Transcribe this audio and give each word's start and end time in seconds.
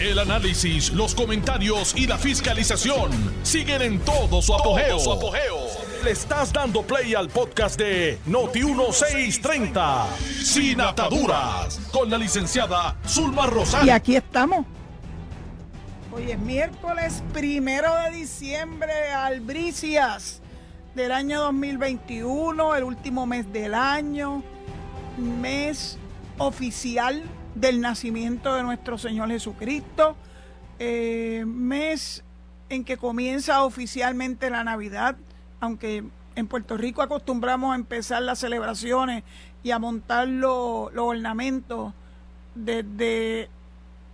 El 0.00 0.20
análisis, 0.20 0.92
los 0.92 1.12
comentarios 1.12 1.92
y 1.96 2.06
la 2.06 2.16
fiscalización 2.18 3.10
siguen 3.42 3.82
en 3.82 3.98
todo 3.98 4.40
su 4.40 4.54
apogeo. 4.54 4.96
Le 6.04 6.12
estás 6.12 6.52
dando 6.52 6.82
play 6.82 7.16
al 7.16 7.28
podcast 7.28 7.76
de 7.76 8.16
Noti1630, 8.28 10.06
Sin 10.44 10.80
Ataduras, 10.80 11.80
con 11.90 12.08
la 12.08 12.16
licenciada 12.16 12.96
Zulma 13.08 13.46
Rosario. 13.46 13.88
Y 13.88 13.90
aquí 13.90 14.14
estamos. 14.14 14.64
Hoy 16.12 16.30
es 16.30 16.38
miércoles 16.38 17.24
primero 17.32 17.92
de 17.96 18.18
diciembre, 18.18 19.10
albricias 19.10 20.40
del 20.94 21.10
año 21.10 21.40
2021, 21.40 22.76
el 22.76 22.84
último 22.84 23.26
mes 23.26 23.52
del 23.52 23.74
año, 23.74 24.44
mes 25.16 25.98
oficial 26.38 27.24
del 27.60 27.80
nacimiento 27.80 28.54
de 28.54 28.62
nuestro 28.62 28.98
Señor 28.98 29.28
Jesucristo, 29.28 30.16
eh, 30.78 31.44
mes 31.46 32.22
en 32.68 32.84
que 32.84 32.96
comienza 32.96 33.64
oficialmente 33.64 34.50
la 34.50 34.62
Navidad, 34.64 35.16
aunque 35.60 36.04
en 36.36 36.46
Puerto 36.46 36.76
Rico 36.76 37.02
acostumbramos 37.02 37.72
a 37.72 37.76
empezar 37.76 38.22
las 38.22 38.38
celebraciones 38.38 39.24
y 39.62 39.72
a 39.72 39.78
montar 39.78 40.28
los 40.28 40.90
ornamentos 40.96 41.92
desde 42.54 43.48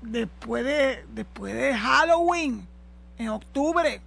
después 0.01 0.65
de, 0.65 1.05
después 1.15 1.55
de 1.55 1.75
Halloween, 1.75 2.67
en 3.19 3.29
octubre. 3.29 4.01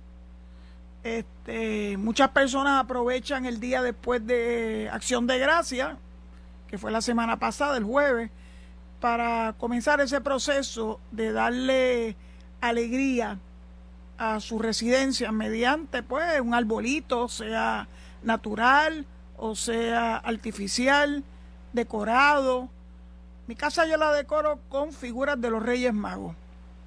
Este, 1.04 1.96
muchas 1.98 2.30
personas 2.30 2.84
aprovechan 2.84 3.46
el 3.46 3.60
día 3.60 3.82
después 3.82 4.26
de 4.26 4.90
Acción 4.92 5.28
de 5.28 5.40
Gracia, 5.40 5.98
que 6.68 6.78
fue 6.78 6.92
la 6.92 7.02
semana 7.02 7.38
pasada, 7.38 7.78
el 7.78 7.84
jueves, 7.84 8.30
para 9.00 9.54
comenzar 9.60 10.02
ese 10.02 10.22
proceso 10.22 11.00
de 11.12 11.32
darle 11.32 12.16
alegría 12.62 13.40
a 14.18 14.40
su 14.40 14.58
residencia 14.60 15.32
mediante 15.32 16.02
pues 16.02 16.42
un 16.42 16.54
arbolito, 16.54 17.28
sea 17.28 17.88
natural 18.24 19.06
o 19.38 19.56
sea 19.56 20.18
artificial, 20.18 21.24
decorado. 21.74 22.70
Mi 23.48 23.56
casa 23.56 23.86
yo 23.86 23.98
la 23.98 24.12
decoro 24.12 24.60
con 24.70 24.92
figuras 24.92 25.40
de 25.40 25.50
los 25.52 25.64
Reyes 25.64 25.94
Magos. 25.94 26.36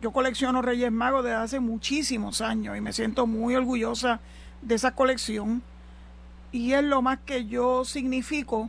Yo 0.02 0.10
colecciono 0.10 0.62
Reyes 0.62 0.90
Magos 0.90 1.24
desde 1.24 1.36
hace 1.36 1.60
muchísimos 1.60 2.40
años 2.40 2.76
y 2.76 2.80
me 2.80 2.92
siento 2.92 3.26
muy 3.26 3.54
orgullosa 3.54 4.20
de 4.62 4.74
esa 4.74 4.94
colección. 4.94 5.62
Y 6.52 6.72
es 6.72 6.82
lo 6.82 7.00
más 7.00 7.20
que 7.24 7.46
yo 7.46 7.84
significo 7.84 8.68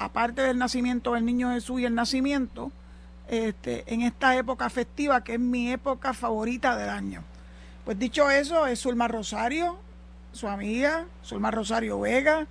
aparte 0.00 0.40
del 0.40 0.58
nacimiento 0.58 1.12
del 1.12 1.26
niño 1.26 1.52
Jesús 1.52 1.80
y 1.80 1.84
el 1.84 1.94
nacimiento, 1.94 2.72
este, 3.28 3.84
en 3.86 4.00
esta 4.00 4.34
época 4.34 4.68
festiva 4.70 5.22
que 5.22 5.34
es 5.34 5.40
mi 5.40 5.70
época 5.70 6.14
favorita 6.14 6.74
del 6.74 6.88
año. 6.88 7.22
Pues 7.84 7.98
dicho 7.98 8.30
eso, 8.30 8.66
es 8.66 8.80
Zulma 8.80 9.08
Rosario, 9.08 9.78
su 10.32 10.48
amiga, 10.48 11.04
Zulma 11.22 11.50
Rosario 11.50 12.00
Vega, 12.00 12.46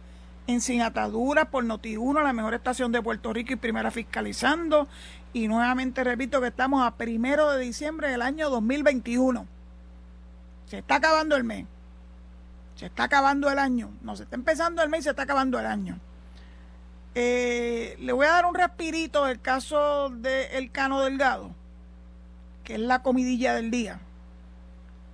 en 0.45 0.61
Sin 0.61 0.81
Ataduras 0.81 1.47
por 1.47 1.65
Noti1, 1.65 2.23
la 2.23 2.33
mejor 2.33 2.53
estación 2.53 2.91
de 2.91 3.01
Puerto 3.01 3.33
Rico 3.33 3.53
y 3.53 3.55
primera 3.55 3.89
fiscalizando. 3.89 4.87
Y 5.33 5.47
nuevamente 5.47 6.03
repito 6.03 6.41
que 6.41 6.47
estamos 6.47 6.85
a 6.85 6.95
primero 6.95 7.49
de 7.49 7.59
diciembre 7.63 8.09
del 8.09 8.21
año 8.21 8.49
2021. 8.49 9.47
Se 10.67 10.77
está 10.79 10.95
acabando 10.95 11.35
el 11.35 11.43
mes. 11.43 11.65
Se 12.75 12.85
está 12.85 13.05
acabando 13.05 13.49
el 13.49 13.57
año. 13.57 13.89
No, 14.01 14.15
se 14.15 14.23
está 14.23 14.35
empezando 14.35 14.83
el 14.83 14.89
mes 14.89 15.01
y 15.01 15.03
se 15.03 15.09
está 15.09 15.23
acabando 15.23 15.59
el 15.59 15.65
año. 15.65 15.99
Eh, 17.15 17.95
le 17.99 18.13
voy 18.13 18.25
a 18.25 18.31
dar 18.31 18.45
un 18.45 18.55
respirito 18.55 19.25
del 19.25 19.41
caso 19.41 20.09
de 20.09 20.57
El 20.57 20.71
Cano 20.71 21.01
Delgado, 21.01 21.51
que 22.63 22.75
es 22.75 22.79
la 22.79 23.01
comidilla 23.01 23.55
del 23.55 23.71
día. 23.71 23.99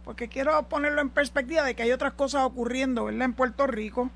Porque 0.03 0.27
quiero 0.27 0.61
ponerlo 0.69 1.01
en 1.01 1.09
perspectiva 1.09 1.63
de 1.63 1.75
que 1.75 1.83
hay 1.83 1.91
otras 1.91 2.13
cosas 2.13 2.43
ocurriendo 2.43 3.09
en 3.09 3.33
Puerto 3.33 3.66
Rico. 3.66 4.09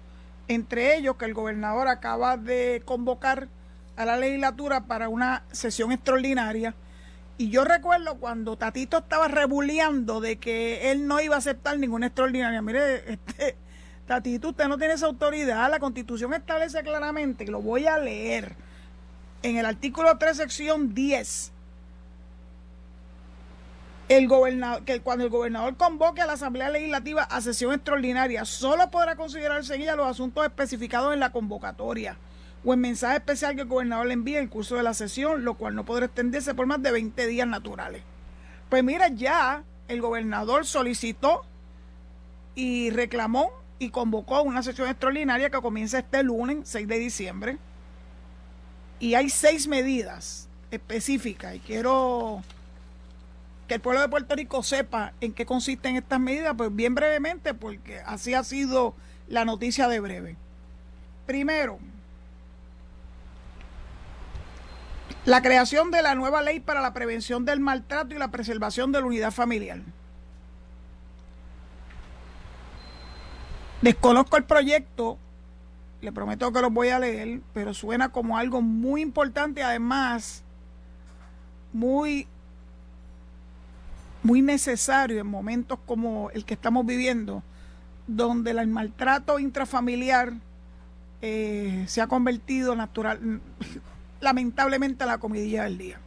Entre 0.47 0.97
ellos 0.97 1.16
que 1.16 1.25
el 1.25 1.34
gobernador 1.34 1.88
acaba 1.88 2.38
de 2.38 2.81
convocar 2.85 3.47
a 3.96 4.06
la 4.06 4.17
legislatura 4.17 4.85
para 4.85 5.09
una 5.09 5.44
sesión 5.51 5.91
extraordinaria. 5.91 6.75
Y 7.38 7.50
yo 7.50 7.63
recuerdo 7.63 8.16
cuando 8.16 8.57
Tatito 8.57 8.97
estaba 8.97 9.28
rebuleando 9.28 10.22
de 10.22 10.38
que 10.38 10.91
él 10.91 11.07
no 11.07 11.19
iba 11.22 11.35
a 11.35 11.40
aceptar 11.40 11.79
ninguna 11.79 12.07
extraordinaria. 12.07 12.61
Mire, 12.61 13.13
este, 13.13 13.56
Tatito, 14.09 14.50
usted 14.50 14.68
no 14.68 14.80
tiene 14.80 14.96
esa 14.96 15.06
autoridad. 15.06 15.70
La 15.70 15.78
constitución 15.78 16.34
establece 16.34 16.81
claramente, 16.81 17.46
que 17.46 17.52
lo 17.52 17.62
voy 17.62 17.86
a 17.86 18.00
leer, 18.00 18.56
en 19.44 19.58
el 19.58 19.68
artículo 19.68 20.18
3, 20.18 20.36
sección 20.36 20.96
10, 20.96 21.52
el 24.08 24.28
gobernador, 24.28 24.84
que 24.84 25.00
cuando 25.02 25.25
el 25.25 25.30
gobernador 25.30 25.78
convoque 25.78 26.22
a 26.22 26.25
la 26.25 26.34
Asamblea 26.34 26.72
Legislativa 26.72 27.22
a 27.22 27.40
sesión 27.42 27.72
extraordinaria, 27.72 28.46
solo 28.46 28.90
podrá 28.90 29.16
considerarse 29.16 29.75
en 29.75 29.84
ella 29.84 29.96
los 29.96 30.08
asuntos 30.08 30.44
especificados 30.44 31.14
en 31.14 31.20
la 31.20 31.31
convocatoria 31.31 32.18
o 32.66 32.74
en 32.74 32.81
mensaje 32.81 33.18
especial 33.18 33.53
que 33.53 33.62
el 33.62 33.68
gobernador 33.68 34.08
le 34.08 34.14
envíe 34.14 34.38
en 34.38 34.47
curso 34.47 34.76
de 34.76 34.81
la 34.81 34.96
sesión, 34.96 35.46
lo 35.46 35.53
cual 35.53 35.76
no 35.76 35.86
podrá 35.86 36.08
extenderse 36.08 36.56
por 36.56 36.66
más 36.66 36.81
de 36.81 36.91
20 36.91 37.28
días 37.28 37.47
naturales. 37.47 38.02
Pues 38.70 38.84
mira, 38.84 39.09
ya 39.09 39.62
el 39.88 40.02
gobernador 40.02 40.66
solicitó 40.66 41.46
y 42.56 42.90
reclamó 42.90 43.59
y 43.79 43.90
convocó 43.90 44.41
una 44.44 44.62
sesión 44.62 44.90
extraordinaria 44.90 45.50
que 45.50 45.62
comienza 45.62 46.00
este 46.00 46.22
lunes, 46.22 46.59
6 46.63 46.88
de 46.88 47.00
diciembre. 47.00 47.57
Y 49.00 49.16
hay 49.16 49.29
seis 49.29 49.67
medidas 49.67 50.50
específicas 50.72 51.56
y 51.56 51.59
quiero 51.59 52.44
que 53.67 53.75
el 53.75 53.81
pueblo 53.81 54.01
de 54.01 54.09
Puerto 54.09 54.35
Rico 54.35 54.62
sepa 54.62 55.13
en 55.22 55.31
qué 55.31 55.45
consisten 55.45 55.95
estas 55.95 56.19
medidas, 56.19 56.53
pues 56.57 56.75
bien 56.75 56.95
brevemente, 56.95 57.53
porque 57.53 58.01
así 58.06 58.34
ha 58.34 58.44
sido 58.44 58.94
la 59.28 59.45
noticia 59.45 59.88
de 59.88 60.00
breve. 60.01 60.35
Primero, 61.25 61.79
la 65.25 65.41
creación 65.41 65.91
de 65.91 66.01
la 66.01 66.16
nueva 66.16 66.41
ley 66.41 66.59
para 66.59 66.81
la 66.81 66.94
prevención 66.94 67.46
del 67.46 67.59
maltrato 67.59 68.16
y 68.16 68.17
la 68.17 68.31
preservación 68.31 68.91
de 68.91 69.00
la 69.00 69.06
unidad 69.06 69.31
familiar. 69.31 69.79
Desconozco 73.81 74.35
el 74.35 74.44
proyecto, 74.44 75.17
le 76.01 76.12
prometo 76.12 76.51
que 76.51 76.62
lo 76.62 76.69
voy 76.69 76.90
a 76.90 77.00
leer, 77.00 77.41
pero 77.53 77.73
suena 77.73 78.09
como 78.09 78.38
algo 78.38 78.62
muy 78.62 79.01
importante, 79.01 79.63
además 79.63 80.44
muy 81.72 82.28
muy 84.22 84.41
necesario 84.41 85.22
en 85.22 85.28
momentos 85.28 85.79
como 85.85 86.29
el 86.31 86.44
que 86.44 86.53
estamos 86.53 86.85
viviendo, 86.85 87.41
donde 88.06 88.51
el 88.51 88.67
maltrato 88.67 89.40
intrafamiliar 89.40 90.34
eh, 91.22 91.85
se 91.88 92.01
ha 92.01 92.07
convertido 92.07 92.75
natural, 92.75 93.40
lamentablemente 94.19 95.03
en 95.03 95.09
la 95.09 95.17
comidilla 95.19 95.63
del 95.63 95.78
día. 95.78 96.00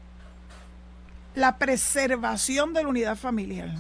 La 1.35 1.57
preservación 1.57 2.75
de 2.75 2.83
la 2.83 2.89
unidad 2.89 3.17
familiar. 3.17 3.71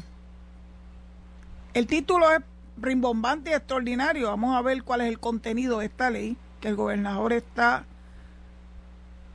El 1.74 1.86
título 1.86 2.30
es 2.32 2.40
rimbombante 2.82 3.50
y 3.50 3.54
extraordinario. 3.54 4.28
Vamos 4.28 4.56
a 4.56 4.62
ver 4.62 4.82
cuál 4.82 5.02
es 5.02 5.08
el 5.08 5.18
contenido 5.18 5.78
de 5.78 5.86
esta 5.86 6.10
ley 6.10 6.36
que 6.60 6.68
el 6.68 6.76
gobernador 6.76 7.32
está 7.32 7.84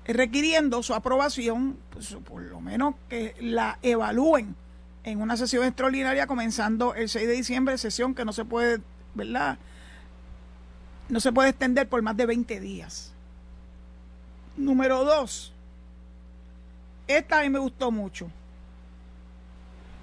requiriendo 0.05 0.83
su 0.83 0.93
aprobación, 0.93 1.77
pues, 1.89 2.15
por 2.27 2.41
lo 2.41 2.61
menos 2.61 2.95
que 3.09 3.35
la 3.39 3.77
evalúen 3.81 4.55
en 5.03 5.21
una 5.21 5.37
sesión 5.37 5.65
extraordinaria 5.65 6.27
comenzando 6.27 6.95
el 6.95 7.09
6 7.09 7.27
de 7.27 7.33
diciembre, 7.33 7.77
sesión 7.77 8.15
que 8.15 8.25
no 8.25 8.33
se 8.33 8.45
puede, 8.45 8.81
¿verdad? 9.13 9.57
No 11.09 11.19
se 11.19 11.31
puede 11.31 11.49
extender 11.49 11.87
por 11.87 12.01
más 12.01 12.15
de 12.15 12.25
20 12.25 12.59
días. 12.59 13.13
Número 14.55 15.03
dos, 15.03 15.53
esta 17.07 17.39
a 17.39 17.43
mí 17.43 17.49
me 17.49 17.59
gustó 17.59 17.91
mucho 17.91 18.29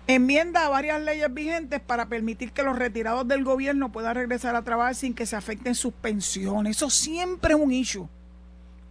enmienda 0.07 0.67
a 0.67 0.69
varias 0.69 1.01
leyes 1.01 1.33
vigentes 1.33 1.81
para 1.81 2.07
permitir 2.07 2.53
que 2.53 2.63
los 2.63 2.79
retirados 2.79 3.27
del 3.27 3.45
gobierno 3.45 3.91
puedan 3.91 4.15
regresar 4.15 4.55
a 4.55 4.63
trabajar 4.63 4.95
sin 4.95 5.15
que 5.15 5.27
se 5.27 5.37
afecten 5.37 5.75
sus 5.75 5.93
pensiones. 5.93 6.77
Eso 6.77 6.91
siempre 6.91 7.55
es 7.55 7.61
un 7.61 7.73
issue. 7.73 8.09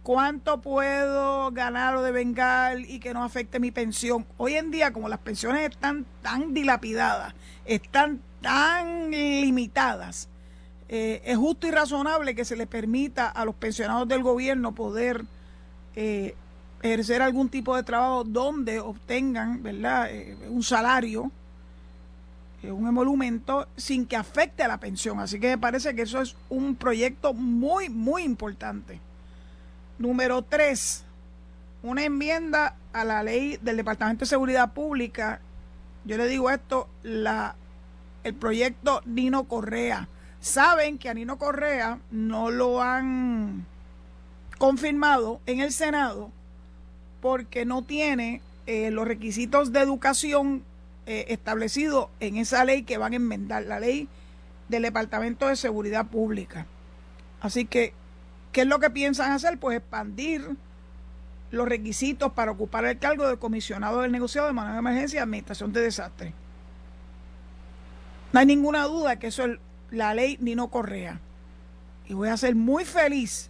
¿Cuánto 0.02 0.60
puedo 0.60 1.50
ganar 1.52 1.96
o 1.96 2.02
devengar 2.02 2.78
y 2.78 2.98
que 2.98 3.14
no 3.14 3.24
afecte 3.24 3.58
mi 3.58 3.70
pensión? 3.70 4.26
Hoy 4.36 4.54
en 4.54 4.70
día, 4.70 4.92
como 4.92 5.08
las 5.08 5.20
pensiones 5.20 5.70
están 5.70 6.04
tan 6.20 6.52
dilapidadas, 6.52 7.34
están 7.64 8.20
tan 8.42 9.10
limitadas, 9.10 10.28
eh, 10.90 11.22
es 11.24 11.38
justo 11.38 11.66
y 11.66 11.70
razonable 11.70 12.34
que 12.34 12.44
se 12.44 12.56
le 12.56 12.66
permita 12.66 13.28
a 13.28 13.46
los 13.46 13.54
pensionados 13.54 14.06
del 14.06 14.22
gobierno 14.22 14.74
poder 14.74 15.24
eh, 15.96 16.34
ejercer 16.84 17.22
algún 17.22 17.48
tipo 17.48 17.74
de 17.74 17.82
trabajo 17.82 18.24
donde 18.24 18.78
obtengan 18.78 19.62
¿verdad? 19.62 20.10
Eh, 20.10 20.36
un 20.50 20.62
salario, 20.62 21.32
eh, 22.62 22.70
un 22.70 22.86
emolumento, 22.86 23.66
sin 23.74 24.04
que 24.04 24.16
afecte 24.16 24.62
a 24.62 24.68
la 24.68 24.78
pensión. 24.78 25.18
Así 25.18 25.40
que 25.40 25.48
me 25.48 25.58
parece 25.58 25.94
que 25.94 26.02
eso 26.02 26.20
es 26.20 26.36
un 26.50 26.76
proyecto 26.76 27.32
muy, 27.32 27.88
muy 27.88 28.22
importante. 28.22 29.00
Número 29.98 30.42
tres, 30.42 31.04
una 31.82 32.04
enmienda 32.04 32.76
a 32.92 33.04
la 33.04 33.22
ley 33.22 33.58
del 33.62 33.78
Departamento 33.78 34.20
de 34.20 34.28
Seguridad 34.28 34.74
Pública. 34.74 35.40
Yo 36.04 36.18
le 36.18 36.26
digo 36.28 36.50
esto, 36.50 36.86
la, 37.02 37.56
el 38.24 38.34
proyecto 38.34 39.00
Nino 39.06 39.44
Correa. 39.44 40.08
Saben 40.40 40.98
que 40.98 41.08
a 41.08 41.14
Nino 41.14 41.38
Correa 41.38 41.98
no 42.10 42.50
lo 42.50 42.82
han 42.82 43.64
confirmado 44.58 45.40
en 45.46 45.60
el 45.60 45.72
Senado 45.72 46.30
porque 47.24 47.64
no 47.64 47.80
tiene 47.80 48.42
eh, 48.66 48.90
los 48.90 49.08
requisitos 49.08 49.72
de 49.72 49.80
educación 49.80 50.62
eh, 51.06 51.24
establecidos 51.28 52.08
en 52.20 52.36
esa 52.36 52.66
ley 52.66 52.82
que 52.82 52.98
van 52.98 53.14
a 53.14 53.16
enmendar, 53.16 53.62
la 53.62 53.80
ley 53.80 54.08
del 54.68 54.82
Departamento 54.82 55.48
de 55.48 55.56
Seguridad 55.56 56.04
Pública. 56.04 56.66
Así 57.40 57.64
que, 57.64 57.94
¿qué 58.52 58.60
es 58.60 58.66
lo 58.66 58.78
que 58.78 58.90
piensan 58.90 59.32
hacer? 59.32 59.58
Pues 59.58 59.78
expandir 59.78 60.50
los 61.50 61.66
requisitos 61.66 62.30
para 62.34 62.50
ocupar 62.50 62.84
el 62.84 62.98
cargo 62.98 63.26
de 63.26 63.38
comisionado 63.38 64.02
del 64.02 64.12
negociado 64.12 64.46
de 64.46 64.52
manejo 64.52 64.74
de 64.74 64.78
emergencia 64.80 65.16
y 65.16 65.22
administración 65.22 65.72
de 65.72 65.80
desastre. 65.80 66.34
No 68.34 68.40
hay 68.40 68.44
ninguna 68.44 68.84
duda 68.84 69.18
que 69.18 69.28
eso 69.28 69.46
es 69.46 69.58
la 69.90 70.12
ley 70.12 70.36
Nino 70.42 70.68
Correa. 70.68 71.20
Y 72.06 72.12
voy 72.12 72.28
a 72.28 72.36
ser 72.36 72.54
muy 72.54 72.84
feliz 72.84 73.48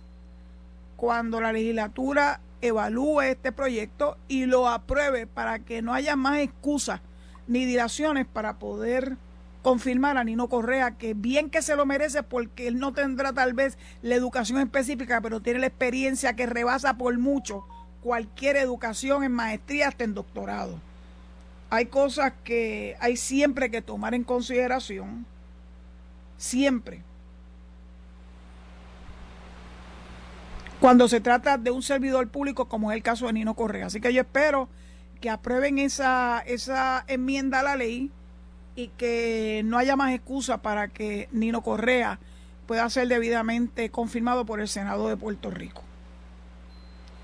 cuando 0.95 1.41
la 1.41 1.51
legislatura 1.51 2.39
evalúe 2.69 3.23
este 3.23 3.53
proyecto 3.53 4.17
y 4.29 4.47
lo 4.47 4.69
apruebe 4.69 5.27
para 5.27 5.59
que 5.59 5.83
no 5.83 5.93
haya 5.95 6.17
más 6.17 6.39
excusas 6.39 7.01
ni 7.47 7.65
dilaciones 7.65 8.27
para 8.27 8.59
poder 8.59 9.17
confirmar 9.63 10.19
a 10.19 10.25
Nino 10.25 10.49
Correa 10.49 10.93
que 10.93 11.15
bien 11.15 11.49
que 11.49 11.63
se 11.63 11.75
lo 11.75 11.87
merece 11.87 12.23
porque 12.23 12.69
él 12.69 12.79
no 12.79 12.93
tendrá 12.93 13.33
tal 13.33 13.55
vez 13.55 13.79
la 14.03 14.15
educación 14.15 14.61
específica, 14.61 15.21
pero 15.21 15.41
tiene 15.41 15.61
la 15.61 15.67
experiencia 15.67 16.37
que 16.37 16.47
rebasa 16.47 16.99
por 16.99 17.17
mucho 17.19 17.65
cualquier 18.03 18.57
educación 18.57 19.25
en 19.25 19.33
maestría 19.33 19.89
hasta 19.89 20.05
en 20.05 20.15
doctorado. 20.15 20.79
Hay 21.71 21.87
cosas 21.87 22.35
que 22.45 22.97
hay 23.01 23.17
siempre 23.17 23.71
que 23.71 23.81
tomar 23.81 24.15
en 24.15 24.23
consideración, 24.23 25.25
siempre. 26.37 27.03
Cuando 30.85 31.09
se 31.09 31.23
trata 31.23 31.57
de 31.57 31.71
un 31.71 31.83
servidor 31.83 32.29
público 32.29 32.69
como 32.69 32.93
es 32.93 32.97
el 32.97 33.03
caso 33.03 33.27
de 33.27 33.33
Nino 33.33 33.55
Correa. 33.55 33.87
Así 33.87 34.03
que 34.03 34.13
yo 34.13 34.21
espero 34.21 34.69
que 35.19 35.31
aprueben 35.31 35.79
esa, 35.79 36.41
esa 36.41 37.07
enmienda 37.09 37.61
a 37.61 37.63
la 37.63 37.75
ley 37.75 38.11
y 38.77 38.89
que 38.89 39.63
no 39.65 39.79
haya 39.79 39.97
más 39.97 40.13
excusa 40.13 40.61
para 40.61 40.89
que 40.89 41.31
Nino 41.33 41.63
Correa 41.63 42.19
pueda 42.67 42.91
ser 42.91 43.09
debidamente 43.09 43.89
confirmado 43.89 44.45
por 44.45 44.61
el 44.61 44.69
Senado 44.69 45.09
de 45.09 45.17
Puerto 45.17 45.51
Rico. 45.51 45.83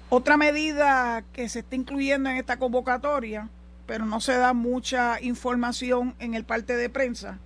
Otra 0.09 0.39
medida 0.39 1.23
que 1.35 1.51
se 1.51 1.59
está 1.59 1.77
incluyendo 1.77 2.31
en 2.31 2.39
esta 2.39 2.59
convocatoria, 2.59 3.51
pero 3.85 4.07
no 4.07 4.23
se 4.23 4.39
da 4.39 4.55
mucha 4.55 5.21
información 5.21 6.15
en 6.19 6.33
el 6.33 6.45
parte 6.45 6.79
de 6.79 6.89
prensa, 6.89 7.37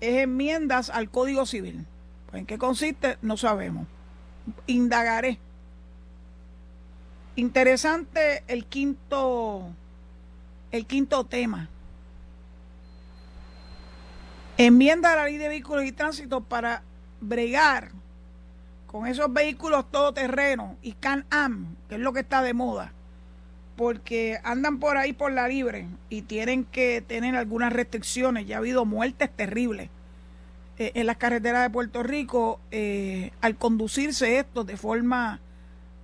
es 0.00 0.22
enmiendas 0.22 0.88
al 0.88 1.10
Código 1.10 1.44
Civil. 1.44 1.84
Pues, 2.30 2.40
¿En 2.40 2.46
qué 2.46 2.56
consiste? 2.56 3.18
No 3.20 3.36
sabemos. 3.36 3.86
Indagaré. 4.66 5.38
Interesante 7.36 8.44
el 8.46 8.66
quinto, 8.66 9.70
el 10.70 10.86
quinto 10.86 11.24
tema. 11.24 11.68
Enmienda 14.58 15.12
a 15.12 15.16
la 15.16 15.24
ley 15.24 15.38
de 15.38 15.48
vehículos 15.48 15.84
y 15.84 15.92
tránsito 15.92 16.42
para 16.42 16.82
bregar 17.20 17.90
con 18.86 19.06
esos 19.06 19.32
vehículos 19.32 19.90
todoterrenos 19.90 20.76
y 20.82 20.92
Can-Am, 20.92 21.76
que 21.88 21.94
es 21.94 22.00
lo 22.00 22.12
que 22.12 22.20
está 22.20 22.42
de 22.42 22.52
moda, 22.52 22.92
porque 23.76 24.38
andan 24.44 24.78
por 24.78 24.98
ahí 24.98 25.14
por 25.14 25.32
la 25.32 25.48
libre 25.48 25.88
y 26.10 26.22
tienen 26.22 26.64
que 26.64 27.00
tener 27.00 27.34
algunas 27.34 27.72
restricciones. 27.72 28.46
Ya 28.46 28.56
ha 28.56 28.58
habido 28.58 28.84
muertes 28.84 29.30
terribles 29.34 29.88
eh, 30.82 30.90
en 30.96 31.06
las 31.06 31.16
carreteras 31.16 31.62
de 31.62 31.70
Puerto 31.70 32.02
Rico 32.02 32.58
eh, 32.72 33.30
al 33.40 33.54
conducirse 33.54 34.40
esto 34.40 34.64
de 34.64 34.76
forma 34.76 35.38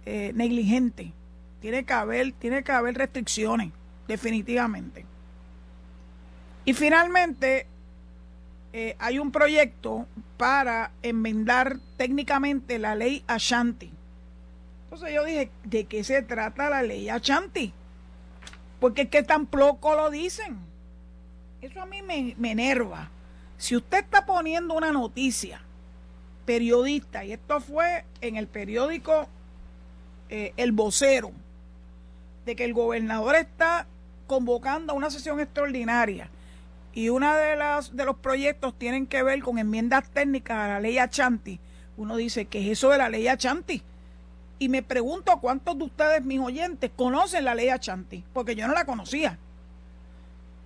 eh, 0.06 0.30
negligente. 0.36 1.12
Tiene 1.60 1.84
que 1.84 1.92
haber, 1.92 2.30
tiene 2.34 2.62
que 2.62 2.70
haber 2.70 2.94
restricciones, 2.94 3.72
definitivamente. 4.06 5.04
Y 6.64 6.74
finalmente, 6.74 7.66
hay 9.00 9.18
un 9.18 9.32
proyecto 9.32 10.06
para 10.36 10.92
enmendar 11.02 11.78
técnicamente 11.96 12.78
la 12.78 12.94
ley 12.94 13.24
Ashanti. 13.26 13.90
Entonces 14.84 15.12
yo 15.12 15.24
dije, 15.24 15.50
¿de 15.64 15.86
qué 15.86 16.04
se 16.04 16.22
trata 16.22 16.70
la 16.70 16.82
ley 16.84 17.08
Ashanti? 17.08 17.72
Porque 18.78 19.02
es 19.02 19.08
que 19.08 19.24
tan 19.24 19.46
poco 19.46 19.96
lo 19.96 20.08
dicen. 20.10 20.56
Eso 21.60 21.82
a 21.82 21.86
mí 21.86 22.00
me, 22.02 22.36
enerva. 22.52 23.10
Si 23.58 23.76
usted 23.76 23.98
está 23.98 24.24
poniendo 24.24 24.74
una 24.74 24.92
noticia, 24.92 25.60
periodista, 26.46 27.24
y 27.24 27.32
esto 27.32 27.60
fue 27.60 28.04
en 28.20 28.36
el 28.36 28.46
periódico 28.46 29.28
eh, 30.30 30.52
El 30.56 30.72
Vocero, 30.72 31.32
de 32.46 32.56
que 32.56 32.64
el 32.64 32.72
gobernador 32.72 33.34
está 33.34 33.86
convocando 34.26 34.94
una 34.94 35.10
sesión 35.10 35.40
extraordinaria 35.40 36.30
y 36.94 37.10
uno 37.10 37.34
de, 37.34 37.56
las, 37.56 37.94
de 37.94 38.04
los 38.04 38.16
proyectos 38.16 38.78
tienen 38.78 39.06
que 39.06 39.22
ver 39.22 39.42
con 39.42 39.58
enmiendas 39.58 40.08
técnicas 40.10 40.56
a 40.56 40.68
la 40.68 40.80
ley 40.80 40.98
Achanti. 40.98 41.60
Uno 41.96 42.16
dice, 42.16 42.46
¿qué 42.46 42.60
es 42.60 42.78
eso 42.78 42.90
de 42.90 42.98
la 42.98 43.08
ley 43.08 43.28
Achanti? 43.28 43.82
Y 44.58 44.68
me 44.68 44.82
pregunto 44.82 45.38
cuántos 45.40 45.76
de 45.78 45.84
ustedes, 45.84 46.24
mis 46.24 46.40
oyentes, 46.40 46.90
conocen 46.96 47.44
la 47.44 47.54
ley 47.54 47.68
Achanti, 47.68 48.24
porque 48.32 48.54
yo 48.54 48.66
no 48.66 48.74
la 48.74 48.84
conocía. 48.84 49.38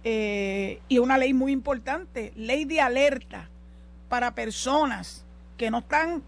Eh, 0.04 0.80
y 0.88 0.98
una 0.98 1.18
ley 1.18 1.32
muy 1.32 1.52
importante, 1.52 2.32
ley 2.34 2.64
de 2.64 2.80
alerta 2.80 3.48
para 4.08 4.34
personas 4.34 5.24
que 5.56 5.70
no 5.70 5.78
están 5.78 6.22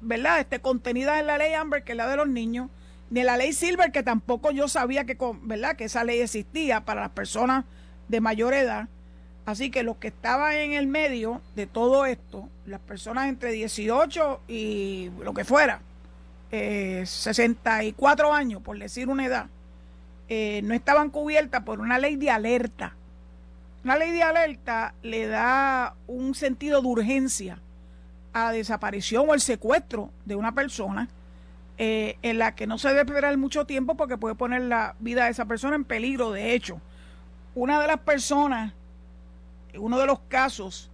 ¿verdad? 0.00 0.40
Este, 0.40 0.60
contenidas 0.60 1.20
en 1.20 1.26
la 1.26 1.36
ley 1.36 1.52
Amber, 1.52 1.84
que 1.84 1.92
es 1.92 1.98
la 1.98 2.08
de 2.08 2.16
los 2.16 2.28
niños, 2.28 2.70
ni 3.10 3.20
en 3.20 3.26
la 3.26 3.36
ley 3.36 3.52
Silver, 3.52 3.92
que 3.92 4.02
tampoco 4.02 4.50
yo 4.50 4.68
sabía 4.68 5.04
que, 5.04 5.16
¿verdad? 5.42 5.76
que 5.76 5.84
esa 5.84 6.04
ley 6.04 6.20
existía 6.20 6.84
para 6.84 7.02
las 7.02 7.10
personas 7.10 7.64
de 8.08 8.20
mayor 8.20 8.54
edad. 8.54 8.88
Así 9.44 9.70
que 9.70 9.82
los 9.82 9.96
que 9.96 10.08
estaban 10.08 10.54
en 10.54 10.72
el 10.72 10.86
medio 10.86 11.40
de 11.54 11.66
todo 11.66 12.06
esto, 12.06 12.48
las 12.66 12.80
personas 12.80 13.28
entre 13.28 13.52
18 13.52 14.42
y 14.46 15.10
lo 15.22 15.32
que 15.32 15.44
fuera, 15.44 15.80
64 16.50 18.28
eh, 18.28 18.32
años, 18.32 18.62
por 18.62 18.78
decir 18.78 19.08
una 19.08 19.26
edad, 19.26 19.46
eh, 20.28 20.60
no 20.64 20.74
estaban 20.74 21.10
cubiertas 21.10 21.62
por 21.62 21.80
una 21.80 21.98
ley 21.98 22.16
de 22.16 22.30
alerta. 22.30 22.94
Una 23.88 23.96
ley 23.96 24.10
de 24.10 24.22
alerta 24.22 24.92
le 25.02 25.26
da 25.28 25.94
un 26.06 26.34
sentido 26.34 26.82
de 26.82 26.88
urgencia 26.88 27.58
a 28.34 28.44
la 28.44 28.52
desaparición 28.52 29.24
o 29.26 29.32
el 29.32 29.40
secuestro 29.40 30.10
de 30.26 30.36
una 30.36 30.52
persona 30.52 31.08
eh, 31.78 32.18
en 32.20 32.36
la 32.36 32.54
que 32.54 32.66
no 32.66 32.76
se 32.76 32.88
debe 32.88 33.00
esperar 33.00 33.34
mucho 33.38 33.64
tiempo 33.64 33.96
porque 33.96 34.18
puede 34.18 34.34
poner 34.34 34.60
la 34.60 34.94
vida 34.98 35.24
de 35.24 35.30
esa 35.30 35.46
persona 35.46 35.74
en 35.74 35.86
peligro. 35.86 36.32
De 36.32 36.52
hecho, 36.52 36.82
una 37.54 37.80
de 37.80 37.86
las 37.86 38.00
personas 38.00 38.74
uno 39.78 39.98
de 39.98 40.04
los 40.04 40.18
casos 40.28 40.90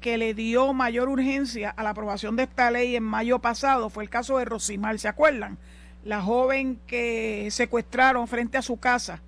que 0.00 0.18
le 0.18 0.34
dio 0.34 0.72
mayor 0.72 1.08
urgencia 1.08 1.70
a 1.70 1.82
la 1.82 1.90
aprobación 1.90 2.36
de 2.36 2.44
esta 2.44 2.70
ley 2.70 2.94
en 2.94 3.02
mayo 3.02 3.40
pasado 3.40 3.90
fue 3.90 4.04
el 4.04 4.08
caso 4.08 4.38
de 4.38 4.44
Rosimar, 4.44 5.00
¿se 5.00 5.08
acuerdan? 5.08 5.58
La 6.04 6.22
joven 6.22 6.78
que 6.86 7.48
secuestraron 7.50 8.28
frente 8.28 8.56
a 8.56 8.62
su 8.62 8.76
casa 8.76 9.20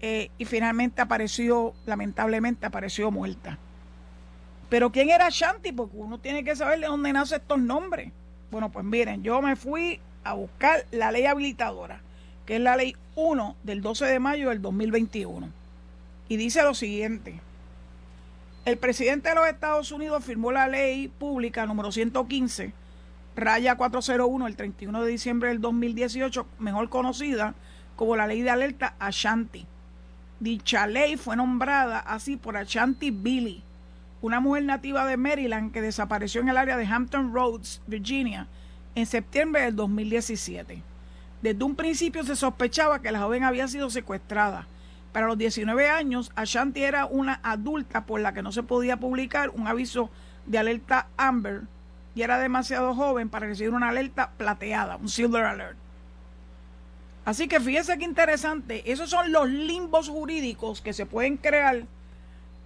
eh, 0.00 0.30
y 0.38 0.44
finalmente 0.44 1.00
apareció, 1.00 1.74
lamentablemente 1.86 2.66
apareció 2.66 3.10
muerta. 3.10 3.58
Pero 4.68 4.90
¿quién 4.90 5.10
era 5.10 5.28
Shanti? 5.30 5.72
Porque 5.72 5.96
uno 5.96 6.18
tiene 6.18 6.44
que 6.44 6.56
saber 6.56 6.80
de 6.80 6.86
dónde 6.86 7.12
nacen 7.12 7.40
estos 7.40 7.58
nombres. 7.58 8.12
Bueno, 8.50 8.70
pues 8.70 8.84
miren, 8.84 9.22
yo 9.22 9.40
me 9.40 9.56
fui 9.56 10.00
a 10.24 10.34
buscar 10.34 10.84
la 10.90 11.12
ley 11.12 11.26
habilitadora, 11.26 12.00
que 12.44 12.56
es 12.56 12.60
la 12.60 12.76
ley 12.76 12.96
1 13.14 13.56
del 13.62 13.80
12 13.80 14.06
de 14.06 14.18
mayo 14.18 14.50
del 14.50 14.60
2021. 14.60 15.48
Y 16.28 16.36
dice 16.36 16.62
lo 16.62 16.74
siguiente. 16.74 17.40
El 18.64 18.78
presidente 18.78 19.28
de 19.28 19.36
los 19.36 19.46
Estados 19.46 19.92
Unidos 19.92 20.24
firmó 20.24 20.50
la 20.50 20.66
ley 20.66 21.06
pública 21.06 21.66
número 21.66 21.92
115, 21.92 22.72
raya 23.36 23.76
401, 23.76 24.46
el 24.48 24.56
31 24.56 25.02
de 25.04 25.10
diciembre 25.10 25.50
del 25.50 25.60
2018, 25.60 26.46
mejor 26.58 26.88
conocida 26.88 27.54
como 27.94 28.16
la 28.16 28.26
ley 28.26 28.42
de 28.42 28.50
alerta 28.50 28.96
Ashanti. 28.98 29.66
Dicha 30.38 30.86
ley 30.86 31.16
fue 31.16 31.36
nombrada 31.36 31.98
así 31.98 32.36
por 32.36 32.56
Ashanti 32.56 33.10
Billy, 33.10 33.62
una 34.20 34.40
mujer 34.40 34.64
nativa 34.64 35.06
de 35.06 35.16
Maryland 35.16 35.72
que 35.72 35.80
desapareció 35.80 36.40
en 36.40 36.48
el 36.48 36.56
área 36.56 36.76
de 36.76 36.86
Hampton 36.86 37.32
Roads, 37.32 37.80
Virginia, 37.86 38.46
en 38.94 39.06
septiembre 39.06 39.62
del 39.62 39.76
2017. 39.76 40.82
Desde 41.42 41.64
un 41.64 41.74
principio 41.74 42.22
se 42.24 42.36
sospechaba 42.36 43.00
que 43.00 43.12
la 43.12 43.20
joven 43.20 43.44
había 43.44 43.68
sido 43.68 43.88
secuestrada 43.90 44.66
para 45.16 45.28
los 45.28 45.38
19 45.38 45.88
años, 45.88 46.30
Ashanti 46.36 46.82
era 46.82 47.06
una 47.06 47.40
adulta 47.42 48.04
por 48.04 48.20
la 48.20 48.34
que 48.34 48.42
no 48.42 48.52
se 48.52 48.62
podía 48.62 48.98
publicar 48.98 49.48
un 49.48 49.66
aviso 49.66 50.10
de 50.44 50.58
alerta 50.58 51.08
Amber 51.16 51.62
y 52.14 52.20
era 52.20 52.38
demasiado 52.38 52.94
joven 52.94 53.30
para 53.30 53.46
recibir 53.46 53.72
una 53.72 53.88
alerta 53.88 54.32
plateada, 54.36 54.96
un 54.96 55.08
Silver 55.08 55.44
Alert. 55.44 55.78
Así 57.26 57.48
que 57.48 57.58
fíjense 57.58 57.98
qué 57.98 58.04
interesante, 58.04 58.90
esos 58.90 59.10
son 59.10 59.32
los 59.32 59.48
limbos 59.48 60.08
jurídicos 60.08 60.80
que 60.80 60.92
se 60.92 61.06
pueden 61.06 61.36
crear 61.36 61.82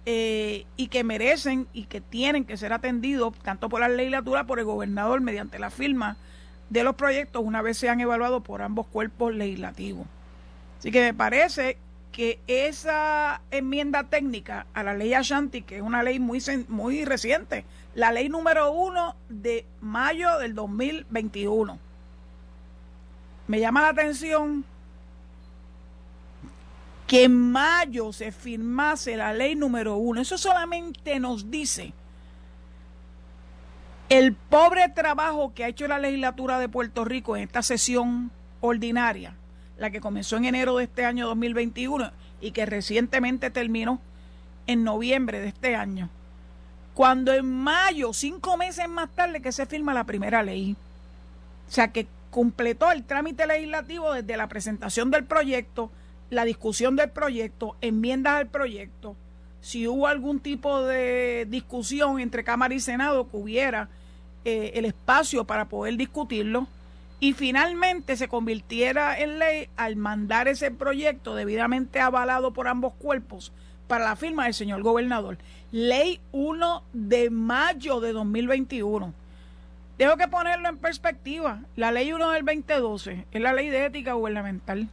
eh, 0.05 0.67
y 0.77 0.87
que 0.89 1.03
merecen 1.03 1.67
y 1.73 1.85
que 1.85 1.99
tienen 1.99 2.45
que 2.45 2.57
ser 2.57 2.71
atendidos 2.71 3.33
tanto 3.39 3.69
por 3.69 3.81
la 3.81 3.89
legislatura, 3.89 4.45
por 4.45 4.59
el 4.59 4.65
gobernador 4.65 5.19
mediante 5.19 5.57
la 5.57 5.71
firma 5.71 6.15
de 6.69 6.83
los 6.83 6.93
proyectos 6.93 7.43
una 7.43 7.63
vez 7.63 7.79
sean 7.79 8.01
evaluados 8.01 8.43
por 8.43 8.61
ambos 8.61 8.85
cuerpos 8.85 9.33
legislativos. 9.33 10.05
Así 10.77 10.91
que 10.91 11.01
me 11.01 11.15
parece 11.15 11.77
que 12.11 12.37
esa 12.45 13.41
enmienda 13.49 14.03
técnica 14.03 14.67
a 14.75 14.83
la 14.83 14.93
ley 14.93 15.15
Ashanti, 15.15 15.63
que 15.63 15.77
es 15.77 15.81
una 15.81 16.03
ley 16.03 16.19
muy, 16.19 16.39
muy 16.67 17.03
reciente, 17.03 17.65
la 17.95 18.11
ley 18.11 18.29
número 18.29 18.71
uno 18.71 19.15
de 19.27 19.65
mayo 19.81 20.37
del 20.37 20.53
2021, 20.53 21.79
me 23.51 23.59
llama 23.59 23.81
la 23.81 23.89
atención 23.89 24.63
que 27.05 27.25
en 27.25 27.51
mayo 27.51 28.13
se 28.13 28.31
firmase 28.31 29.17
la 29.17 29.33
ley 29.33 29.55
número 29.55 29.97
uno. 29.97 30.21
Eso 30.21 30.37
solamente 30.37 31.19
nos 31.19 31.51
dice 31.51 31.91
el 34.07 34.33
pobre 34.33 34.87
trabajo 34.87 35.51
que 35.53 35.65
ha 35.65 35.67
hecho 35.67 35.85
la 35.89 35.99
legislatura 35.99 36.59
de 36.59 36.69
Puerto 36.69 37.03
Rico 37.03 37.35
en 37.35 37.43
esta 37.43 37.61
sesión 37.61 38.31
ordinaria, 38.61 39.35
la 39.77 39.91
que 39.91 39.99
comenzó 39.99 40.37
en 40.37 40.45
enero 40.45 40.77
de 40.77 40.85
este 40.85 41.03
año 41.03 41.27
2021 41.27 42.09
y 42.39 42.51
que 42.51 42.65
recientemente 42.65 43.49
terminó 43.49 43.99
en 44.65 44.85
noviembre 44.85 45.41
de 45.41 45.49
este 45.49 45.75
año. 45.75 46.09
Cuando 46.93 47.33
en 47.33 47.51
mayo, 47.51 48.13
cinco 48.13 48.55
meses 48.55 48.87
más 48.87 49.09
tarde, 49.09 49.41
que 49.41 49.51
se 49.51 49.65
firma 49.65 49.93
la 49.93 50.05
primera 50.05 50.41
ley. 50.41 50.77
O 51.67 51.71
sea 51.71 51.89
que 51.89 52.07
completó 52.31 52.91
el 52.91 53.03
trámite 53.03 53.45
legislativo 53.45 54.13
desde 54.13 54.37
la 54.37 54.47
presentación 54.47 55.11
del 55.11 55.25
proyecto, 55.25 55.91
la 56.31 56.45
discusión 56.45 56.95
del 56.95 57.11
proyecto, 57.11 57.75
enmiendas 57.81 58.37
al 58.37 58.47
proyecto, 58.47 59.15
si 59.59 59.87
hubo 59.87 60.07
algún 60.07 60.39
tipo 60.39 60.81
de 60.81 61.45
discusión 61.47 62.19
entre 62.19 62.43
Cámara 62.43 62.73
y 62.73 62.79
Senado 62.79 63.29
que 63.29 63.37
hubiera 63.37 63.89
eh, 64.43 64.71
el 64.73 64.85
espacio 64.85 65.45
para 65.45 65.69
poder 65.69 65.97
discutirlo 65.97 66.67
y 67.19 67.33
finalmente 67.33 68.17
se 68.17 68.27
convirtiera 68.27 69.19
en 69.19 69.37
ley 69.37 69.69
al 69.77 69.95
mandar 69.97 70.47
ese 70.47 70.71
proyecto 70.71 71.35
debidamente 71.35 71.99
avalado 71.99 72.51
por 72.51 72.67
ambos 72.67 72.93
cuerpos 72.93 73.51
para 73.87 74.05
la 74.05 74.15
firma 74.15 74.45
del 74.45 74.55
señor 74.55 74.81
gobernador. 74.81 75.37
Ley 75.71 76.19
1 76.31 76.83
de 76.93 77.29
mayo 77.29 77.99
de 77.99 78.13
2021. 78.13 79.13
Tengo 80.01 80.17
que 80.17 80.27
ponerlo 80.27 80.67
en 80.67 80.79
perspectiva. 80.79 81.59
La 81.75 81.91
ley 81.91 82.11
1 82.11 82.31
del 82.31 82.43
2012 82.43 83.27
es 83.31 83.39
la 83.39 83.53
ley 83.53 83.69
de 83.69 83.85
ética 83.85 84.13
gubernamental. 84.13 84.89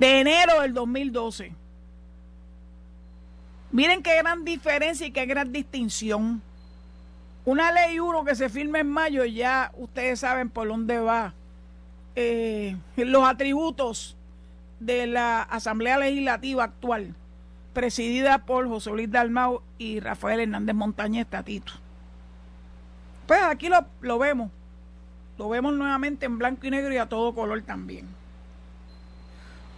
De 0.00 0.18
enero 0.18 0.60
del 0.60 0.74
2012. 0.74 1.52
Miren 3.70 4.02
qué 4.02 4.16
gran 4.16 4.44
diferencia 4.44 5.06
y 5.06 5.12
qué 5.12 5.24
gran 5.26 5.52
distinción. 5.52 6.42
Una 7.44 7.70
ley 7.70 8.00
1 8.00 8.24
que 8.24 8.34
se 8.34 8.48
firme 8.48 8.80
en 8.80 8.90
mayo, 8.90 9.24
ya 9.24 9.70
ustedes 9.76 10.18
saben 10.18 10.50
por 10.50 10.66
dónde 10.66 10.98
va. 10.98 11.32
Eh, 12.16 12.76
los 12.96 13.22
atributos 13.22 14.16
de 14.80 15.06
la 15.06 15.42
Asamblea 15.42 15.96
Legislativa 15.96 16.64
actual, 16.64 17.14
presidida 17.72 18.38
por 18.38 18.66
José 18.66 18.90
Luis 18.90 19.12
Dalmau 19.12 19.62
y 19.78 20.00
Rafael 20.00 20.40
Hernández 20.40 20.74
Montañez 20.74 21.28
Tatito. 21.28 21.74
Pues 23.32 23.44
aquí 23.44 23.70
lo, 24.02 24.18
vemos. 24.18 24.50
Lo 25.38 25.48
vemos 25.48 25.72
nuevamente 25.72 26.26
en 26.26 26.36
blanco 26.36 26.66
y 26.66 26.70
negro 26.70 26.92
y 26.92 26.98
a 26.98 27.08
todo 27.08 27.34
color 27.34 27.62
también. 27.62 28.06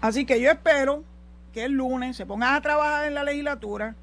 Así 0.00 0.26
que 0.26 0.40
yo 0.40 0.50
espero 0.50 1.04
que 1.52 1.66
el 1.66 1.75
lunes 1.75 2.16
se 2.16 2.26
pongan 2.26 2.56
a 2.56 2.61
trabajar 2.61 3.04
en 3.04 3.14
la 3.14 3.23
legislatura, 3.23 3.94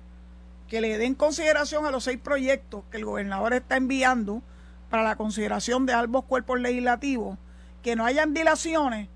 que 0.70 0.80
le 0.80 0.98
den 0.98 1.16
consideración 1.16 1.86
a 1.86 1.92
los 1.92 2.06
seis 2.06 2.18
proyectos 2.18 2.86
que 2.90 2.96
el 2.96 3.04
gobernador 3.04 3.52
está 3.52 3.76
enviando 3.76 4.42
para 4.90 5.04
la 5.04 5.18
consideración 5.18 5.86
de 5.86 5.92
ambos 5.96 6.24
cuerpos 6.24 6.62
legislativos, 6.62 7.38
que 7.84 7.98
no 7.98 8.06
hayan 8.06 8.34
dilaciones 8.34 9.10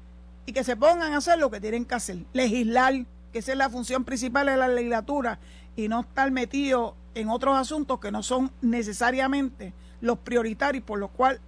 y 0.45 0.51
que 0.51 0.65
se 0.65 0.75
pongan 0.75 1.13
a 1.13 1.17
hacer 1.19 1.39
lo 1.39 1.49
que 1.49 1.61
tienen 1.61 1.85
que 1.85 1.95
hacer, 1.95 2.17
legislar, 2.33 2.93
que 3.31 3.39
esa 3.39 3.53
es 3.53 3.57
la 3.57 3.69
función 3.69 4.03
principal 4.03 4.47
de 4.47 4.57
la 4.57 4.67
legislatura, 4.67 5.39
y 5.77 5.87
no 5.87 6.01
estar 6.01 6.29
metido 6.29 6.93
en 7.13 7.29
otros 7.29 7.55
asuntos 7.55 8.01
que 8.01 8.11
no 8.11 8.21
son 8.21 8.51
necesariamente 8.61 9.71
los 10.01 10.17
prioritarios 10.19 10.83
por 10.83 10.99
los 10.99 11.09
cuales 11.11 11.39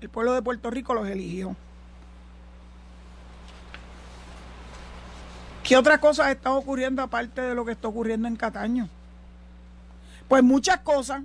el 0.00 0.08
pueblo 0.08 0.34
de 0.34 0.42
Puerto 0.42 0.70
Rico 0.70 0.94
los 0.94 1.08
eligió. 1.08 1.56
¿Qué 5.62 5.76
otras 5.76 5.98
cosas 5.98 6.28
están 6.28 6.52
ocurriendo 6.52 7.02
aparte 7.02 7.40
de 7.40 7.54
lo 7.54 7.64
que 7.64 7.72
está 7.72 7.88
ocurriendo 7.88 8.28
en 8.28 8.36
Cataño? 8.36 8.88
Pues 10.28 10.42
muchas 10.42 10.78
cosas. 10.78 11.22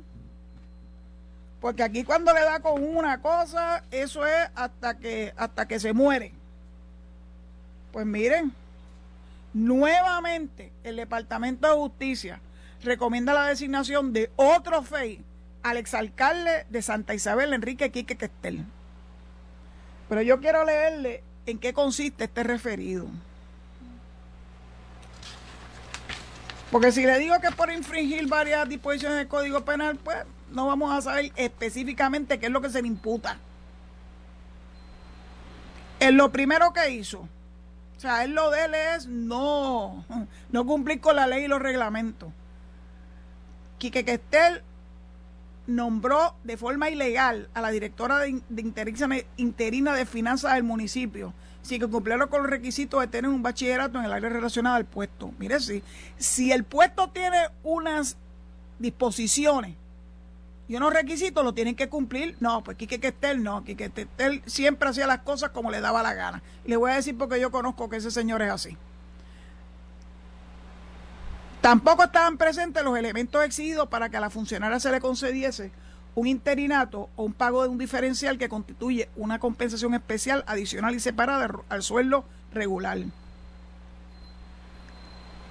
Porque 1.60 1.84
aquí 1.84 2.04
cuando 2.04 2.34
le 2.34 2.42
da 2.42 2.60
con 2.60 2.84
una 2.84 3.22
cosa, 3.22 3.84
eso 3.92 4.26
es 4.26 4.50
hasta 4.56 4.98
que, 4.98 5.32
hasta 5.38 5.68
que 5.68 5.80
se 5.80 5.94
muere. 5.94 6.34
Pues 7.92 8.04
miren, 8.06 8.52
nuevamente 9.54 10.72
el 10.84 10.96
Departamento 10.96 11.68
de 11.68 11.76
Justicia 11.76 12.40
recomienda 12.82 13.34
la 13.34 13.46
designación 13.46 14.12
de 14.12 14.32
otro 14.38 14.82
FEI 14.82 15.24
al 15.64 15.78
exalcalde 15.78 16.66
de 16.70 16.82
Santa 16.82 17.14
Isabel, 17.14 17.54
Enrique 17.54 17.92
Quique 17.92 18.18
Questel. 18.18 18.66
Pero 20.10 20.22
yo 20.22 20.40
quiero 20.40 20.66
leerle 20.66 21.24
en 21.46 21.60
qué 21.60 21.74
consiste 21.74 22.26
este 22.26 22.44
referido. 22.44 23.08
Porque 26.72 26.92
si 26.92 27.06
le 27.06 27.20
digo 27.20 27.40
que 27.42 27.52
por 27.52 27.72
infringir 27.72 28.28
varias 28.28 28.68
disposiciones 28.68 29.18
del 29.18 29.28
Código 29.28 29.62
Penal, 29.66 29.98
pues 29.98 30.18
no 30.52 30.68
vamos 30.68 30.94
a 30.94 31.02
saber 31.02 31.32
específicamente 31.36 32.40
qué 32.40 32.46
es 32.46 32.52
lo 32.52 32.62
que 32.62 32.70
se 32.70 32.82
le 32.82 32.88
imputa. 32.88 33.38
En 36.00 36.18
lo 36.18 36.32
primero 36.32 36.74
que 36.74 36.90
hizo, 36.90 37.20
o 37.22 38.00
sea, 38.00 38.24
él 38.24 38.32
lo 38.32 38.50
de 38.50 38.66
él 38.66 38.74
es 38.74 39.06
no, 39.06 40.06
no 40.52 40.66
cumplir 40.66 41.00
con 41.00 41.16
la 41.16 41.28
ley 41.28 41.44
y 41.44 41.48
los 41.48 41.62
reglamentos. 41.62 42.30
Quique 43.78 44.06
Questel 44.06 44.64
nombró 45.68 46.36
de 46.44 46.58
forma 46.58 46.90
ilegal 46.90 47.50
a 47.54 47.62
la 47.62 47.72
directora 47.72 48.20
de, 48.20 48.42
interina 49.38 49.94
de 49.96 50.06
finanzas 50.06 50.56
del 50.56 50.64
municipio, 50.64 51.34
sin 51.62 51.80
que 51.80 51.88
cumpliera 51.88 52.28
con 52.28 52.42
los 52.42 52.50
requisitos 52.50 53.00
de 53.02 53.08
tener 53.08 53.30
un 53.30 53.44
bachillerato 53.44 54.00
en 54.00 54.06
el 54.06 54.12
área 54.12 54.30
relacionada 54.30 54.76
al 54.76 54.86
puesto. 54.86 55.32
Mire, 55.38 55.60
si, 55.60 55.84
si 56.18 56.52
el 56.52 56.64
puesto 56.64 57.10
tiene 57.10 57.38
unas 57.64 58.18
disposiciones 58.80 59.76
y 60.68 60.76
unos 60.76 60.94
requisitos, 60.94 61.44
lo 61.44 61.54
tienen 61.54 61.76
que 61.76 61.90
cumplir. 61.90 62.36
No, 62.40 62.64
pues 62.64 62.78
Quique 62.78 63.00
Questel 63.00 63.44
no, 63.44 63.64
Quique 63.64 63.90
Questel 63.90 64.42
siempre 64.46 64.90
hacía 64.90 65.06
las 65.06 65.20
cosas 65.20 65.52
como 65.52 65.70
le 65.70 65.82
daba 65.82 66.02
la 66.02 66.14
gana. 66.14 66.42
Le 66.66 66.78
voy 66.78 66.92
a 66.92 66.96
decir 66.96 67.18
porque 67.18 67.40
yo 67.40 67.52
conozco 67.52 67.90
que 67.90 67.98
ese 67.98 68.10
señor 68.10 68.42
es 68.42 68.52
así. 68.52 68.78
Tampoco 71.62 72.04
estaban 72.04 72.38
presentes 72.38 72.84
los 72.84 72.98
elementos 72.98 73.44
exigidos 73.46 73.88
para 73.88 74.10
que 74.10 74.18
a 74.18 74.20
la 74.20 74.32
funcionaria 74.32 74.80
se 74.80 74.92
le 74.92 75.00
concediese 75.00 75.72
un 76.16 76.28
interinato 76.28 77.10
o 77.16 77.24
un 77.24 77.34
pago 77.34 77.62
de 77.64 77.70
un 77.70 77.78
diferencial 77.78 78.38
que 78.38 78.50
constituye 78.50 79.10
una 79.16 79.40
compensación 79.40 79.94
especial 79.94 80.44
adicional 80.48 80.96
y 80.96 81.00
separada 81.00 81.50
al 81.70 81.84
sueldo 81.84 82.26
regular. 82.52 82.98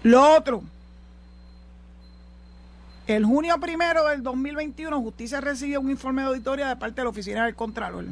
Lo 0.03 0.35
otro, 0.37 0.65
el 3.07 3.25
junio 3.25 3.59
primero 3.61 4.07
del 4.07 4.23
2021, 4.23 5.01
Justicia 5.01 5.41
recibió 5.41 5.81
un 5.81 5.91
informe 5.91 6.23
de 6.23 6.29
auditoría 6.29 6.69
de 6.69 6.77
parte 6.77 6.97
de 6.97 7.05
la 7.05 7.11
Oficina 7.11 7.45
del 7.45 7.55
Contralor 7.55 8.07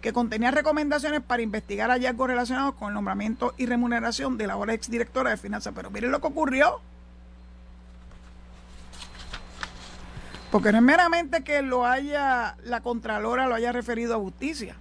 que 0.00 0.12
contenía 0.14 0.50
recomendaciones 0.50 1.20
para 1.20 1.42
investigar 1.42 1.90
hallazgos 1.90 2.28
relacionados 2.28 2.74
con 2.76 2.88
el 2.88 2.94
nombramiento 2.94 3.54
y 3.58 3.66
remuneración 3.66 4.38
de 4.38 4.46
la 4.46 4.54
ahora 4.54 4.72
exdirectora 4.72 5.30
de 5.30 5.36
finanzas. 5.36 5.74
Pero 5.76 5.90
miren 5.90 6.10
lo 6.10 6.20
que 6.20 6.26
ocurrió. 6.26 6.80
Porque 10.50 10.72
no 10.72 10.78
es 10.78 10.84
meramente 10.84 11.44
que 11.44 11.62
lo 11.62 11.86
haya, 11.86 12.56
la 12.64 12.80
Contralora 12.80 13.46
lo 13.46 13.54
haya 13.54 13.72
referido 13.72 14.14
a 14.14 14.18
justicia. 14.18 14.76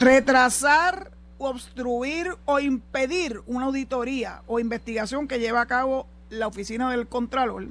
Retrasar, 0.00 1.12
obstruir 1.38 2.36
o 2.46 2.58
impedir 2.58 3.42
una 3.46 3.66
auditoría 3.66 4.42
o 4.48 4.58
investigación 4.58 5.28
que 5.28 5.38
lleva 5.38 5.60
a 5.60 5.66
cabo 5.66 6.08
la 6.30 6.48
oficina 6.48 6.90
del 6.90 7.06
Contralor 7.06 7.68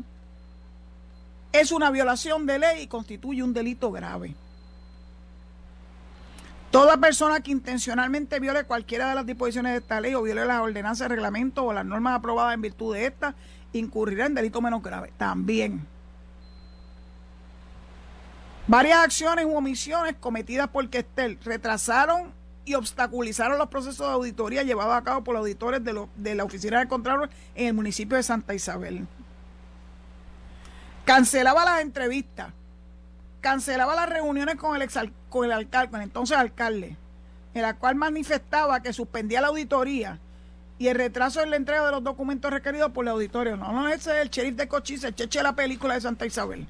es 1.52 1.72
una 1.72 1.92
violación 1.92 2.46
de 2.46 2.60
ley 2.60 2.84
y 2.84 2.88
constituye 2.88 3.44
un 3.44 3.54
delito 3.54 3.92
grave. 3.92 4.36
Toda 6.74 6.98
persona 6.98 7.39
que 7.39 7.51
intencionalmente 7.51 8.39
viole 8.39 8.63
cualquiera 8.63 9.10
de 9.10 9.13
las 9.13 9.27
disposiciones 9.27 9.74
de 9.74 9.77
esta 9.77 10.01
ley 10.01 10.15
o 10.15 10.24
viole 10.24 10.44
las 10.44 10.60
ordenanzas, 10.60 11.08
reglamentos 11.08 11.63
o 11.63 11.72
las 11.72 11.86
normas 11.86 12.15
aprobadas 12.15 12.56
en 12.56 12.63
virtud 12.63 12.96
de 12.96 13.06
esta, 13.06 13.36
incurrirá 13.74 14.25
en 14.25 14.34
delito 14.34 14.60
menos 14.60 14.82
grave. 14.82 15.13
También. 15.15 15.86
Varias 18.65 19.03
acciones 19.03 19.46
u 19.46 19.56
omisiones 19.56 20.15
cometidas 20.20 20.68
por 20.68 20.89
Questel 20.89 21.38
retrasaron 21.44 22.34
y 22.65 22.74
obstaculizaron 22.74 23.60
los 23.60 23.70
procesos 23.70 24.08
de 24.08 24.13
auditoría 24.13 24.63
llevados 24.63 24.96
a 24.96 25.03
cabo 25.03 25.24
por 25.24 25.36
los 25.36 25.42
auditores 25.42 25.84
de, 25.84 26.08
de 26.15 26.34
la 26.34 26.44
Oficina 26.44 26.80
de 26.80 26.88
Contralor 26.88 27.30
en 27.53 27.68
el 27.68 27.74
municipio 27.75 28.18
de 28.18 28.24
Santa 28.24 28.56
Isabel. 28.56 29.06
Cancelaba 31.06 31.65
las 31.65 31.82
entrevistas, 31.82 32.51
cancelaba 33.44 33.94
las 33.94 34.10
reuniones 34.10 34.56
con 34.56 34.82
el, 34.82 34.90
con 35.30 35.46
el 35.46 35.52
alcalde, 35.52 35.92
con 35.92 36.00
el 36.00 36.06
entonces 36.06 36.38
alcalde, 36.38 36.96
en 37.54 37.62
la 37.62 37.76
cual 37.76 37.96
manifestaba 37.96 38.82
que 38.82 38.94
suspendía 38.94 39.42
la 39.42 39.50
auditoría 39.50 40.18
y 40.80 40.88
el 40.88 40.96
retraso 40.96 41.42
en 41.42 41.52
la 41.52 41.58
entrega 41.58 41.86
de 41.86 41.92
los 41.92 42.04
documentos 42.04 42.50
requeridos 42.50 42.92
por 42.92 43.04
el 43.04 43.10
auditorio. 43.10 43.58
No, 43.58 43.74
no, 43.74 43.90
ese 43.90 44.16
es 44.16 44.22
el 44.24 44.30
sheriff 44.30 44.56
de 44.56 44.68
Cochise, 44.70 45.08
el 45.08 45.16
cheche 45.16 45.40
de 45.40 45.44
la 45.44 45.54
película 45.54 45.94
de 45.94 46.02
Santa 46.02 46.26
Isabel. 46.26 46.66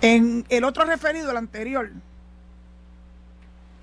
En 0.00 0.46
el 0.48 0.64
otro 0.64 0.84
referido, 0.84 1.30
el 1.30 1.36
anterior, 1.36 1.90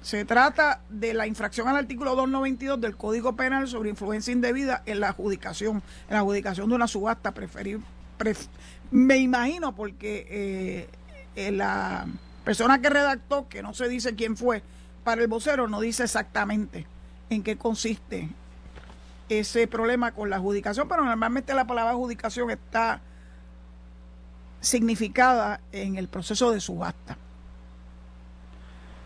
se 0.03 0.25
trata 0.25 0.81
de 0.89 1.13
la 1.13 1.27
infracción 1.27 1.67
al 1.69 1.77
artículo 1.77 2.11
292 2.11 2.79
del 2.79 2.97
Código 2.97 3.35
Penal 3.35 3.67
sobre 3.67 3.89
influencia 3.89 4.33
indebida 4.33 4.83
en 4.85 4.99
la 4.99 5.09
adjudicación, 5.09 5.77
en 6.07 6.13
la 6.13 6.19
adjudicación 6.19 6.69
de 6.69 6.75
una 6.75 6.87
subasta 6.87 7.31
preferir, 7.31 7.79
me 8.91 9.17
imagino 9.17 9.75
porque 9.75 10.87
eh, 11.35 11.51
la 11.51 12.05
persona 12.43 12.81
que 12.81 12.89
redactó, 12.89 13.47
que 13.47 13.63
no 13.63 13.73
se 13.73 13.87
dice 13.87 14.15
quién 14.15 14.37
fue, 14.37 14.61
para 15.03 15.21
el 15.21 15.27
vocero 15.27 15.67
no 15.67 15.81
dice 15.81 16.03
exactamente 16.03 16.85
en 17.29 17.41
qué 17.41 17.57
consiste 17.57 18.29
ese 19.29 19.67
problema 19.67 20.11
con 20.11 20.29
la 20.29 20.35
adjudicación, 20.35 20.87
pero 20.87 21.03
normalmente 21.03 21.53
la 21.53 21.65
palabra 21.65 21.91
adjudicación 21.91 22.51
está 22.51 23.01
significada 24.59 25.61
en 25.71 25.97
el 25.97 26.07
proceso 26.07 26.51
de 26.51 26.59
subasta. 26.59 27.17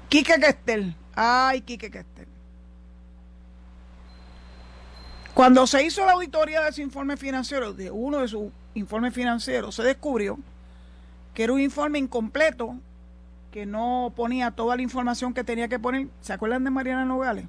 Quique 0.09 0.39
Questel, 0.39 0.95
ay 1.15 1.61
Quique 1.61 1.91
Questel. 1.91 2.27
Cuando 5.33 5.67
se 5.67 5.83
hizo 5.83 6.05
la 6.05 6.13
auditoría 6.13 6.61
de 6.61 6.69
ese 6.69 6.81
informe 6.81 7.17
financiero, 7.17 7.73
de 7.73 7.91
uno 7.91 8.19
de 8.19 8.27
sus 8.27 8.51
informes 8.73 9.13
financieros, 9.13 9.75
se 9.75 9.83
descubrió 9.83 10.39
que 11.33 11.43
era 11.43 11.53
un 11.53 11.59
informe 11.59 11.99
incompleto, 11.99 12.75
que 13.51 13.65
no 13.65 14.11
ponía 14.15 14.51
toda 14.51 14.75
la 14.75 14.81
información 14.81 15.33
que 15.33 15.43
tenía 15.43 15.67
que 15.67 15.77
poner. 15.77 16.07
¿Se 16.21 16.33
acuerdan 16.33 16.63
de 16.63 16.71
Mariana 16.71 17.05
Nogales? 17.05 17.45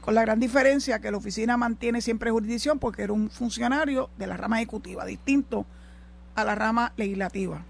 Con 0.00 0.14
la 0.14 0.22
gran 0.22 0.40
diferencia 0.40 1.00
que 1.00 1.10
la 1.10 1.18
oficina 1.18 1.58
mantiene 1.58 2.00
siempre 2.00 2.30
jurisdicción 2.30 2.78
porque 2.78 3.02
era 3.02 3.12
un 3.12 3.28
funcionario 3.28 4.08
de 4.16 4.26
la 4.26 4.38
rama 4.38 4.56
ejecutiva, 4.56 5.04
distinto 5.04 5.66
a 6.34 6.44
la 6.44 6.54
rama 6.54 6.92
legislativa. 6.96 7.62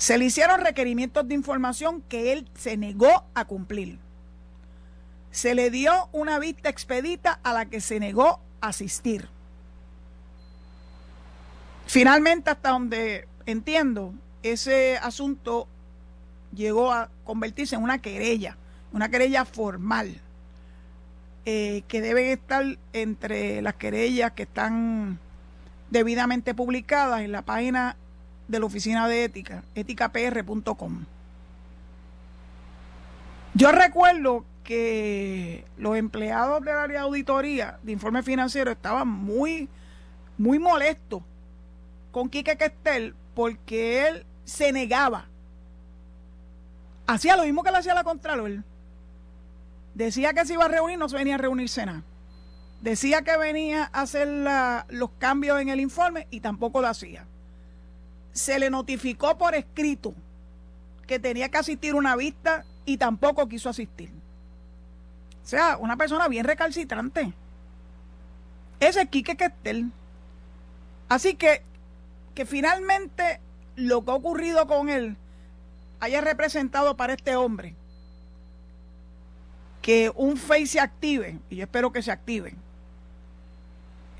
Se 0.00 0.16
le 0.16 0.24
hicieron 0.24 0.62
requerimientos 0.62 1.28
de 1.28 1.34
información 1.34 2.00
que 2.08 2.32
él 2.32 2.48
se 2.54 2.78
negó 2.78 3.26
a 3.34 3.44
cumplir. 3.44 3.98
Se 5.30 5.54
le 5.54 5.70
dio 5.70 6.08
una 6.12 6.38
vista 6.38 6.70
expedita 6.70 7.38
a 7.42 7.52
la 7.52 7.66
que 7.66 7.82
se 7.82 8.00
negó 8.00 8.40
a 8.62 8.68
asistir. 8.68 9.28
Finalmente, 11.86 12.48
hasta 12.48 12.70
donde 12.70 13.28
entiendo, 13.44 14.14
ese 14.42 14.96
asunto 14.96 15.68
llegó 16.54 16.94
a 16.94 17.10
convertirse 17.24 17.76
en 17.76 17.82
una 17.82 18.00
querella, 18.00 18.56
una 18.94 19.10
querella 19.10 19.44
formal, 19.44 20.18
eh, 21.44 21.82
que 21.88 22.00
debe 22.00 22.32
estar 22.32 22.64
entre 22.94 23.60
las 23.60 23.74
querellas 23.74 24.32
que 24.32 24.44
están 24.44 25.18
debidamente 25.90 26.54
publicadas 26.54 27.20
en 27.20 27.32
la 27.32 27.42
página 27.42 27.96
de 28.50 28.58
la 28.58 28.66
Oficina 28.66 29.06
de 29.06 29.24
Ética, 29.24 29.62
éticapr.com. 29.74 31.04
Yo 33.54 33.72
recuerdo 33.72 34.44
que 34.64 35.64
los 35.76 35.96
empleados 35.96 36.60
del 36.64 36.76
área 36.76 37.00
de 37.00 37.06
auditoría 37.06 37.78
de 37.82 37.92
informe 37.92 38.22
financiero 38.22 38.70
estaban 38.70 39.08
muy, 39.08 39.68
muy 40.36 40.58
molestos 40.58 41.22
con 42.10 42.28
Quique 42.28 42.56
Questel 42.56 43.14
porque 43.34 44.08
él 44.08 44.26
se 44.44 44.72
negaba. 44.72 45.26
Hacía 47.06 47.36
lo 47.36 47.44
mismo 47.44 47.62
que 47.62 47.70
le 47.70 47.78
hacía 47.78 47.94
la 47.94 48.04
Contralor. 48.04 48.64
Decía 49.94 50.32
que 50.32 50.44
se 50.44 50.54
iba 50.54 50.64
a 50.64 50.68
reunir, 50.68 50.98
no 50.98 51.08
se 51.08 51.16
venía 51.16 51.36
a 51.36 51.38
reunirse 51.38 51.86
nada. 51.86 52.02
Decía 52.80 53.22
que 53.22 53.36
venía 53.36 53.90
a 53.92 54.02
hacer 54.02 54.28
los 54.88 55.10
cambios 55.18 55.60
en 55.60 55.68
el 55.68 55.80
informe 55.80 56.26
y 56.30 56.40
tampoco 56.40 56.80
lo 56.80 56.88
hacía. 56.88 57.26
Se 58.32 58.58
le 58.58 58.70
notificó 58.70 59.36
por 59.36 59.54
escrito 59.54 60.14
que 61.06 61.18
tenía 61.18 61.48
que 61.48 61.58
asistir 61.58 61.94
una 61.94 62.16
vista 62.16 62.64
y 62.84 62.96
tampoco 62.96 63.48
quiso 63.48 63.68
asistir. 63.68 64.10
O 65.44 65.46
sea, 65.46 65.76
una 65.78 65.96
persona 65.96 66.28
bien 66.28 66.44
recalcitrante. 66.44 67.32
Ese 68.78 69.02
es 69.02 69.08
Quique 69.08 69.36
Questel. 69.36 69.90
Así 71.08 71.34
que, 71.34 71.62
que 72.34 72.46
finalmente 72.46 73.40
lo 73.76 74.04
que 74.04 74.10
ha 74.10 74.14
ocurrido 74.14 74.66
con 74.66 74.88
él 74.88 75.16
haya 75.98 76.20
representado 76.20 76.96
para 76.96 77.14
este 77.14 77.36
hombre 77.36 77.74
que 79.82 80.12
un 80.14 80.36
face 80.36 80.66
se 80.66 80.80
active, 80.80 81.38
y 81.48 81.56
yo 81.56 81.64
espero 81.64 81.90
que 81.90 82.02
se 82.02 82.10
active, 82.10 82.54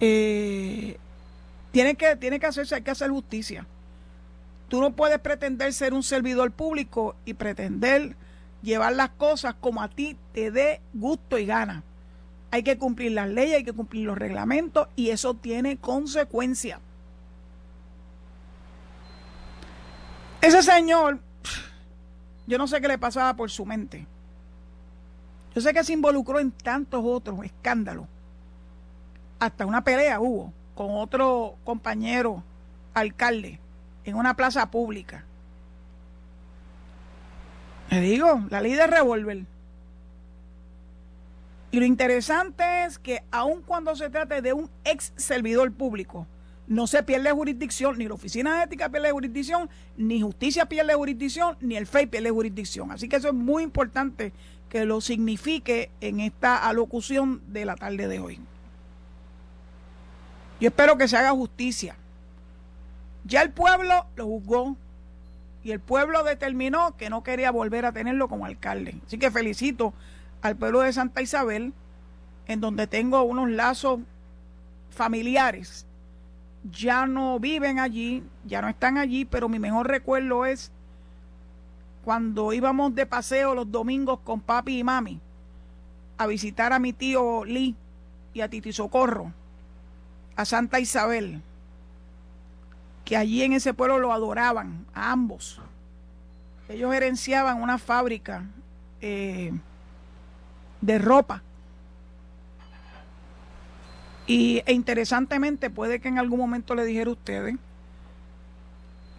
eh, 0.01 0.97
tiene, 1.71 1.95
que, 1.95 2.17
tiene 2.17 2.41
que 2.41 2.47
hacerse, 2.47 2.75
hay 2.75 2.83
que 2.83 2.91
hacer 2.91 3.11
justicia. 3.11 3.67
Tú 4.71 4.81
no 4.81 4.93
puedes 4.93 5.19
pretender 5.19 5.73
ser 5.73 5.95
un 5.95 6.05
servidor 6.05 6.53
público 6.53 7.17
y 7.25 7.35
pretender 7.35 8.15
llevar 8.63 8.93
las 8.93 9.11
cosas 9.11 9.57
como 9.61 9.83
a 9.83 9.89
ti 9.89 10.17
te 10.33 10.53
dé 10.53 10.81
gusto 10.95 11.39
y 11.39 11.45
gana. 11.45 11.83
Hay 12.53 12.63
que 12.63 12.79
cumplir 12.79 13.11
las 13.11 13.29
leyes, 13.29 13.57
hay 13.57 13.65
que 13.65 13.73
cumplir 13.73 14.07
los 14.07 14.17
reglamentos 14.17 14.87
y 14.95 15.11
eso 15.11 15.35
tiene 15.35 15.77
consecuencias. 15.77 16.79
Ese 20.41 20.63
señor, 20.63 21.19
yo 22.47 22.57
no 22.57 22.69
sé 22.69 22.81
qué 22.81 22.87
le 22.87 22.97
pasaba 22.97 23.35
por 23.35 23.51
su 23.51 23.67
mente. 23.67 24.07
Yo 25.53 25.61
sé 25.61 25.75
que 25.75 25.83
se 25.83 25.95
involucró 25.95 26.39
en 26.39 26.53
tantos 26.53 27.03
otros 27.05 27.45
escándalos. 27.45 28.07
Hasta 29.41 29.67
una 29.67 29.83
pelea 29.83 30.21
hubo 30.21 30.53
con 30.77 30.91
otro 30.93 31.57
compañero 31.65 32.45
alcalde 32.95 33.59
en 34.11 34.17
una 34.17 34.35
plaza 34.35 34.71
pública. 34.71 35.25
Le 37.91 38.01
digo, 38.01 38.45
la 38.51 38.61
ley 38.61 38.75
de 38.75 38.87
revólver. 38.87 39.45
Y 41.73 41.79
lo 41.79 41.87
interesante 41.87 42.85
es 42.85 42.99
que 42.99 43.23
aun 43.31 43.63
cuando 43.63 43.95
se 43.97 44.11
trate 44.11 44.43
de 44.43 44.53
un 44.53 44.69
ex 44.85 45.13
servidor 45.17 45.73
público, 45.73 46.27
no 46.67 46.87
se 46.87 47.03
pierde 47.03 47.33
jurisdicción, 47.33 47.99
ni 47.99 48.07
la 48.07 48.15
Oficina 48.15 48.59
de 48.59 48.65
Ética 48.65 48.89
pierde 48.89 49.11
jurisdicción, 49.11 49.69
ni 49.97 50.21
Justicia 50.21 50.67
pierde 50.67 50.95
jurisdicción, 50.95 51.57
ni 51.61 51.77
el 51.77 51.87
FEI 51.87 52.07
pierde 52.07 52.31
jurisdicción. 52.31 52.93
Así 52.93 53.09
que 53.09 53.17
eso 53.17 53.29
es 53.29 53.35
muy 53.35 53.65
importante 53.65 54.33
que 54.69 54.85
lo 54.85 55.01
signifique 55.01 55.91
en 56.01 56.21
esta 56.21 56.69
alocución 56.69 57.43
de 57.49 57.65
la 57.65 57.75
tarde 57.75 58.07
de 58.07 58.21
hoy. 58.21 58.41
Yo 60.61 60.69
espero 60.69 60.97
que 60.97 61.09
se 61.09 61.17
haga 61.17 61.31
justicia. 61.31 61.97
Ya 63.25 63.43
el 63.43 63.51
pueblo 63.51 64.07
lo 64.17 64.27
juzgó 64.27 64.77
y 65.63 65.73
el 65.73 65.81
pueblo 65.81 66.25
determinó 66.25 66.97
que 66.97 67.11
no 67.11 67.23
quería 67.23 67.51
volver 67.51 67.85
a 67.85 67.93
tenerlo 67.93 68.29
como 68.29 68.47
alcalde. 68.47 68.97
Así 69.07 69.19
que 69.19 69.31
felicito 69.31 69.93
al 70.43 70.57
pueblo 70.57 70.81
de 70.81 70.93
Santa 70.93 71.21
Isabel, 71.21 71.73
en 72.47 72.61
donde 72.61 72.87
tengo 72.87 73.23
unos 73.23 73.51
lazos 73.51 74.01
familiares 74.91 75.87
ya 76.71 77.07
no 77.07 77.39
viven 77.39 77.79
allí, 77.79 78.23
ya 78.45 78.61
no 78.61 78.69
están 78.69 78.99
allí, 78.99 79.25
pero 79.25 79.49
mi 79.49 79.59
mejor 79.59 79.89
recuerdo 79.89 80.45
es 80.45 80.71
cuando 82.05 82.53
íbamos 82.53 82.95
de 82.95 83.07
paseo 83.07 83.55
los 83.55 83.71
domingos 83.71 84.21
con 84.21 84.41
papi 84.41 84.79
y 84.79 84.85
mami 84.85 85.21
a 86.19 86.27
visitar 86.27 86.73
a 86.73 86.79
mi 86.79 86.93
tío 86.93 87.45
Lee 87.45 87.77
y 88.35 88.43
a 88.43 88.49
Titi 88.49 88.73
Socorro, 88.73 89.33
a 90.37 90.45
Santa 90.45 90.81
Isabel, 90.81 91.43
que 93.11 93.17
allí 93.17 93.43
en 93.43 93.55
ese 93.55 93.75
pueblo 93.75 93.99
lo 93.99 94.13
adoraban, 94.13 94.87
a 94.95 95.11
ambos. 95.11 95.61
Ellos 96.69 96.93
gerenciaban 96.93 97.61
una 97.61 97.77
fábrica 97.77 98.45
eh, 99.01 99.51
de 100.81 100.99
ropa 101.01 101.43
y, 104.29 104.63
e 104.65 104.75
interesantemente, 104.75 105.71
puede 105.71 105.99
que 105.99 106.07
en 106.07 106.21
algún 106.21 106.39
momento 106.39 106.77
le 106.77 106.85
dijera 106.85 107.11
a 107.11 107.15
ustedes 107.15 107.57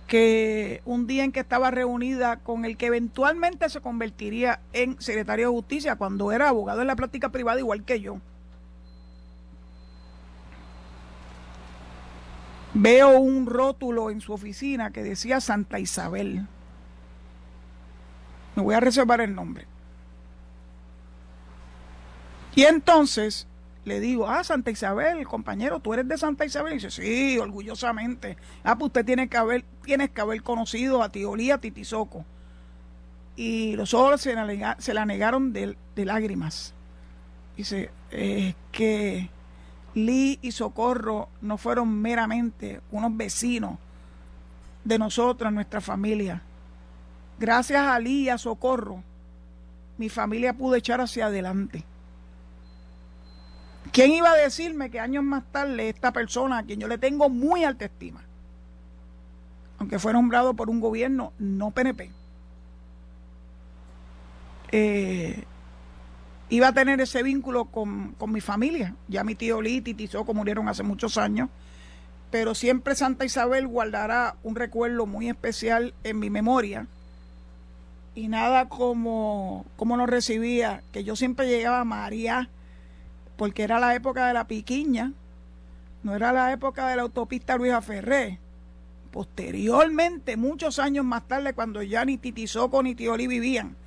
que 0.08 0.82
un 0.86 1.06
día 1.06 1.26
en 1.26 1.34
que 1.34 1.42
estaba 1.42 1.70
reunida 1.70 2.38
con 2.38 2.64
el 2.64 2.78
que 2.78 2.86
eventualmente 2.86 3.68
se 3.68 3.82
convertiría 3.82 4.62
en 4.72 5.02
secretario 5.02 5.50
de 5.50 5.54
justicia 5.54 5.98
cuando 5.98 6.32
era 6.32 6.48
abogado 6.48 6.80
en 6.80 6.88
la 6.88 6.96
práctica 6.96 7.28
privada 7.28 7.60
igual 7.60 7.84
que 7.84 8.00
yo. 8.00 8.22
Veo 12.74 13.20
un 13.20 13.46
rótulo 13.46 14.10
en 14.10 14.22
su 14.22 14.34
oficina 14.34 14.92
que 14.92 15.04
decía 15.04 15.42
Santa 15.42 15.80
Isabel. 15.80 16.48
Me 18.56 18.64
voy 18.64 18.76
a 18.76 18.80
reservar 18.80 19.22
el 19.22 19.36
nombre. 19.36 19.66
Y 22.56 22.64
entonces 22.64 23.48
le 23.86 24.00
digo, 24.00 24.28
ah, 24.28 24.44
Santa 24.44 24.72
Isabel, 24.72 25.26
compañero, 25.26 25.80
tú 25.80 25.94
eres 25.94 26.08
de 26.08 26.18
Santa 26.18 26.46
Isabel. 26.46 26.74
Y 26.74 26.76
dice, 26.76 26.92
sí, 26.92 27.38
orgullosamente. 27.38 28.38
Ah, 28.64 28.78
pues 28.78 28.88
usted 28.88 29.06
tiene 29.06 29.28
que 29.28 29.38
haber, 29.38 29.64
tienes 29.84 30.12
que 30.12 30.22
haber 30.22 30.44
conocido 30.44 31.02
a 31.02 31.10
Tiolía 31.10 31.58
Titizoco. 31.60 32.26
Y 33.36 33.76
los 33.76 33.94
ojos 33.94 34.22
se 34.22 34.36
la, 34.94 35.06
negaron 35.06 35.54
de, 35.54 35.78
de 35.96 36.06
lágrimas. 36.06 36.74
Dice, 37.56 37.90
es 38.12 38.56
que 38.72 39.30
Lee 39.94 40.40
y 40.42 40.52
Socorro 40.52 41.30
no 41.42 41.58
fueron 41.58 42.02
meramente 42.02 42.82
unos 42.92 43.16
vecinos 43.16 43.78
de 44.84 44.98
nosotros, 44.98 45.52
nuestra 45.52 45.82
familia. 45.82 46.42
Gracias 47.40 47.82
a 47.82 48.00
Lee 48.00 48.24
y 48.24 48.30
a 48.30 48.38
Socorro, 48.38 49.04
mi 49.98 50.10
familia 50.10 50.54
pudo 50.54 50.76
echar 50.76 51.02
hacia 51.02 51.28
adelante. 51.28 51.84
¿Quién 53.92 54.12
iba 54.12 54.32
a 54.32 54.36
decirme 54.36 54.90
que 54.90 55.00
años 55.00 55.24
más 55.24 55.44
tarde 55.52 55.90
esta 55.90 56.14
persona, 56.14 56.60
a 56.60 56.64
quien 56.64 56.80
yo 56.80 56.88
le 56.88 56.98
tengo 56.98 57.30
muy 57.30 57.64
alta 57.64 57.86
estima, 57.86 58.22
aunque 59.80 60.00
fue 60.00 60.14
nombrado 60.14 60.54
por 60.54 60.70
un 60.70 60.80
gobierno 60.80 61.34
no 61.40 61.72
PNP, 61.72 62.12
eh, 64.72 65.44
iba 66.52 66.68
a 66.68 66.74
tener 66.74 67.00
ese 67.00 67.24
vínculo 67.24 67.66
con, 67.66 68.16
mi 68.28 68.42
familia. 68.42 68.94
Ya 69.08 69.24
mi 69.24 69.36
tío 69.36 69.62
Liti 69.62 69.92
y 69.92 69.94
Tizoco 69.94 70.34
murieron 70.34 70.68
hace 70.68 70.84
muchos 70.84 71.18
años, 71.18 71.50
pero 72.30 72.54
siempre 72.54 72.94
Santa 72.94 73.26
Isabel 73.26 73.68
guardará 73.68 74.36
un 74.44 74.56
recuerdo 74.56 75.06
muy 75.06 75.30
especial 75.30 75.94
en 76.04 76.20
mi 76.20 76.30
memoria. 76.30 76.88
Y 78.16 78.28
nada 78.28 78.68
como, 78.68 79.66
como 79.78 79.96
nos 79.96 80.10
recibía, 80.10 80.84
que 80.92 81.06
yo 81.06 81.16
siempre 81.16 81.48
llegaba 81.48 81.80
a 81.80 81.86
María, 81.86 82.50
porque 83.38 83.64
era 83.64 83.80
la 83.80 83.96
época 83.96 84.28
de 84.28 84.34
la 84.34 84.48
piquiña, 84.48 85.14
no 86.04 86.16
era 86.16 86.34
la 86.34 86.52
época 86.52 86.90
de 86.90 86.98
la 86.98 87.04
autopista 87.04 87.56
Luisa 87.56 87.82
Ferré. 87.82 88.40
Posteriormente, 89.12 90.36
muchos 90.36 90.80
años 90.80 91.06
más 91.06 91.26
tarde, 91.30 91.54
cuando 91.54 91.82
ya 91.82 92.04
ni 92.04 92.18
Titizoco 92.18 92.84
ni 92.84 92.94
Tioli 92.94 93.28
vivían, 93.28 93.78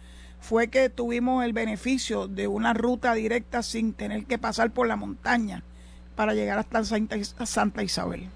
fue 0.45 0.69
que 0.69 0.91
tuvimos 0.91 1.43
el 1.43 1.55
beneficio 1.55 2.29
de 2.29 2.47
una 2.49 2.75
ruta 2.75 3.15
directa 3.15 3.63
sin 3.63 3.95
tener 3.95 4.27
que 4.27 4.37
pasar 4.37 4.73
por 4.73 4.87
la 4.87 4.95
montaña 4.95 5.63
para 6.17 6.35
llegar 6.35 6.59
hasta 6.59 6.85
Santa 6.85 7.83
Isabel. 7.83 8.29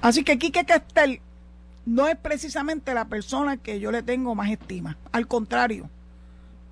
Así 0.00 0.24
que 0.24 0.38
Quique 0.38 0.64
Castel 0.64 1.20
no 1.84 2.08
es 2.08 2.16
precisamente 2.16 2.94
la 2.94 3.04
persona 3.04 3.58
que 3.58 3.78
yo 3.78 3.90
le 3.92 4.02
tengo 4.02 4.34
más 4.34 4.48
estima. 4.50 4.96
Al 5.12 5.26
contrario, 5.28 5.90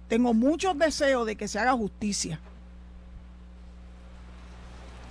tengo 0.09 0.33
muchos 0.33 0.79
deseos 0.79 1.27
de 1.27 1.37
que 1.37 1.49
se 1.49 1.59
haga 1.59 1.73
justicia. 1.75 2.41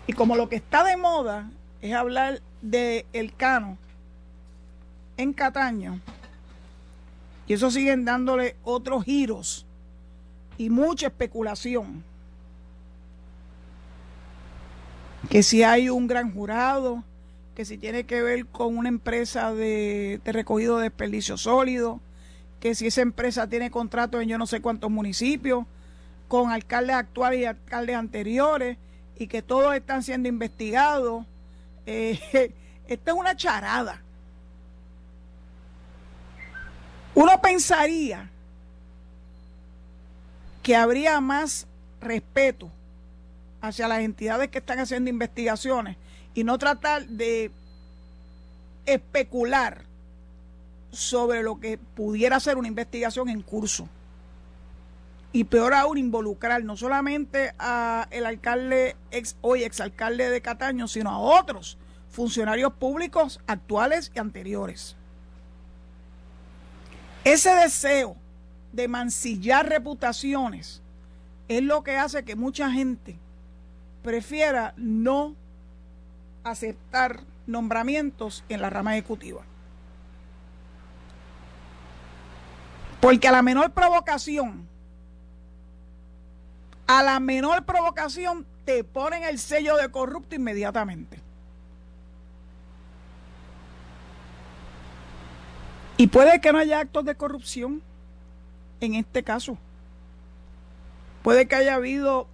Y 0.07 0.13
como 0.13 0.35
lo 0.35 0.49
que 0.49 0.55
está 0.55 0.83
de 0.83 0.97
moda 0.97 1.51
es 1.83 1.93
hablar 1.93 2.41
de 2.63 3.05
el 3.13 3.35
cano 3.35 3.77
en 5.17 5.33
Cataño, 5.33 6.01
y 7.47 7.53
eso 7.53 7.71
siguen 7.71 8.03
dándole 8.03 8.57
otros 8.63 9.05
giros 9.05 9.65
y 10.57 10.69
mucha 10.69 11.07
especulación. 11.07 12.03
Que 15.29 15.43
si 15.43 15.63
hay 15.63 15.89
un 15.89 16.07
gran 16.07 16.33
jurado, 16.33 17.03
que 17.55 17.65
si 17.65 17.77
tiene 17.77 18.03
que 18.03 18.21
ver 18.21 18.45
con 18.45 18.77
una 18.77 18.89
empresa 18.89 19.53
de, 19.53 20.21
recogido 20.25 20.77
de 20.77 20.83
desperdicio 20.83 21.37
sólido, 21.37 22.01
que 22.59 22.75
si 22.75 22.87
esa 22.87 23.01
empresa 23.01 23.47
tiene 23.47 23.71
contrato 23.71 24.19
en 24.19 24.29
yo 24.29 24.37
no 24.37 24.45
sé 24.45 24.61
cuántos 24.61 24.91
municipios, 24.91 25.65
con 26.27 26.51
alcaldes 26.51 26.97
actuales 26.97 27.39
y 27.39 27.45
alcaldes 27.45 27.95
anteriores, 27.95 28.77
y 29.17 29.27
que 29.27 29.41
todos 29.41 29.73
están 29.75 30.03
siendo 30.03 30.29
investigados. 30.29 31.25
Eh, 31.85 32.19
esta 32.87 33.11
es 33.11 33.17
una 33.17 33.35
charada. 33.35 34.03
Uno 37.17 37.41
pensaría 37.41 38.29
que 40.61 40.75
habría 40.75 41.19
más 41.19 41.65
respeto 41.99 42.69
hacia 43.59 43.87
las 43.87 44.01
entidades 44.01 44.49
que 44.49 44.59
están 44.59 44.77
haciendo 44.77 45.09
investigaciones 45.09 45.97
y 46.35 46.43
no 46.43 46.59
tratar 46.59 47.07
de 47.07 47.49
especular 48.85 49.81
sobre 50.91 51.41
lo 51.41 51.59
que 51.59 51.79
pudiera 51.79 52.39
ser 52.39 52.55
una 52.55 52.67
investigación 52.67 53.29
en 53.29 53.41
curso. 53.41 53.89
Y 55.31 55.45
peor 55.45 55.73
aún, 55.73 55.97
involucrar 55.97 56.63
no 56.63 56.77
solamente 56.77 57.55
a 57.57 58.07
el 58.11 58.27
alcalde, 58.27 58.95
ex, 59.09 59.37
hoy 59.41 59.63
exalcalde 59.63 60.29
de 60.29 60.41
Cataño, 60.41 60.87
sino 60.87 61.09
a 61.09 61.17
otros 61.17 61.79
funcionarios 62.11 62.73
públicos 62.73 63.39
actuales 63.47 64.11
y 64.13 64.19
anteriores. 64.19 64.96
Ese 67.23 67.49
deseo 67.55 68.15
de 68.71 68.87
mancillar 68.87 69.67
reputaciones 69.67 70.81
es 71.47 71.63
lo 71.63 71.83
que 71.83 71.97
hace 71.97 72.23
que 72.23 72.35
mucha 72.35 72.71
gente 72.71 73.17
prefiera 74.03 74.73
no 74.77 75.35
aceptar 76.43 77.21
nombramientos 77.45 78.43
en 78.49 78.61
la 78.61 78.69
rama 78.69 78.95
ejecutiva. 78.95 79.41
Porque 83.01 83.27
a 83.27 83.31
la 83.31 83.41
menor 83.41 83.71
provocación, 83.71 84.67
a 86.87 87.03
la 87.03 87.19
menor 87.19 87.65
provocación 87.65 88.45
te 88.65 88.83
ponen 88.83 89.23
el 89.23 89.39
sello 89.39 89.77
de 89.77 89.89
corrupto 89.89 90.35
inmediatamente. 90.35 91.26
Y 95.97 96.07
puede 96.07 96.39
que 96.39 96.51
no 96.51 96.59
haya 96.59 96.79
actos 96.79 97.05
de 97.05 97.15
corrupción 97.15 97.81
en 98.79 98.93
este 98.93 99.23
caso. 99.23 99.57
Puede 101.23 101.47
que 101.47 101.55
haya 101.55 101.75
habido 101.75 102.27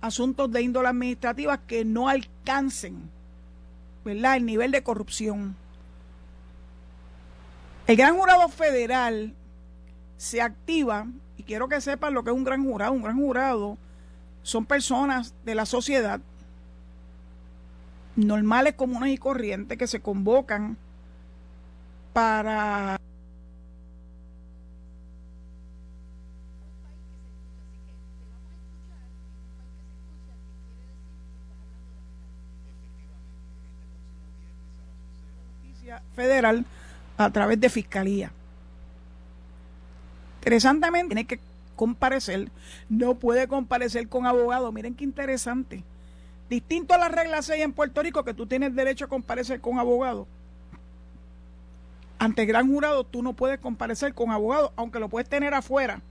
asuntos 0.00 0.50
de 0.50 0.62
índole 0.62 0.88
administrativa 0.88 1.58
que 1.58 1.84
no 1.84 2.08
alcancen 2.08 3.08
¿verdad? 4.04 4.36
el 4.36 4.44
nivel 4.44 4.72
de 4.72 4.82
corrupción. 4.82 5.56
El 7.86 7.96
gran 7.96 8.16
jurado 8.16 8.48
federal 8.48 9.32
se 10.16 10.42
activa, 10.42 11.06
y 11.36 11.44
quiero 11.44 11.68
que 11.68 11.80
sepan 11.80 12.12
lo 12.12 12.24
que 12.24 12.30
es 12.30 12.36
un 12.36 12.44
gran 12.44 12.64
jurado. 12.64 12.92
Un 12.92 13.02
gran 13.02 13.16
jurado 13.16 13.78
son 14.42 14.66
personas 14.66 15.34
de 15.44 15.54
la 15.54 15.64
sociedad 15.64 16.20
normales, 18.16 18.74
comunes 18.74 19.14
y 19.14 19.18
corrientes 19.18 19.78
que 19.78 19.86
se 19.86 20.00
convocan 20.00 20.76
para 22.18 22.96
federal 36.16 36.64
a 37.16 37.30
través 37.30 37.60
de 37.60 37.70
fiscalía. 37.70 38.32
Interesantemente, 40.40 41.14
tiene 41.14 41.24
que 41.24 41.38
comparecer, 41.76 42.50
no 42.88 43.14
puede 43.14 43.46
comparecer 43.46 44.08
con 44.08 44.26
abogado. 44.26 44.72
Miren 44.72 44.96
qué 44.96 45.04
interesante. 45.04 45.84
Distinto 46.50 46.94
a 46.94 46.98
las 46.98 47.12
reglas 47.12 47.46
6 47.46 47.62
en 47.62 47.72
Puerto 47.72 48.02
Rico, 48.02 48.24
que 48.24 48.34
tú 48.34 48.48
tienes 48.48 48.74
derecho 48.74 49.04
a 49.04 49.08
comparecer 49.08 49.60
con 49.60 49.78
abogado 49.78 50.26
ante 52.18 52.46
gran 52.46 52.68
jurado 52.68 53.04
tú 53.04 53.22
no 53.22 53.32
puedes 53.32 53.58
comparecer 53.58 54.14
con 54.14 54.30
abogado, 54.30 54.72
aunque 54.76 54.98
lo 54.98 55.08
puedes 55.08 55.28
tener 55.28 55.54
afuera 55.54 56.02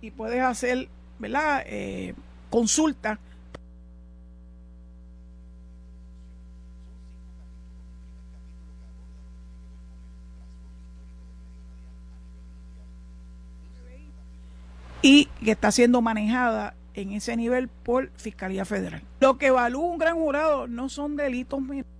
y 0.00 0.10
puedes 0.10 0.40
hacer, 0.42 0.88
¿verdad? 1.18 1.62
Eh, 1.66 2.14
consulta. 2.50 3.18
y 15.02 15.26
que 15.42 15.52
está 15.52 15.72
siendo 15.72 16.02
manejada 16.02 16.74
en 16.92 17.12
ese 17.12 17.36
nivel 17.36 17.68
por 17.68 18.10
Fiscalía 18.16 18.64
Federal. 18.64 19.02
Lo 19.20 19.38
que 19.38 19.46
evalúa 19.46 19.92
un 19.92 19.98
gran 19.98 20.16
jurado 20.16 20.66
no 20.66 20.88
son 20.90 21.16
delitos 21.16 21.60
menores. 21.60 21.99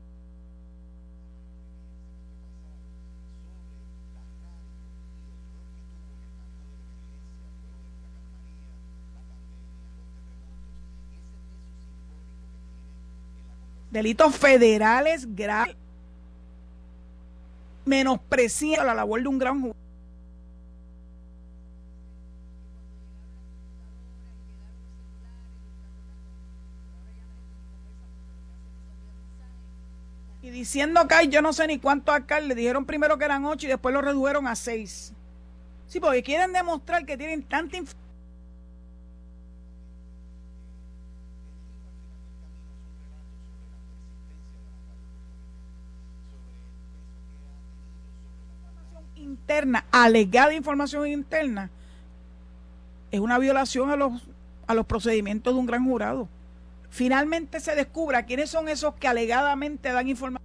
Delitos 13.90 14.36
federales 14.36 15.34
graves, 15.34 15.76
menospreciando 17.84 18.84
la 18.84 18.94
labor 18.94 19.22
de 19.22 19.28
un 19.28 19.38
gran 19.38 19.60
juez. 19.60 19.74
Y 30.42 30.50
diciendo 30.50 31.06
hay 31.10 31.28
yo 31.28 31.42
no 31.42 31.52
sé 31.52 31.66
ni 31.66 31.78
cuántos 31.78 32.14
alcaldes, 32.14 32.56
dijeron 32.56 32.86
primero 32.86 33.18
que 33.18 33.24
eran 33.24 33.44
ocho 33.44 33.66
y 33.66 33.70
después 33.70 33.92
lo 33.92 34.00
redujeron 34.00 34.46
a 34.46 34.56
seis. 34.56 35.12
Sí, 35.86 36.00
porque 36.00 36.22
quieren 36.22 36.52
demostrar 36.52 37.04
que 37.04 37.16
tienen 37.18 37.42
tanta 37.42 37.76
información 37.76 38.09
alegada 49.90 50.54
información 50.54 51.06
interna, 51.06 51.70
es 53.10 53.20
una 53.20 53.38
violación 53.38 53.90
a 53.90 53.96
los, 53.96 54.12
a 54.66 54.74
los 54.74 54.86
procedimientos 54.86 55.54
de 55.54 55.60
un 55.60 55.66
gran 55.66 55.84
jurado. 55.84 56.28
Finalmente 56.90 57.60
se 57.60 57.74
descubra 57.74 58.24
quiénes 58.24 58.50
son 58.50 58.68
esos 58.68 58.94
que 58.94 59.08
alegadamente 59.08 59.92
dan 59.92 60.08
información. 60.08 60.40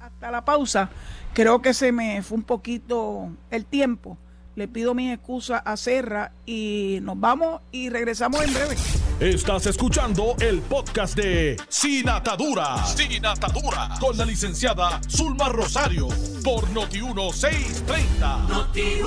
Hasta 0.00 0.30
la 0.30 0.44
pausa, 0.44 0.90
creo 1.32 1.60
que 1.60 1.74
se 1.74 1.90
me 1.90 2.22
fue 2.22 2.38
un 2.38 2.44
poquito 2.44 3.30
el 3.50 3.64
tiempo 3.64 4.16
le 4.56 4.68
pido 4.68 4.94
mi 4.94 5.10
excusa 5.10 5.58
a 5.58 5.76
Serra 5.76 6.30
y 6.46 7.00
nos 7.02 7.18
vamos 7.18 7.60
y 7.72 7.90
regresamos 7.90 8.40
en 8.44 8.54
breve. 8.54 8.76
Estás 9.20 9.66
escuchando 9.66 10.36
el 10.40 10.60
podcast 10.60 11.16
de 11.16 11.56
Sin 11.68 12.08
Atadura. 12.08 12.84
Sin 12.86 13.26
Atadura. 13.26 13.88
Con 14.00 14.16
la 14.16 14.24
licenciada 14.24 15.00
Zulma 15.08 15.48
Rosario. 15.48 16.06
Por 16.44 16.68
Noti1630. 16.68 18.68
Y 18.74 19.00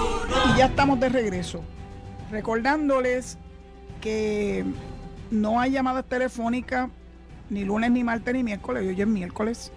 ya 0.57 0.65
estamos 0.65 0.99
de 0.99 1.07
regreso. 1.09 1.63
Recordándoles 2.29 3.37
que 4.01 4.65
no 5.31 5.61
hay 5.61 5.71
llamadas 5.71 6.03
telefónicas 6.05 6.89
ni 7.49 7.63
lunes, 7.63 7.89
ni 7.91 8.03
martes, 8.03 8.33
ni 8.33 8.43
miércoles. 8.43 8.85
Hoy 8.85 9.01
es 9.01 9.07
miércoles. 9.07 9.71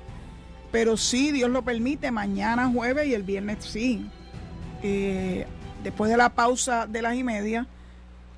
Pero 0.73 0.97
sí, 0.97 1.31
Dios 1.31 1.49
lo 1.51 1.63
permite, 1.63 2.11
mañana 2.11 2.69
jueves 2.69 3.07
y 3.07 3.15
el 3.15 3.23
viernes 3.23 3.65
sí. 3.65 4.05
Eh, 4.83 5.47
después 5.83 6.11
de 6.11 6.17
la 6.17 6.31
pausa 6.31 6.87
de 6.87 7.03
las 7.03 7.15
y 7.17 7.25
media 7.25 7.67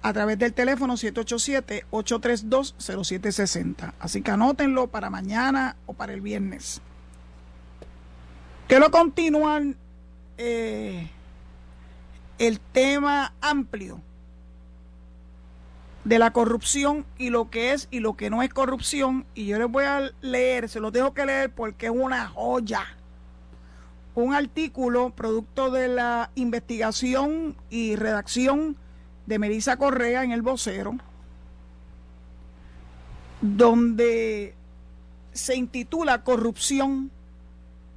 a 0.02 0.12
través 0.12 0.38
del 0.38 0.52
teléfono 0.52 0.94
787-832-0760. 0.94 3.92
Así 4.00 4.22
que 4.22 4.32
anótenlo 4.32 4.88
para 4.88 5.10
mañana 5.10 5.76
o 5.86 5.94
para 5.94 6.12
el 6.12 6.20
viernes. 6.20 6.80
Quiero 8.66 8.90
continuar 8.90 9.62
eh, 10.38 11.08
el 12.38 12.58
tema 12.58 13.32
amplio 13.40 14.00
de 16.04 16.18
la 16.18 16.32
corrupción 16.32 17.06
y 17.16 17.30
lo 17.30 17.48
que 17.48 17.72
es 17.72 17.86
y 17.92 18.00
lo 18.00 18.16
que 18.16 18.28
no 18.30 18.42
es 18.42 18.52
corrupción. 18.52 19.24
Y 19.34 19.46
yo 19.46 19.56
les 19.58 19.70
voy 19.70 19.84
a 19.84 20.10
leer, 20.20 20.68
se 20.68 20.80
los 20.80 20.92
dejo 20.92 21.14
que 21.14 21.26
leer 21.26 21.54
porque 21.54 21.86
es 21.86 21.92
una 21.92 22.26
joya 22.26 22.84
un 24.14 24.34
artículo 24.34 25.10
producto 25.10 25.70
de 25.70 25.88
la 25.88 26.30
investigación 26.34 27.56
y 27.70 27.96
redacción 27.96 28.76
de 29.26 29.38
Melissa 29.38 29.76
Correa 29.76 30.22
en 30.24 30.32
el 30.32 30.42
vocero, 30.42 30.96
donde 33.40 34.54
se 35.32 35.56
intitula 35.56 36.24
Corrupción, 36.24 37.10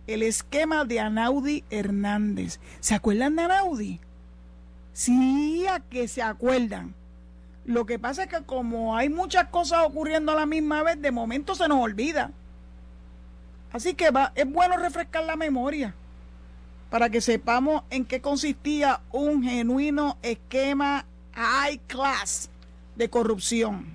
el 0.07 0.23
esquema 0.23 0.85
de 0.85 0.99
Anaudi 0.99 1.63
Hernández. 1.69 2.59
¿Se 2.79 2.95
acuerdan 2.95 3.35
de 3.35 3.43
Anaudi? 3.43 3.99
Sí, 4.93 5.65
a 5.67 5.81
que 5.81 6.07
se 6.07 6.21
acuerdan. 6.21 6.93
Lo 7.65 7.85
que 7.85 7.99
pasa 7.99 8.23
es 8.23 8.29
que 8.29 8.43
como 8.43 8.95
hay 8.95 9.09
muchas 9.09 9.49
cosas 9.49 9.79
ocurriendo 9.85 10.31
a 10.31 10.35
la 10.35 10.45
misma 10.45 10.83
vez, 10.83 11.01
de 11.01 11.11
momento 11.11 11.55
se 11.55 11.67
nos 11.67 11.79
olvida. 11.79 12.31
Así 13.73 13.95
que 13.95 14.11
va, 14.11 14.31
es 14.35 14.49
bueno 14.49 14.77
refrescar 14.77 15.25
la 15.25 15.35
memoria 15.35 15.93
para 16.95 17.09
que 17.09 17.19
sepamos 17.19 17.83
en 17.89 18.05
qué 18.05 18.21
consistía 18.21 19.01
un 19.11 19.43
genuino 19.43 20.17
esquema 20.21 21.05
high 21.33 21.77
class 21.87 22.49
de 22.95 23.09
corrupción. 23.09 23.85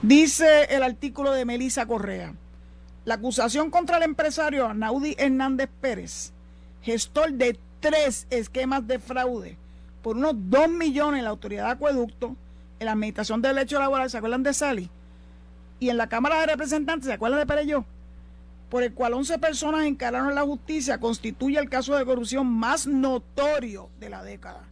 Dice 0.00 0.64
el 0.74 0.82
artículo 0.82 1.32
de 1.32 1.44
Melisa 1.44 1.84
Correa, 1.84 2.32
la 3.04 3.16
acusación 3.16 3.70
contra 3.70 3.98
el 3.98 4.04
empresario 4.04 4.72
Naudi 4.72 5.14
Hernández 5.18 5.68
Pérez, 5.82 6.32
gestor 6.80 7.32
de 7.32 7.58
tres 7.80 8.26
esquemas 8.30 8.86
de 8.86 8.98
fraude 8.98 9.58
por 10.00 10.16
unos 10.16 10.32
2 10.38 10.70
millones 10.70 11.18
en 11.18 11.24
la 11.24 11.30
autoridad 11.32 11.66
de 11.66 11.72
acueducto, 11.72 12.34
en 12.80 12.86
la 12.86 12.92
administración 12.92 13.42
del 13.42 13.56
derecho 13.56 13.78
laboral, 13.78 14.08
¿se 14.08 14.16
acuerdan 14.16 14.42
de 14.42 14.54
Sally? 14.54 14.88
Y 15.80 15.90
en 15.90 15.98
la 15.98 16.06
Cámara 16.06 16.40
de 16.40 16.46
Representantes, 16.46 17.08
¿se 17.08 17.12
acuerdan 17.12 17.40
de 17.40 17.46
Pereyó? 17.46 17.84
Por 18.68 18.82
el 18.82 18.92
cual 18.92 19.14
11 19.14 19.38
personas 19.38 19.84
encararon 19.84 20.34
la 20.34 20.42
justicia, 20.42 20.98
constituye 20.98 21.58
el 21.58 21.68
caso 21.68 21.94
de 21.94 22.04
corrupción 22.04 22.46
más 22.46 22.86
notorio 22.86 23.90
de 24.00 24.10
la 24.10 24.22
década. 24.22 24.62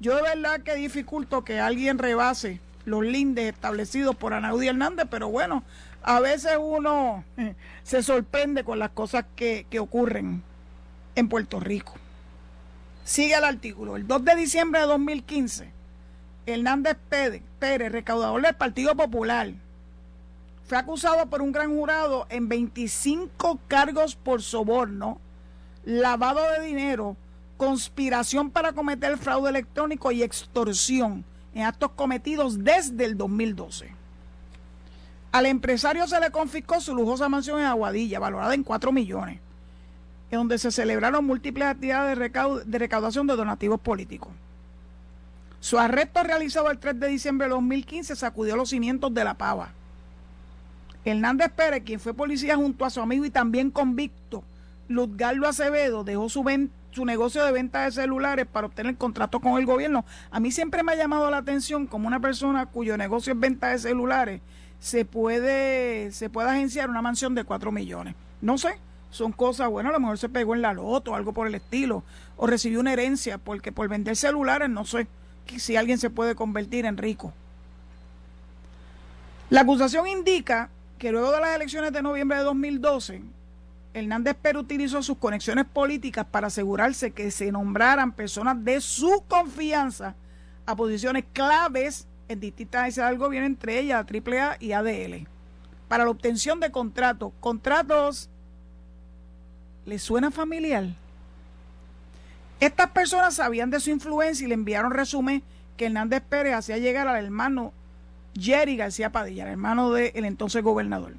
Yo 0.00 0.16
de 0.16 0.22
verdad 0.22 0.60
que 0.60 0.74
dificulto 0.74 1.44
que 1.44 1.60
alguien 1.60 1.98
rebase 1.98 2.60
los 2.84 3.02
lindes 3.02 3.52
establecidos 3.52 4.14
por 4.14 4.34
Anaudí 4.34 4.68
Hernández, 4.68 5.06
pero 5.10 5.28
bueno, 5.28 5.64
a 6.02 6.20
veces 6.20 6.52
uno 6.60 7.24
eh, 7.36 7.54
se 7.82 8.02
sorprende 8.02 8.64
con 8.64 8.78
las 8.78 8.90
cosas 8.90 9.24
que, 9.34 9.66
que 9.70 9.80
ocurren 9.80 10.42
en 11.14 11.28
Puerto 11.28 11.60
Rico. 11.60 11.94
Sigue 13.04 13.34
el 13.34 13.44
artículo. 13.44 13.96
El 13.96 14.06
2 14.06 14.24
de 14.24 14.36
diciembre 14.36 14.80
de 14.80 14.86
2015, 14.86 15.70
Hernández 16.46 16.96
Pérez, 17.08 17.42
Pérez 17.58 17.90
recaudador 17.90 18.42
del 18.42 18.54
Partido 18.54 18.94
Popular, 18.94 19.52
fue 20.66 20.78
acusado 20.78 21.26
por 21.26 21.42
un 21.42 21.52
gran 21.52 21.74
jurado 21.76 22.26
en 22.30 22.48
25 22.48 23.60
cargos 23.68 24.16
por 24.16 24.42
soborno, 24.42 25.20
lavado 25.84 26.40
de 26.52 26.66
dinero, 26.66 27.16
conspiración 27.58 28.50
para 28.50 28.72
cometer 28.72 29.18
fraude 29.18 29.50
electrónico 29.50 30.10
y 30.10 30.22
extorsión 30.22 31.24
en 31.54 31.64
actos 31.64 31.90
cometidos 31.92 32.64
desde 32.64 33.04
el 33.04 33.16
2012. 33.18 33.92
Al 35.32 35.46
empresario 35.46 36.06
se 36.06 36.18
le 36.18 36.30
confiscó 36.30 36.80
su 36.80 36.94
lujosa 36.94 37.28
mansión 37.28 37.60
en 37.60 37.66
Aguadilla, 37.66 38.18
valorada 38.18 38.54
en 38.54 38.62
4 38.62 38.90
millones, 38.90 39.40
en 40.30 40.38
donde 40.38 40.58
se 40.58 40.70
celebraron 40.70 41.26
múltiples 41.26 41.68
actividades 41.68 42.18
de, 42.18 42.78
recaudación 42.78 43.26
de 43.26 43.36
donativos 43.36 43.80
políticos. 43.80 44.32
Su 45.60 45.78
arresto 45.78 46.22
realizado 46.22 46.70
el 46.70 46.78
3 46.78 47.00
de 47.00 47.08
diciembre 47.08 47.48
de 47.48 47.54
2015 47.54 48.16
sacudió 48.16 48.56
los 48.56 48.70
cimientos 48.70 49.12
de 49.12 49.24
la 49.24 49.34
pava 49.34 49.72
Hernández 51.04 51.52
Pérez, 51.52 51.82
quien 51.84 52.00
fue 52.00 52.14
policía 52.14 52.56
junto 52.56 52.84
a 52.84 52.90
su 52.90 53.00
amigo 53.00 53.24
y 53.24 53.30
también 53.30 53.70
convicto, 53.70 54.44
Luzgardo 54.88 55.46
Acevedo, 55.46 56.04
dejó 56.04 56.28
su, 56.28 56.44
su 56.92 57.04
negocio 57.04 57.44
de 57.44 57.52
venta 57.52 57.84
de 57.84 57.92
celulares 57.92 58.46
para 58.46 58.66
obtener 58.66 58.96
contrato 58.96 59.40
con 59.40 59.58
el 59.58 59.66
gobierno. 59.66 60.04
A 60.30 60.40
mí 60.40 60.50
siempre 60.50 60.82
me 60.82 60.92
ha 60.92 60.96
llamado 60.96 61.30
la 61.30 61.38
atención 61.38 61.86
como 61.86 62.06
una 62.06 62.20
persona 62.20 62.66
cuyo 62.66 62.96
negocio 62.96 63.32
es 63.34 63.40
venta 63.40 63.68
de 63.68 63.78
celulares 63.78 64.40
se 64.84 65.06
puede, 65.06 66.12
se 66.12 66.28
puede 66.28 66.50
agenciar 66.50 66.90
una 66.90 67.00
mansión 67.00 67.34
de 67.34 67.44
4 67.44 67.72
millones. 67.72 68.14
No 68.42 68.58
sé, 68.58 68.76
son 69.10 69.32
cosas, 69.32 69.70
bueno, 69.70 69.88
a 69.88 69.92
lo 69.92 70.00
mejor 70.00 70.18
se 70.18 70.28
pegó 70.28 70.54
en 70.54 70.60
la 70.60 70.74
loto 70.74 71.12
o 71.12 71.14
algo 71.14 71.32
por 71.32 71.46
el 71.46 71.54
estilo, 71.54 72.04
o 72.36 72.46
recibió 72.46 72.80
una 72.80 72.92
herencia, 72.92 73.38
porque 73.38 73.72
por 73.72 73.88
vender 73.88 74.14
celulares 74.14 74.68
no 74.68 74.84
sé 74.84 75.06
si 75.56 75.76
alguien 75.76 75.96
se 75.96 76.10
puede 76.10 76.34
convertir 76.34 76.84
en 76.84 76.98
rico. 76.98 77.32
La 79.48 79.62
acusación 79.62 80.06
indica 80.06 80.68
que 81.04 81.12
luego 81.12 81.32
de 81.32 81.40
las 81.42 81.54
elecciones 81.54 81.92
de 81.92 82.00
noviembre 82.00 82.38
de 82.38 82.44
2012, 82.44 83.20
Hernández 83.92 84.36
Pérez 84.40 84.62
utilizó 84.62 85.02
sus 85.02 85.18
conexiones 85.18 85.66
políticas 85.66 86.24
para 86.24 86.46
asegurarse 86.46 87.10
que 87.10 87.30
se 87.30 87.52
nombraran 87.52 88.12
personas 88.12 88.64
de 88.64 88.80
su 88.80 89.22
confianza 89.28 90.14
a 90.64 90.74
posiciones 90.74 91.26
claves 91.34 92.08
en 92.26 92.40
distintas 92.40 92.80
agencias 92.80 93.10
del 93.10 93.18
gobierno, 93.18 93.46
entre 93.46 93.80
ellas 93.80 94.06
AAA 94.10 94.56
y 94.60 94.72
ADL, 94.72 95.28
para 95.88 96.04
la 96.04 96.10
obtención 96.10 96.58
de 96.58 96.70
contratos. 96.70 97.34
Contratos, 97.38 98.30
¿les 99.84 100.02
suena 100.02 100.30
familiar? 100.30 100.86
Estas 102.60 102.88
personas 102.92 103.34
sabían 103.34 103.68
de 103.68 103.80
su 103.80 103.90
influencia 103.90 104.46
y 104.46 104.48
le 104.48 104.54
enviaron 104.54 104.90
resumen 104.90 105.42
que 105.76 105.84
Hernández 105.84 106.22
Pérez 106.26 106.54
hacía 106.54 106.78
llegar 106.78 107.06
al 107.08 107.22
hermano 107.22 107.74
Jerry 108.38 108.76
García 108.76 109.10
Padilla, 109.10 109.44
el 109.44 109.50
hermano 109.50 109.90
del 109.92 110.24
entonces 110.24 110.62
gobernador. 110.62 111.14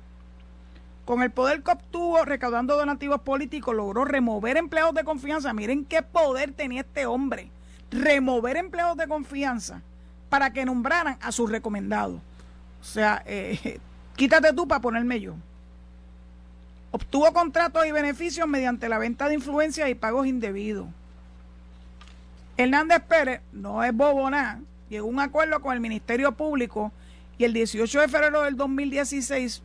Con 1.06 1.22
el 1.22 1.32
poder 1.32 1.62
que 1.62 1.72
obtuvo 1.72 2.26
recaudando 2.26 2.76
donativos 2.76 3.22
políticos, 3.22 3.76
logró 3.76 4.06
remover 4.06 4.58
empleados 4.58 4.96
de 4.96 5.04
confianza. 5.04 5.54
Miren 5.54 5.86
qué 5.86 6.02
poder 6.02 6.52
tenía 6.52 6.82
este 6.82 7.06
hombre. 7.06 7.50
Remover 7.92 8.58
empleados 8.58 8.98
de 8.98 9.08
confianza 9.08 9.82
para 10.30 10.52
que 10.52 10.66
nombraran 10.66 11.18
a 11.22 11.32
sus 11.32 11.50
recomendados. 11.50 12.20
O 12.82 12.84
sea, 12.84 13.22
eh, 13.26 13.80
quítate 14.16 14.52
tú 14.54 14.68
para 14.68 14.82
ponerme 14.82 15.22
yo. 15.22 15.36
Obtuvo 16.90 17.32
contratos 17.34 17.86
y 17.86 17.92
beneficios 17.92 18.48
mediante 18.48 18.90
la 18.90 18.98
venta 18.98 19.28
de 19.28 19.36
influencia 19.36 19.88
y 19.90 19.96
pagos 19.96 20.26
indebidos. 20.26 20.88
Hernández 22.58 23.02
Pérez 23.08 23.42
no 23.52 23.84
es 23.84 23.94
bobo 23.94 24.30
nada. 24.30 24.60
Llegó 24.90 25.08
a 25.08 25.10
un 25.10 25.20
acuerdo 25.20 25.62
con 25.62 25.74
el 25.74 25.82
Ministerio 25.82 26.32
Público 26.32 26.92
y 27.38 27.44
el 27.44 27.54
18 27.54 28.02
de 28.02 28.08
febrero 28.08 28.44
del 28.44 28.56
2016 28.56 29.62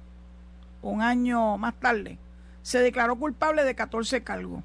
un 0.82 1.02
año 1.02 1.58
más 1.58 1.74
tarde, 1.74 2.18
se 2.62 2.78
declaró 2.78 3.16
culpable 3.16 3.64
de 3.64 3.74
14 3.74 4.22
cargos. 4.22 4.62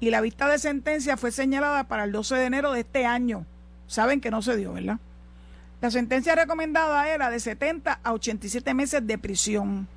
Y 0.00 0.10
la 0.10 0.20
vista 0.20 0.48
de 0.48 0.58
sentencia 0.58 1.16
fue 1.16 1.30
señalada 1.30 1.84
para 1.84 2.04
el 2.04 2.12
12 2.12 2.34
de 2.36 2.44
enero 2.44 2.72
de 2.72 2.80
este 2.80 3.06
año. 3.06 3.46
Saben 3.86 4.20
que 4.20 4.30
no 4.30 4.42
se 4.42 4.56
dio, 4.56 4.72
¿verdad? 4.72 4.98
La 5.80 5.90
sentencia 5.90 6.34
recomendada 6.34 7.08
era 7.08 7.30
de 7.30 7.40
70 7.40 8.00
a 8.02 8.12
87 8.12 8.74
meses 8.74 9.06
de 9.06 9.18
prisión. 9.18 9.88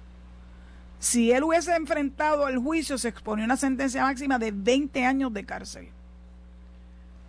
Si 1.00 1.32
él 1.32 1.44
hubiese 1.44 1.76
enfrentado 1.76 2.48
el 2.48 2.58
juicio, 2.58 2.98
se 2.98 3.08
exponía 3.08 3.46
una 3.46 3.58
sentencia 3.58 4.04
máxima 4.04 4.38
de 4.38 4.52
20 4.52 5.06
años 5.06 5.34
de 5.34 5.46
cárcel. 5.46 5.90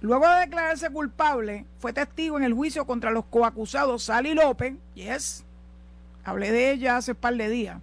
Luego 0.01 0.29
de 0.29 0.41
declararse 0.41 0.91
culpable, 0.91 1.67
fue 1.79 1.93
testigo 1.93 2.39
en 2.39 2.45
el 2.45 2.55
juicio 2.55 2.87
contra 2.87 3.11
los 3.11 3.27
coacusados 3.27 4.05
Sally 4.05 4.35
López, 4.35 4.75
yes, 4.95 5.45
hablé 6.25 6.53
de 6.53 6.73
ella 6.73 6.97
hace 6.97 7.15
par 7.15 7.35
de 7.37 7.49
días, 7.51 7.79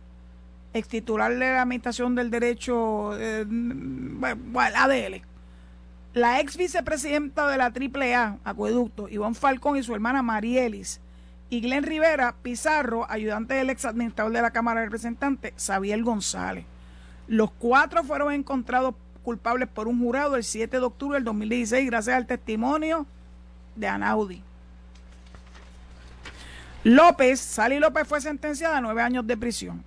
ex 0.74 0.88
titular 0.88 1.32
de 1.32 1.38
la 1.38 1.62
Administración 1.62 2.16
del 2.16 2.32
Derecho, 2.32 3.18
eh, 3.20 3.46
bueno, 3.48 4.76
ADL. 4.76 5.22
La 6.14 6.40
ex 6.40 6.58
vicepresidenta 6.58 7.48
de 7.48 7.58
la 7.58 7.66
AAA, 7.66 8.40
Acueducto, 8.44 9.08
Iván 9.08 9.36
Falcón 9.36 9.78
y 9.78 9.84
su 9.84 9.94
hermana 9.94 10.24
Marielis. 10.24 11.00
Y 11.50 11.62
Glenn 11.62 11.84
Rivera 11.84 12.36
Pizarro, 12.42 13.06
ayudante 13.10 13.54
del 13.54 13.70
ex 13.70 13.86
administrador 13.86 14.34
de 14.34 14.42
la 14.42 14.52
Cámara 14.52 14.80
de 14.80 14.88
Representantes, 14.88 15.54
Xavier 15.64 16.02
González. 16.02 16.66
Los 17.28 17.52
cuatro 17.52 18.04
fueron 18.04 18.34
encontrados 18.34 18.96
culpables 19.28 19.68
por 19.68 19.90
un 19.90 20.00
jurado 20.00 20.38
el 20.38 20.44
7 20.46 20.80
de 20.80 20.86
octubre 20.86 21.18
del 21.18 21.26
2016 21.26 21.86
gracias 21.88 22.16
al 22.16 22.26
testimonio 22.26 23.06
de 23.76 23.86
Anaudi. 23.86 24.42
López, 26.86 27.38
Sally 27.42 27.78
López 27.78 28.08
fue 28.08 28.22
sentenciada 28.22 28.78
a 28.78 28.82
nueve 28.82 29.02
años 29.02 29.28
de 29.28 29.36
prisión. 29.36 29.84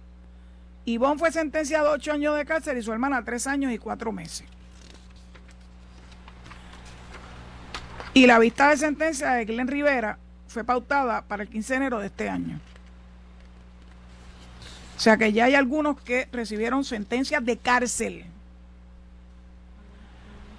Ivonne 0.85 1.19
fue 1.19 1.33
sentenciado 1.33 1.89
a 1.89 1.93
ocho 1.93 2.13
años 2.13 2.37
de 2.37 2.45
cárcel 2.45 2.77
y 2.77 2.83
su 2.83 2.93
hermana 2.93 3.17
a 3.17 3.25
tres 3.25 3.47
años 3.47 3.73
y 3.73 3.79
cuatro 3.79 4.13
meses. 4.13 4.47
Y 8.13 8.27
la 8.27 8.39
vista 8.39 8.69
de 8.69 8.77
sentencia 8.77 9.33
de 9.33 9.47
Glenn 9.47 9.69
Rivera 9.69 10.19
fue 10.49 10.65
pautada 10.65 11.23
para 11.23 11.45
el 11.45 11.49
15 11.49 11.73
de 11.73 11.77
enero 11.79 11.99
de 11.99 12.09
este 12.09 12.29
año. 12.29 12.61
O 14.99 15.01
sea 15.01 15.17
que 15.17 15.33
ya 15.33 15.47
hay 15.47 15.55
algunos 15.55 15.99
que 15.99 16.29
recibieron 16.31 16.85
sentencias 16.85 17.43
de 17.43 17.57
cárcel. 17.57 18.30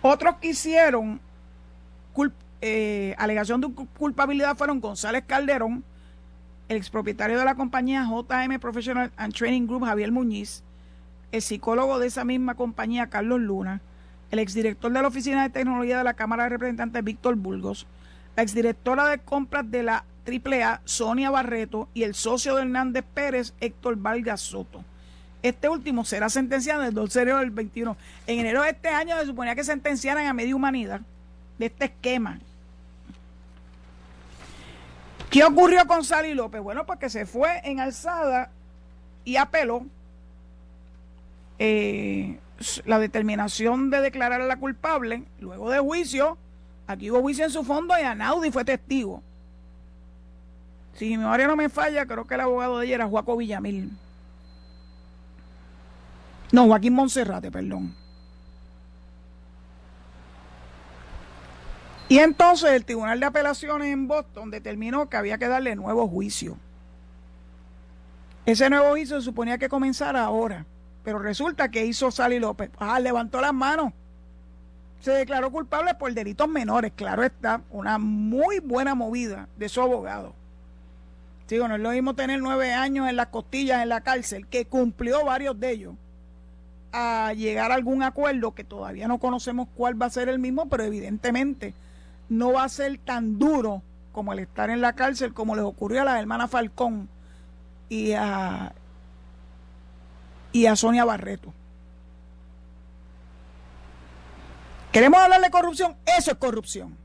Otros 0.01 0.35
que 0.37 0.49
hicieron 0.49 1.19
eh, 2.63 3.15
alegación 3.17 3.59
de 3.59 3.69
culpabilidad 3.97 4.55
fueron 4.55 4.79
González 4.79 5.23
Calderón, 5.25 5.83
el 6.69 6.77
expropietario 6.77 7.39
de 7.39 7.45
la 7.45 7.55
compañía 7.55 8.05
JM 8.05 8.59
Professional 8.59 9.11
and 9.17 9.33
Training 9.33 9.65
Group, 9.65 9.83
Javier 9.83 10.11
Muñiz, 10.11 10.63
el 11.31 11.41
psicólogo 11.41 11.97
de 11.97 12.07
esa 12.07 12.23
misma 12.23 12.55
compañía, 12.55 13.09
Carlos 13.09 13.39
Luna, 13.39 13.81
el 14.29 14.39
exdirector 14.39 14.91
de 14.91 15.01
la 15.01 15.07
Oficina 15.07 15.43
de 15.43 15.49
Tecnología 15.49 15.97
de 15.97 16.03
la 16.03 16.13
Cámara 16.13 16.43
de 16.43 16.49
Representantes, 16.49 17.03
Víctor 17.03 17.35
Burgos, 17.35 17.87
la 18.35 18.43
exdirectora 18.43 19.07
de 19.07 19.19
compras 19.19 19.69
de 19.69 19.83
la 19.83 20.05
AAA, 20.27 20.81
Sonia 20.85 21.31
Barreto, 21.31 21.89
y 21.93 22.03
el 22.03 22.13
socio 22.13 22.55
de 22.55 22.61
Hernández 22.61 23.03
Pérez, 23.13 23.53
Héctor 23.59 23.95
Vargas 23.97 24.41
Soto. 24.41 24.83
Este 25.43 25.69
último 25.69 26.05
será 26.05 26.29
sentenciado 26.29 26.81
en 26.81 26.89
el 26.89 26.93
12 26.93 27.19
de 27.19 27.23
enero 27.23 27.39
del 27.39 27.51
21. 27.51 27.97
En 28.27 28.39
enero 28.39 28.61
de 28.61 28.69
este 28.69 28.89
año 28.89 29.17
se 29.19 29.25
suponía 29.25 29.55
que 29.55 29.63
sentenciaran 29.63 30.27
a 30.27 30.33
media 30.33 30.55
humanidad 30.55 31.01
de 31.57 31.65
este 31.65 31.85
esquema 31.85 32.39
¿Qué 35.31 35.45
ocurrió 35.45 35.87
con 35.87 36.03
Sally 36.03 36.33
López? 36.33 36.61
Bueno, 36.61 36.85
porque 36.85 37.09
se 37.09 37.25
fue 37.25 37.61
en 37.63 37.79
alzada 37.79 38.51
y 39.23 39.37
apeló 39.37 39.85
eh, 41.57 42.37
la 42.85 42.99
determinación 42.99 43.89
de 43.89 44.01
declarar 44.01 44.41
a 44.41 44.45
la 44.45 44.57
culpable. 44.57 45.23
Luego 45.39 45.69
de 45.69 45.79
juicio, 45.79 46.37
aquí 46.85 47.09
hubo 47.09 47.21
juicio 47.21 47.45
en 47.45 47.51
su 47.51 47.63
fondo 47.63 47.97
y 47.97 48.01
Anaudi 48.01 48.51
fue 48.51 48.65
testigo. 48.65 49.23
Si 50.95 51.07
mi 51.07 51.17
memoria 51.17 51.47
no 51.47 51.55
me 51.55 51.69
falla, 51.69 52.05
creo 52.05 52.27
que 52.27 52.33
el 52.33 52.41
abogado 52.41 52.79
de 52.79 52.87
ella 52.87 52.95
era 52.95 53.07
Joaco 53.07 53.37
Villamil. 53.37 53.89
No, 56.51 56.65
Joaquín 56.67 56.93
Monserrate, 56.93 57.51
perdón. 57.51 57.95
Y 62.09 62.19
entonces 62.19 62.71
el 62.71 62.83
Tribunal 62.83 63.21
de 63.21 63.25
Apelaciones 63.25 63.87
en 63.87 64.07
Boston 64.07 64.51
determinó 64.51 65.09
que 65.09 65.15
había 65.15 65.37
que 65.37 65.47
darle 65.47 65.75
nuevo 65.77 66.09
juicio. 66.09 66.57
Ese 68.45 68.69
nuevo 68.69 68.89
juicio 68.89 69.17
se 69.17 69.23
suponía 69.23 69.57
que 69.57 69.69
comenzara 69.69 70.25
ahora, 70.25 70.65
pero 71.05 71.19
resulta 71.19 71.71
que 71.71 71.85
hizo 71.85 72.11
Sally 72.11 72.39
López. 72.39 72.69
Ah, 72.79 72.99
levantó 72.99 73.39
las 73.39 73.53
manos. 73.53 73.93
Se 74.99 75.11
declaró 75.11 75.51
culpable 75.51 75.95
por 75.95 76.13
delitos 76.13 76.49
menores, 76.49 76.91
claro 76.95 77.23
está, 77.23 77.61
una 77.69 77.97
muy 77.97 78.59
buena 78.59 78.93
movida 78.93 79.47
de 79.55 79.69
su 79.69 79.81
abogado. 79.81 80.35
Digo, 81.47 81.67
no 81.67 81.77
lo 81.77 81.91
mismo 81.91 82.13
tener 82.13 82.39
nueve 82.41 82.73
años 82.73 83.09
en 83.09 83.15
las 83.15 83.27
costillas 83.27 83.83
en 83.83 83.89
la 83.89 84.01
cárcel, 84.01 84.47
que 84.47 84.65
cumplió 84.65 85.25
varios 85.25 85.59
de 85.59 85.71
ellos, 85.71 85.95
a 86.91 87.33
llegar 87.33 87.71
a 87.71 87.75
algún 87.75 88.03
acuerdo 88.03 88.53
que 88.53 88.63
todavía 88.63 89.07
no 89.07 89.19
conocemos 89.19 89.67
cuál 89.75 90.01
va 90.01 90.07
a 90.07 90.09
ser 90.09 90.29
el 90.29 90.39
mismo, 90.39 90.67
pero 90.69 90.83
evidentemente 90.83 91.73
no 92.29 92.53
va 92.53 92.63
a 92.63 92.69
ser 92.69 92.97
tan 92.97 93.39
duro 93.39 93.81
como 94.11 94.33
el 94.33 94.39
estar 94.39 94.69
en 94.69 94.81
la 94.81 94.93
cárcel, 94.93 95.33
como 95.33 95.55
les 95.55 95.63
ocurrió 95.63 96.01
a 96.01 96.05
la 96.05 96.19
hermana 96.19 96.47
Falcón 96.47 97.09
y 97.89 98.13
a, 98.13 98.73
y 100.51 100.65
a 100.65 100.75
Sonia 100.75 101.05
Barreto. 101.05 101.53
¿Queremos 104.91 105.21
hablar 105.21 105.41
de 105.41 105.49
corrupción? 105.49 105.95
Eso 106.17 106.31
es 106.31 106.37
corrupción. 106.37 106.97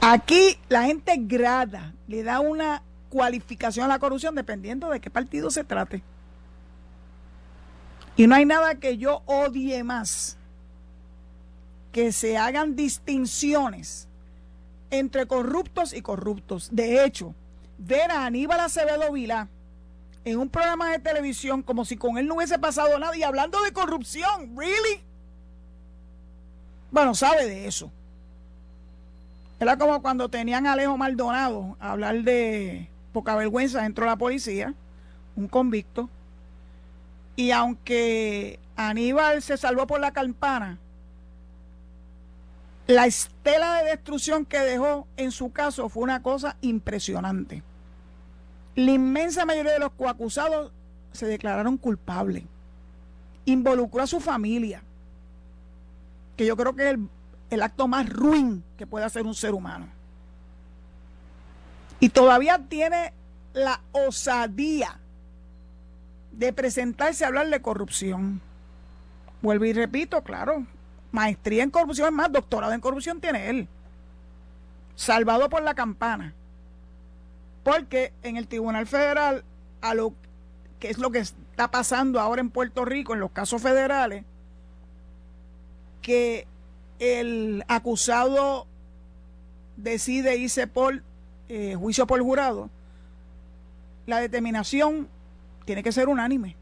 Aquí 0.00 0.58
la 0.68 0.82
gente 0.82 1.14
grada, 1.16 1.94
le 2.08 2.24
da 2.24 2.40
una 2.40 2.82
cualificación 3.12 3.84
a 3.84 3.88
la 3.88 3.98
corrupción 3.98 4.34
dependiendo 4.34 4.88
de 4.88 4.98
qué 4.98 5.10
partido 5.10 5.50
se 5.50 5.64
trate. 5.64 6.02
Y 8.16 8.26
no 8.26 8.34
hay 8.34 8.46
nada 8.46 8.76
que 8.76 8.96
yo 8.96 9.20
odie 9.26 9.84
más 9.84 10.38
que 11.92 12.10
se 12.10 12.38
hagan 12.38 12.74
distinciones 12.74 14.08
entre 14.90 15.26
corruptos 15.26 15.92
y 15.92 16.00
corruptos. 16.00 16.70
De 16.72 17.04
hecho, 17.04 17.34
ver 17.76 18.10
a 18.10 18.24
Aníbal 18.24 18.60
Acevedo 18.60 19.12
Vila 19.12 19.48
en 20.24 20.38
un 20.38 20.48
programa 20.48 20.90
de 20.90 20.98
televisión 20.98 21.62
como 21.62 21.84
si 21.84 21.98
con 21.98 22.16
él 22.16 22.26
no 22.26 22.36
hubiese 22.36 22.58
pasado 22.58 22.98
nada 22.98 23.14
y 23.14 23.22
hablando 23.22 23.60
de 23.60 23.72
corrupción, 23.72 24.56
¿really? 24.56 25.02
Bueno, 26.90 27.14
sabe 27.14 27.46
de 27.46 27.66
eso. 27.66 27.92
Era 29.60 29.76
como 29.76 30.00
cuando 30.00 30.30
tenían 30.30 30.66
a 30.66 30.72
Alejo 30.72 30.96
Maldonado 30.96 31.76
a 31.78 31.92
hablar 31.92 32.22
de 32.22 32.88
poca 33.12 33.36
vergüenza 33.36 33.82
dentro 33.82 34.04
de 34.04 34.10
la 34.10 34.16
policía, 34.16 34.74
un 35.36 35.48
convicto 35.48 36.08
y 37.36 37.50
aunque 37.50 38.58
Aníbal 38.76 39.42
se 39.42 39.56
salvó 39.56 39.86
por 39.86 40.00
la 40.00 40.12
campana, 40.12 40.78
la 42.86 43.06
estela 43.06 43.82
de 43.82 43.90
destrucción 43.90 44.44
que 44.44 44.58
dejó 44.58 45.06
en 45.16 45.30
su 45.30 45.50
caso 45.52 45.88
fue 45.88 46.02
una 46.02 46.22
cosa 46.22 46.56
impresionante. 46.60 47.62
La 48.74 48.92
inmensa 48.92 49.46
mayoría 49.46 49.72
de 49.72 49.78
los 49.78 49.92
coacusados 49.92 50.72
se 51.12 51.26
declararon 51.26 51.76
culpables. 51.76 52.44
Involucró 53.44 54.02
a 54.02 54.06
su 54.06 54.20
familia, 54.20 54.82
que 56.36 56.46
yo 56.46 56.56
creo 56.56 56.74
que 56.74 56.84
es 56.84 56.94
el, 56.94 57.08
el 57.50 57.62
acto 57.62 57.88
más 57.88 58.08
ruin 58.08 58.62
que 58.76 58.86
puede 58.86 59.04
hacer 59.04 59.24
un 59.24 59.34
ser 59.34 59.52
humano. 59.54 59.88
Y 62.02 62.08
todavía 62.08 62.58
tiene 62.68 63.12
la 63.52 63.80
osadía 63.92 64.98
de 66.32 66.52
presentarse 66.52 67.24
a 67.24 67.28
hablar 67.28 67.48
de 67.48 67.62
corrupción. 67.62 68.40
Vuelvo 69.40 69.66
y 69.66 69.72
repito, 69.72 70.20
claro, 70.24 70.66
maestría 71.12 71.62
en 71.62 71.70
corrupción 71.70 72.08
es 72.08 72.12
más, 72.12 72.32
doctorado 72.32 72.72
en 72.72 72.80
corrupción 72.80 73.20
tiene 73.20 73.50
él. 73.50 73.68
Salvado 74.96 75.48
por 75.48 75.62
la 75.62 75.74
campana. 75.74 76.34
Porque 77.62 78.12
en 78.24 78.36
el 78.36 78.48
Tribunal 78.48 78.88
Federal, 78.88 79.44
a 79.80 79.94
lo 79.94 80.12
que 80.80 80.90
es 80.90 80.98
lo 80.98 81.12
que 81.12 81.20
está 81.20 81.70
pasando 81.70 82.18
ahora 82.18 82.40
en 82.40 82.50
Puerto 82.50 82.84
Rico 82.84 83.14
en 83.14 83.20
los 83.20 83.30
casos 83.30 83.62
federales, 83.62 84.24
que 86.00 86.48
el 86.98 87.64
acusado 87.68 88.66
decide 89.76 90.36
irse 90.36 90.66
por 90.66 91.04
eh, 91.54 91.74
juicio 91.74 92.06
por 92.06 92.18
jurado, 92.22 92.70
la 94.06 94.20
determinación 94.20 95.06
tiene 95.66 95.82
que 95.82 95.92
ser 95.92 96.08
unánime. 96.08 96.56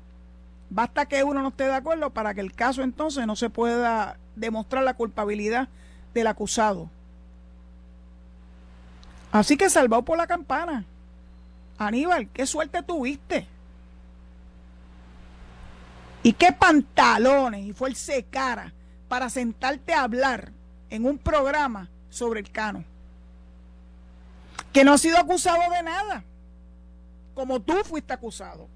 Basta 0.69 1.07
que 1.07 1.23
uno 1.23 1.43
no 1.43 1.51
esté 1.51 1.63
de 1.67 1.75
acuerdo 1.77 2.11
para 2.11 2.35
que 2.35 2.41
el 2.41 2.53
caso 2.53 2.83
entonces 2.83 3.25
no 3.25 3.37
se 3.37 3.51
pueda 3.51 4.19
demostrar 4.35 4.83
la 4.83 4.95
culpabilidad 4.95 5.69
del 6.13 6.27
acusado. 6.27 6.91
Así 9.31 9.57
que 9.57 9.71
salvado 9.71 10.05
por 10.05 10.19
la 10.19 10.27
campana. 10.27 10.85
Aníbal, 11.79 12.27
qué 12.27 12.45
suerte 12.45 12.83
tuviste. 12.83 13.47
Y 16.25 16.33
qué 16.33 16.51
pantalones 16.51 17.65
y 17.65 17.73
fuerza 17.73 18.15
de 18.15 18.25
cara 18.25 18.73
para 19.07 19.31
sentarte 19.31 19.95
a 19.95 20.03
hablar 20.03 20.51
en 20.91 21.07
un 21.07 21.17
programa 21.17 21.89
sobre 22.09 22.41
el 22.41 22.51
cano. 22.51 22.85
Que 24.73 24.85
no 24.85 24.93
ha 24.93 24.99
sido 24.99 25.19
acusado 25.19 25.71
de 25.71 25.83
nada. 25.83 26.25
Como 27.35 27.61
tú 27.61 27.75
fuiste 27.85 28.13
acusado. 28.13 28.69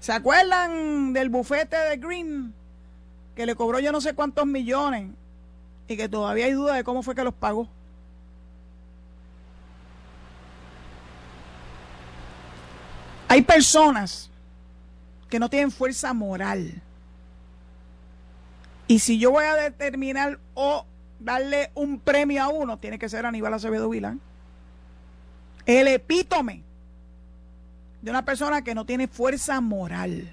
¿Se 0.00 0.12
acuerdan 0.12 1.12
del 1.12 1.28
bufete 1.28 1.76
de 1.76 1.96
Green? 1.96 2.54
Que 3.36 3.46
le 3.46 3.54
cobró 3.54 3.78
yo 3.78 3.92
no 3.92 4.00
sé 4.00 4.14
cuántos 4.14 4.46
millones 4.46 5.10
y 5.88 5.96
que 5.96 6.08
todavía 6.08 6.46
hay 6.46 6.52
duda 6.52 6.74
de 6.74 6.84
cómo 6.84 7.02
fue 7.02 7.14
que 7.14 7.24
los 7.24 7.34
pagó. 7.34 7.68
Hay 13.28 13.42
personas 13.42 14.30
que 15.30 15.38
no 15.38 15.48
tienen 15.48 15.70
fuerza 15.70 16.12
moral. 16.12 16.82
Y 18.86 18.98
si 18.98 19.18
yo 19.18 19.30
voy 19.30 19.44
a 19.44 19.54
determinar 19.54 20.38
o 20.52 20.84
darle 21.18 21.70
un 21.74 21.98
premio 21.98 22.42
a 22.42 22.48
uno, 22.48 22.78
tiene 22.78 22.98
que 22.98 23.08
ser 23.08 23.24
Aníbal 23.24 23.54
Acevedo 23.54 23.88
Vilán. 23.88 24.20
El 25.66 25.88
epítome 25.88 26.62
de 28.00 28.10
una 28.10 28.24
persona 28.24 28.62
que 28.62 28.74
no 28.74 28.84
tiene 28.84 29.06
fuerza 29.08 29.60
moral. 29.60 30.32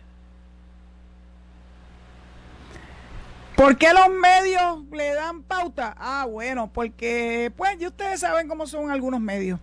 ¿Por 3.56 3.78
qué 3.78 3.92
los 3.94 4.10
medios 4.10 4.86
le 4.92 5.14
dan 5.14 5.44
pauta? 5.44 5.94
Ah, 5.98 6.26
bueno, 6.26 6.72
porque 6.72 7.52
pues 7.58 7.78
ya 7.78 7.90
ustedes 7.90 8.22
saben 8.22 8.48
cómo 8.48 8.66
son 8.66 8.90
algunos 8.90 9.20
medios. 9.20 9.60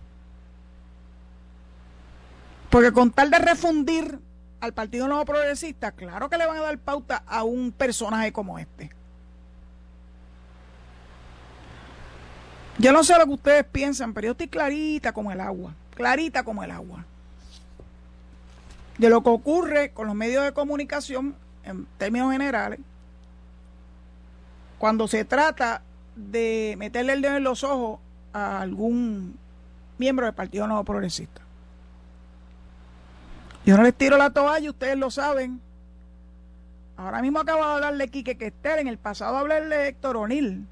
Porque 2.69 2.91
con 2.91 3.11
tal 3.11 3.31
de 3.31 3.39
refundir 3.39 4.19
al 4.59 4.73
Partido 4.73 5.07
Nuevo 5.07 5.25
Progresista, 5.25 5.91
claro 5.91 6.29
que 6.29 6.37
le 6.37 6.45
van 6.45 6.57
a 6.57 6.61
dar 6.61 6.77
pauta 6.77 7.23
a 7.25 7.43
un 7.43 7.71
personaje 7.71 8.31
como 8.31 8.59
este. 8.59 8.91
Yo 12.79 12.91
no 12.91 13.03
sé 13.03 13.17
lo 13.17 13.25
que 13.25 13.31
ustedes 13.31 13.65
piensan, 13.65 14.13
pero 14.13 14.25
yo 14.25 14.31
estoy 14.31 14.47
clarita 14.47 15.11
como 15.11 15.31
el 15.31 15.41
agua, 15.41 15.73
clarita 15.95 16.43
como 16.43 16.63
el 16.63 16.71
agua. 16.71 17.05
De 18.97 19.09
lo 19.09 19.23
que 19.23 19.29
ocurre 19.29 19.91
con 19.91 20.07
los 20.07 20.15
medios 20.15 20.43
de 20.43 20.53
comunicación 20.53 21.35
en 21.63 21.85
términos 21.97 22.31
generales 22.31 22.79
cuando 24.77 25.07
se 25.07 25.25
trata 25.25 25.81
de 26.15 26.75
meterle 26.77 27.13
el 27.13 27.21
dedo 27.21 27.37
en 27.37 27.43
los 27.43 27.63
ojos 27.63 27.99
a 28.33 28.61
algún 28.61 29.37
miembro 29.97 30.25
del 30.25 30.35
Partido 30.35 30.67
Nuevo 30.67 30.83
Progresista. 30.83 31.41
Yo 33.65 33.75
no 33.75 33.83
les 33.83 33.95
tiro 33.95 34.17
la 34.17 34.29
toalla, 34.29 34.69
ustedes 34.69 34.97
lo 34.97 35.11
saben. 35.11 35.59
Ahora 36.95 37.21
mismo 37.21 37.39
acabo 37.39 37.65
de 37.65 37.71
hablar 37.73 37.97
de 37.97 38.07
Quique 38.07 38.37
Quester, 38.37 38.79
en 38.79 38.87
el 38.87 38.97
pasado 38.97 39.37
hablé 39.37 39.65
de 39.65 39.87
Héctor 39.89 40.17
O'Neill. 40.17 40.65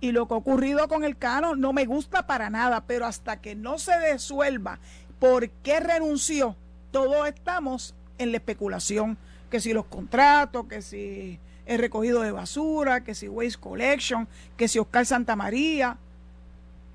Y 0.00 0.12
lo 0.12 0.28
que 0.28 0.34
ha 0.34 0.36
ocurrido 0.36 0.86
con 0.88 1.04
el 1.04 1.16
Cano 1.16 1.56
no 1.56 1.72
me 1.72 1.84
gusta 1.84 2.26
para 2.26 2.50
nada, 2.50 2.84
pero 2.86 3.06
hasta 3.06 3.40
que 3.40 3.54
no 3.54 3.78
se 3.78 3.98
desuelva 3.98 4.78
por 5.18 5.50
qué 5.50 5.80
renunció, 5.80 6.54
todos 6.92 7.26
estamos 7.26 7.94
en 8.18 8.30
la 8.30 8.36
especulación, 8.36 9.18
que 9.50 9.60
si 9.60 9.72
los 9.72 9.86
contratos, 9.86 10.66
que 10.66 10.82
si 10.82 11.38
el 11.66 11.78
recogido 11.78 12.22
de 12.22 12.32
basura, 12.32 13.04
que 13.04 13.14
si 13.14 13.28
Waste 13.28 13.60
Collection, 13.60 14.26
que 14.56 14.68
si 14.68 14.78
Oscar 14.78 15.04
Santa 15.04 15.36
María. 15.36 15.96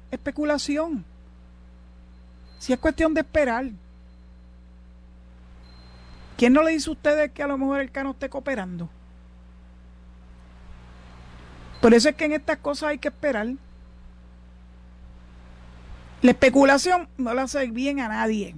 Especulación. 0.09 1.05
Si 2.57 2.73
es 2.73 2.79
cuestión 2.79 3.13
de 3.13 3.21
esperar. 3.21 3.65
¿Quién 6.37 6.53
no 6.53 6.63
le 6.63 6.71
dice 6.71 6.89
a 6.89 6.93
ustedes 6.93 7.31
que 7.31 7.43
a 7.43 7.47
lo 7.47 7.57
mejor 7.57 7.81
el 7.81 7.91
cano 7.91 8.11
esté 8.11 8.29
cooperando? 8.29 8.89
Por 11.83 11.93
eso 11.93 12.07
es 12.07 12.15
que 12.15 12.23
en 12.23 12.31
estas 12.31 12.59
cosas 12.59 12.91
hay 12.91 12.97
que 12.97 13.09
esperar. 13.09 13.45
La 16.21 16.31
especulación 16.31 17.09
no 17.17 17.33
le 17.33 17.41
hace 17.41 17.67
bien 17.67 17.99
a 17.99 18.07
nadie. 18.07 18.55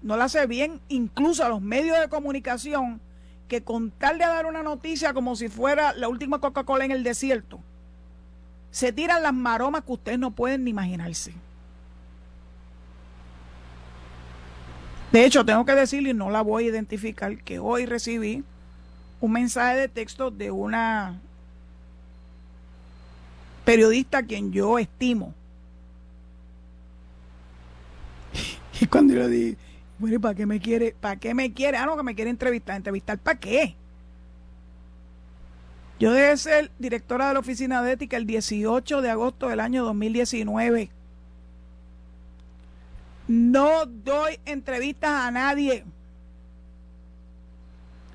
No 0.00 0.16
le 0.16 0.22
hace 0.22 0.46
bien 0.46 0.80
incluso 0.88 1.44
a 1.44 1.50
los 1.50 1.60
medios 1.60 2.00
de 2.00 2.08
comunicación 2.08 2.98
que 3.46 3.62
con 3.62 3.90
tal 3.90 4.16
de 4.16 4.24
dar 4.24 4.46
una 4.46 4.62
noticia 4.62 5.12
como 5.12 5.36
si 5.36 5.50
fuera 5.50 5.92
la 5.92 6.08
última 6.08 6.38
Coca-Cola 6.38 6.86
en 6.86 6.92
el 6.92 7.04
desierto, 7.04 7.60
se 8.70 8.90
tiran 8.90 9.22
las 9.22 9.34
maromas 9.34 9.84
que 9.84 9.92
ustedes 9.92 10.18
no 10.18 10.30
pueden 10.30 10.64
ni 10.64 10.70
imaginarse. 10.70 11.34
De 15.12 15.26
hecho, 15.26 15.44
tengo 15.44 15.66
que 15.66 15.74
decirle, 15.74 16.08
y 16.08 16.14
no 16.14 16.30
la 16.30 16.40
voy 16.40 16.64
a 16.64 16.68
identificar, 16.68 17.36
que 17.42 17.58
hoy 17.58 17.84
recibí 17.84 18.42
un 19.20 19.32
mensaje 19.32 19.76
de 19.76 19.88
texto 19.88 20.30
de 20.30 20.50
una 20.50 21.20
periodista 23.70 24.18
a 24.18 24.22
quien 24.24 24.50
yo 24.50 24.80
estimo. 24.80 25.32
Y 28.80 28.86
cuando 28.86 29.14
yo 29.14 29.20
le 29.20 29.28
dije, 29.28 29.56
bueno, 30.00 30.16
¿y 30.16 30.18
para 30.18 30.34
qué 30.34 30.44
me 30.44 30.58
quiere? 30.58 30.96
¿Para 30.98 31.16
qué 31.16 31.34
me 31.34 31.52
quiere? 31.52 31.76
Ah, 31.76 31.86
no, 31.86 31.96
que 31.96 32.02
me 32.02 32.16
quiere 32.16 32.30
entrevistar. 32.30 32.76
¿Entrevistar 32.76 33.18
para 33.18 33.38
qué? 33.38 33.76
Yo 36.00 36.12
debe 36.12 36.36
ser 36.36 36.72
directora 36.80 37.28
de 37.28 37.34
la 37.34 37.40
Oficina 37.40 37.80
de 37.82 37.92
Ética 37.92 38.16
el 38.16 38.26
18 38.26 39.02
de 39.02 39.10
agosto 39.10 39.48
del 39.48 39.60
año 39.60 39.84
2019. 39.84 40.90
No 43.28 43.86
doy 43.86 44.40
entrevistas 44.46 45.10
a 45.10 45.30
nadie. 45.30 45.84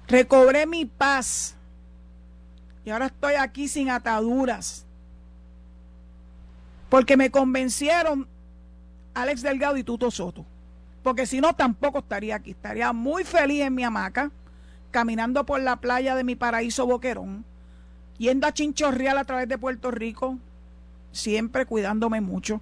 Recobré 0.09 0.65
mi 0.65 0.83
paz. 0.85 1.55
Y 2.83 2.89
ahora 2.89 3.05
estoy 3.05 3.35
aquí 3.35 3.69
sin 3.69 3.89
ataduras. 3.89 4.84
Porque 6.95 7.17
me 7.17 7.29
convencieron 7.29 8.25
Alex 9.13 9.41
Delgado 9.41 9.75
y 9.75 9.83
Tuto 9.83 10.09
Soto 10.11 10.45
porque 11.03 11.27
si 11.27 11.39
no 11.39 11.53
tampoco 11.53 11.99
estaría 11.99 12.37
aquí. 12.37 12.51
Estaría 12.51 12.91
muy 12.91 13.25
feliz 13.25 13.61
en 13.61 13.75
mi 13.75 13.83
hamaca, 13.83 14.31
caminando 14.89 15.45
por 15.45 15.61
la 15.61 15.75
playa 15.75 16.15
de 16.15 16.23
mi 16.23 16.35
paraíso 16.35 16.87
Boquerón, 16.87 17.45
yendo 18.17 18.47
a 18.47 18.53
Chinchorreal 18.53 19.17
a 19.19 19.25
través 19.25 19.47
de 19.47 19.57
Puerto 19.59 19.91
Rico, 19.91 20.39
siempre 21.11 21.67
cuidándome 21.67 22.21
mucho, 22.21 22.59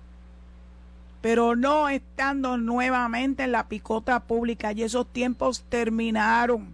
pero 1.22 1.56
no 1.56 1.88
estando 1.88 2.58
nuevamente 2.58 3.44
en 3.44 3.54
la 3.54 3.70
picota 3.70 4.20
pública 4.20 4.74
y 4.74 4.82
esos 4.82 5.08
tiempos 5.08 5.64
terminaron 5.70 6.74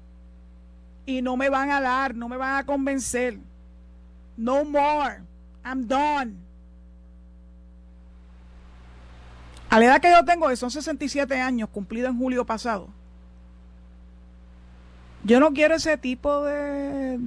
y 1.05 1.22
no 1.22 1.36
me 1.36 1.49
van 1.49 1.70
a 1.72 1.82
dar, 1.82 2.16
no 2.16 2.30
me 2.30 2.38
van 2.38 2.55
a 2.55 2.66
convencer. 2.66 3.38
No 4.38 4.64
more. 4.64 5.20
I'm 5.64 5.88
done. 5.88 6.48
A 9.70 9.80
la 9.80 9.86
edad 9.86 10.01
que 10.01 10.11
yo 10.11 10.26
tengo, 10.26 10.49
que 10.49 10.55
son 10.55 10.72
67 10.72 11.39
años, 11.39 11.70
cumplido 11.70 12.07
en 12.07 12.17
julio 12.17 12.45
pasado, 12.45 12.89
yo 15.24 15.39
no 15.39 15.53
quiero 15.53 15.76
ese 15.76 15.97
tipo 15.97 16.43
de, 16.43 17.20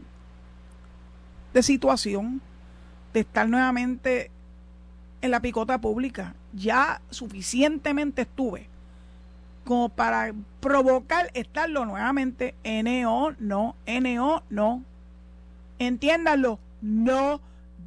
de 1.53 1.63
situación 1.63 2.41
de 3.13 3.21
estar 3.21 3.49
nuevamente 3.49 4.31
en 5.21 5.31
la 5.31 5.41
picota 5.41 5.81
pública. 5.81 6.35
Ya 6.53 7.01
suficientemente 7.11 8.23
estuve 8.23 8.69
como 9.65 9.89
para 9.89 10.33
provocar 10.61 11.31
estarlo 11.35 11.85
nuevamente. 11.85 12.55
NO, 12.65 13.35
no, 13.39 13.77
NO, 13.87 14.43
no. 14.51 14.83
Entiéndanlo, 15.79 16.59
no 16.81 17.41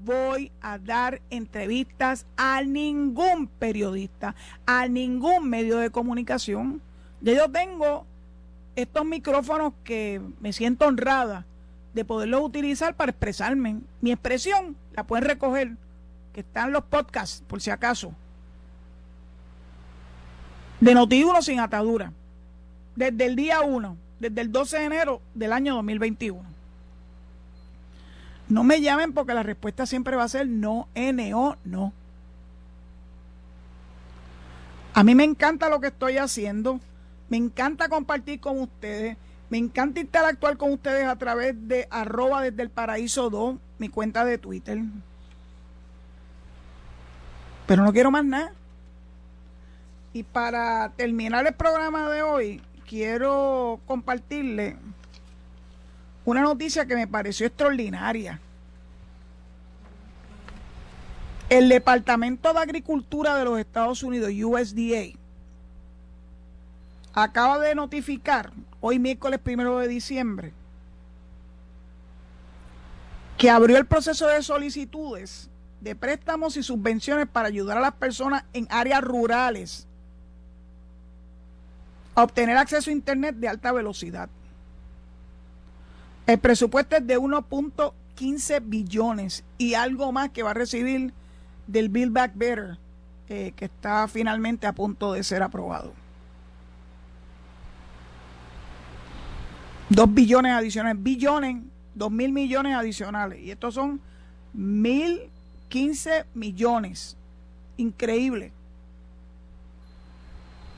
voy 0.05 0.51
a 0.61 0.77
dar 0.77 1.21
entrevistas 1.29 2.25
a 2.37 2.61
ningún 2.61 3.47
periodista, 3.47 4.35
a 4.65 4.87
ningún 4.87 5.49
medio 5.49 5.79
de 5.79 5.89
comunicación. 5.89 6.81
yo 7.21 7.49
tengo 7.49 8.05
estos 8.75 9.03
micrófonos 9.05 9.73
que 9.83 10.21
me 10.39 10.53
siento 10.53 10.85
honrada 10.85 11.45
de 11.93 12.05
poderlos 12.05 12.41
utilizar 12.41 12.95
para 12.95 13.11
expresarme. 13.11 13.79
Mi 14.01 14.11
expresión 14.11 14.75
la 14.93 15.05
pueden 15.05 15.25
recoger, 15.25 15.71
que 16.33 16.41
están 16.41 16.71
los 16.71 16.83
podcasts, 16.83 17.43
por 17.47 17.61
si 17.61 17.71
acaso. 17.71 18.13
de 20.81 20.93
Noti1 20.93 21.41
sin 21.41 21.59
atadura. 21.59 22.11
Desde 22.95 23.25
el 23.25 23.35
día 23.35 23.61
1, 23.61 23.97
desde 24.19 24.41
el 24.41 24.51
12 24.51 24.77
de 24.77 24.85
enero 24.85 25.21
del 25.33 25.51
año 25.53 25.75
2021. 25.75 26.54
No 28.47 28.63
me 28.63 28.81
llamen 28.81 29.13
porque 29.13 29.33
la 29.33 29.43
respuesta 29.43 29.85
siempre 29.85 30.15
va 30.15 30.23
a 30.23 30.29
ser 30.29 30.47
no, 30.47 30.87
NO, 30.95 31.57
no. 31.63 31.93
A 34.93 35.03
mí 35.03 35.15
me 35.15 35.23
encanta 35.23 35.69
lo 35.69 35.79
que 35.81 35.87
estoy 35.87 36.17
haciendo. 36.17 36.79
Me 37.29 37.37
encanta 37.37 37.89
compartir 37.89 38.39
con 38.39 38.59
ustedes. 38.59 39.17
Me 39.49 39.57
encanta 39.57 39.99
interactuar 39.99 40.57
con 40.57 40.71
ustedes 40.71 41.05
a 41.07 41.15
través 41.17 41.55
de 41.67 41.87
arroba 41.89 42.41
desde 42.41 42.61
el 42.61 42.69
paraíso 42.69 43.29
2, 43.29 43.57
mi 43.77 43.89
cuenta 43.89 44.25
de 44.25 44.37
Twitter. 44.37 44.79
Pero 47.67 47.83
no 47.83 47.91
quiero 47.91 48.11
más 48.11 48.25
nada. 48.25 48.53
Y 50.13 50.23
para 50.23 50.93
terminar 50.95 51.45
el 51.45 51.53
programa 51.55 52.09
de 52.09 52.21
hoy, 52.21 52.61
quiero 52.87 53.79
compartirle 53.85 54.77
una 56.25 56.41
noticia 56.41 56.85
que 56.85 56.95
me 56.95 57.07
pareció 57.07 57.45
extraordinaria. 57.45 58.39
El 61.47 61.69
Departamento 61.69 62.51
de 62.51 62.59
Agricultura 62.59 63.35
de 63.35 63.45
los 63.45 63.59
Estados 63.59 64.01
Unidos, 64.01 64.31
USDA, 64.31 65.17
acaba 67.13 67.59
de 67.59 67.75
notificar, 67.75 68.51
hoy 68.81 68.97
miércoles 68.97 69.39
primero 69.39 69.77
de 69.77 69.87
diciembre, 69.87 70.51
que 73.37 73.49
abrió 73.49 73.77
el 73.77 73.85
proceso 73.85 74.27
de 74.27 74.41
solicitudes 74.41 75.49
de 75.81 75.95
préstamos 75.95 76.57
y 76.57 76.63
subvenciones 76.63 77.27
para 77.27 77.47
ayudar 77.47 77.77
a 77.77 77.81
las 77.81 77.93
personas 77.93 78.43
en 78.53 78.65
áreas 78.71 79.01
rurales 79.03 79.87
a 82.15 82.23
obtener 82.23 82.57
acceso 82.57 82.89
a 82.89 82.93
Internet 82.93 83.35
de 83.35 83.47
alta 83.47 83.71
velocidad. 83.71 84.29
El 86.27 86.39
presupuesto 86.39 86.95
es 86.95 87.05
de 87.05 87.19
1.15 87.19 88.61
billones 88.63 89.43
y 89.57 89.75
algo 89.75 90.11
más 90.11 90.31
que 90.31 90.43
va 90.43 90.51
a 90.51 90.55
recibir 90.55 91.13
del 91.67 91.89
Build 91.89 92.13
Back 92.13 92.31
Better, 92.35 92.77
que 93.27 93.53
está 93.59 94.07
finalmente 94.07 94.67
a 94.67 94.73
punto 94.73 95.13
de 95.13 95.23
ser 95.23 95.43
aprobado. 95.43 95.93
Dos 99.89 100.11
billones 100.11 100.51
adicionales, 100.53 101.01
billones, 101.01 101.57
dos 101.93 102.11
mil 102.11 102.31
millones 102.31 102.75
adicionales. 102.75 103.39
Y 103.41 103.51
estos 103.51 103.75
son 103.75 104.01
mil 104.53 105.29
quince 105.69 106.25
millones. 106.33 107.15
Increíble. 107.77 108.51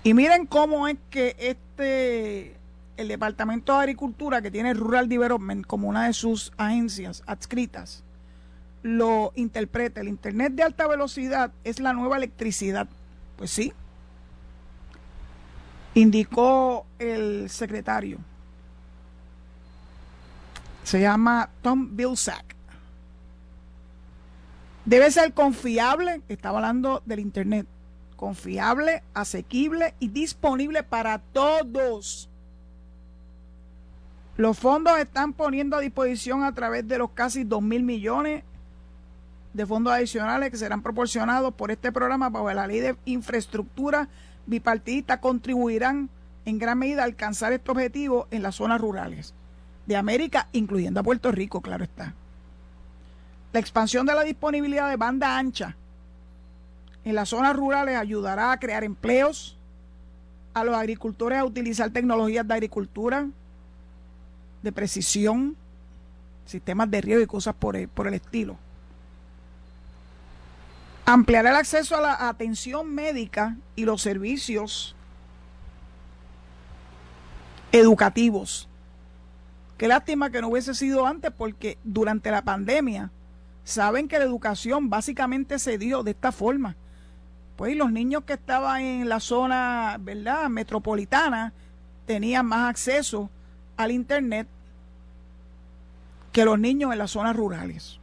Y 0.03 0.13
miren 0.13 0.45
cómo 0.45 0.87
es 0.87 0.97
que 1.09 1.35
este, 1.39 2.55
el 2.97 3.07
Departamento 3.07 3.73
de 3.73 3.79
Agricultura, 3.79 4.41
que 4.41 4.51
tiene 4.51 4.73
Rural 4.73 5.07
Development 5.07 5.65
como 5.65 5.87
una 5.87 6.07
de 6.07 6.13
sus 6.13 6.51
agencias 6.57 7.23
adscritas, 7.25 8.03
lo 8.83 9.31
interpreta. 9.35 10.01
El 10.01 10.07
Internet 10.07 10.53
de 10.53 10.63
alta 10.63 10.87
velocidad 10.87 11.51
es 11.63 11.79
la 11.79 11.93
nueva 11.93 12.17
electricidad. 12.17 12.87
Pues 13.37 13.51
sí, 13.51 13.71
indicó 15.93 16.85
el 16.99 17.49
secretario 17.49 18.19
se 20.87 21.01
llama 21.01 21.49
Tom 21.61 21.97
Vilsack. 21.97 22.55
Debe 24.85 25.11
ser 25.11 25.33
confiable, 25.33 26.21
estaba 26.29 26.59
hablando 26.59 27.03
del 27.05 27.19
Internet, 27.19 27.67
confiable, 28.15 29.03
asequible 29.13 29.95
y 29.99 30.07
disponible 30.07 30.83
para 30.83 31.19
todos. 31.19 32.29
Los 34.37 34.59
fondos 34.59 34.99
están 34.99 35.33
poniendo 35.33 35.75
a 35.75 35.79
disposición 35.79 36.43
a 36.43 36.53
través 36.53 36.87
de 36.87 36.99
los 36.99 37.09
casi 37.09 37.43
2 37.43 37.59
mil 37.61 37.83
millones 37.83 38.43
de 39.53 39.65
fondos 39.65 39.91
adicionales 39.91 40.51
que 40.51 40.57
serán 40.57 40.83
proporcionados 40.83 41.55
por 41.55 41.71
este 41.71 41.91
programa 41.91 42.29
bajo 42.29 42.53
la 42.53 42.67
ley 42.67 42.79
de 42.79 42.95
infraestructura 43.05 44.07
bipartidista 44.45 45.19
contribuirán 45.19 46.09
en 46.45 46.59
gran 46.59 46.77
medida 46.77 47.01
a 47.01 47.05
alcanzar 47.05 47.51
este 47.51 47.71
objetivo 47.71 48.27
en 48.29 48.43
las 48.43 48.55
zonas 48.55 48.79
rurales 48.79 49.33
de 49.87 49.95
América, 49.95 50.49
incluyendo 50.51 50.99
a 50.99 51.03
Puerto 51.03 51.31
Rico, 51.31 51.61
claro 51.61 51.83
está. 51.83 52.13
La 53.53 53.59
expansión 53.59 54.05
de 54.05 54.13
la 54.13 54.23
disponibilidad 54.23 54.87
de 54.87 54.97
banda 54.97 55.37
ancha 55.37 55.75
en 57.03 57.15
las 57.15 57.29
zonas 57.29 57.55
rurales 57.55 57.97
ayudará 57.97 58.51
a 58.51 58.59
crear 58.59 58.83
empleos, 58.83 59.57
a 60.53 60.63
los 60.63 60.75
agricultores 60.75 61.39
a 61.39 61.45
utilizar 61.45 61.89
tecnologías 61.89 62.47
de 62.47 62.53
agricultura, 62.53 63.27
de 64.61 64.71
precisión, 64.71 65.55
sistemas 66.45 66.89
de 66.89 67.01
riego 67.01 67.21
y 67.21 67.27
cosas 67.27 67.55
por 67.55 67.75
el, 67.75 67.87
por 67.87 68.07
el 68.07 68.13
estilo. 68.13 68.57
Ampliar 71.05 71.45
el 71.45 71.55
acceso 71.55 71.95
a 71.95 72.01
la 72.01 72.27
atención 72.27 72.93
médica 72.93 73.55
y 73.75 73.85
los 73.85 74.01
servicios 74.01 74.95
educativos 77.71 78.67
Qué 79.77 79.87
lástima 79.87 80.31
que 80.31 80.41
no 80.41 80.49
hubiese 80.49 80.73
sido 80.73 81.05
antes 81.05 81.31
porque 81.31 81.77
durante 81.83 82.31
la 82.31 82.41
pandemia 82.41 83.11
saben 83.63 84.07
que 84.07 84.17
la 84.17 84.25
educación 84.25 84.89
básicamente 84.89 85.59
se 85.59 85.77
dio 85.77 86.01
de 86.01 86.11
esta 86.11 86.31
forma. 86.31 86.75
Pues 87.55 87.75
los 87.75 87.91
niños 87.91 88.23
que 88.23 88.33
estaban 88.33 88.81
en 88.81 89.09
la 89.09 89.19
zona, 89.19 89.97
¿verdad?, 89.99 90.49
metropolitana 90.49 91.53
tenían 92.07 92.47
más 92.47 92.69
acceso 92.69 93.29
al 93.77 93.91
internet 93.91 94.47
que 96.31 96.45
los 96.45 96.59
niños 96.59 96.91
en 96.91 96.99
las 96.99 97.11
zonas 97.11 97.35
rurales. 97.35 97.99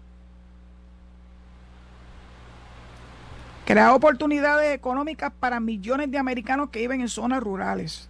Crea 3.65 3.95
oportunidades 3.95 4.75
económicas 4.75 5.33
para 5.39 5.61
millones 5.61 6.11
de 6.11 6.19
americanos 6.19 6.71
que 6.71 6.81
viven 6.81 7.01
en 7.01 7.09
zonas 7.09 7.43
rurales. 7.43 8.09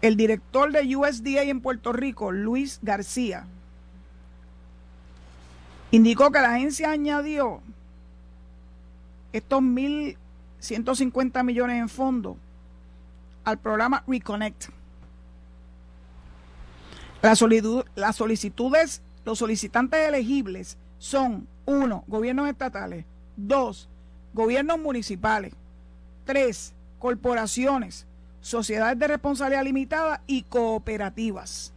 El 0.00 0.16
director 0.16 0.72
de 0.72 0.96
USDA 0.96 1.42
en 1.42 1.60
Puerto 1.60 1.92
Rico, 1.92 2.32
Luis 2.32 2.78
García, 2.82 3.46
indicó 5.90 6.30
que 6.30 6.40
la 6.40 6.54
agencia 6.54 6.90
añadió 6.90 7.60
estos 9.32 9.60
1.150 9.60 11.44
millones 11.44 11.80
en 11.80 11.88
fondos 11.88 12.36
al 13.44 13.58
programa 13.58 14.02
Reconnect. 14.06 14.77
Las, 17.20 17.38
solicitudes, 17.38 19.02
los 19.24 19.38
solicitantes 19.38 20.08
elegibles 20.08 20.78
son, 20.98 21.48
uno, 21.66 22.04
gobiernos 22.06 22.48
estatales, 22.48 23.04
dos, 23.36 23.88
gobiernos 24.32 24.78
municipales, 24.78 25.52
tres, 26.24 26.74
corporaciones, 26.98 28.06
sociedades 28.40 28.98
de 28.98 29.08
responsabilidad 29.08 29.64
limitada 29.64 30.22
y 30.26 30.42
cooperativas. 30.42 31.72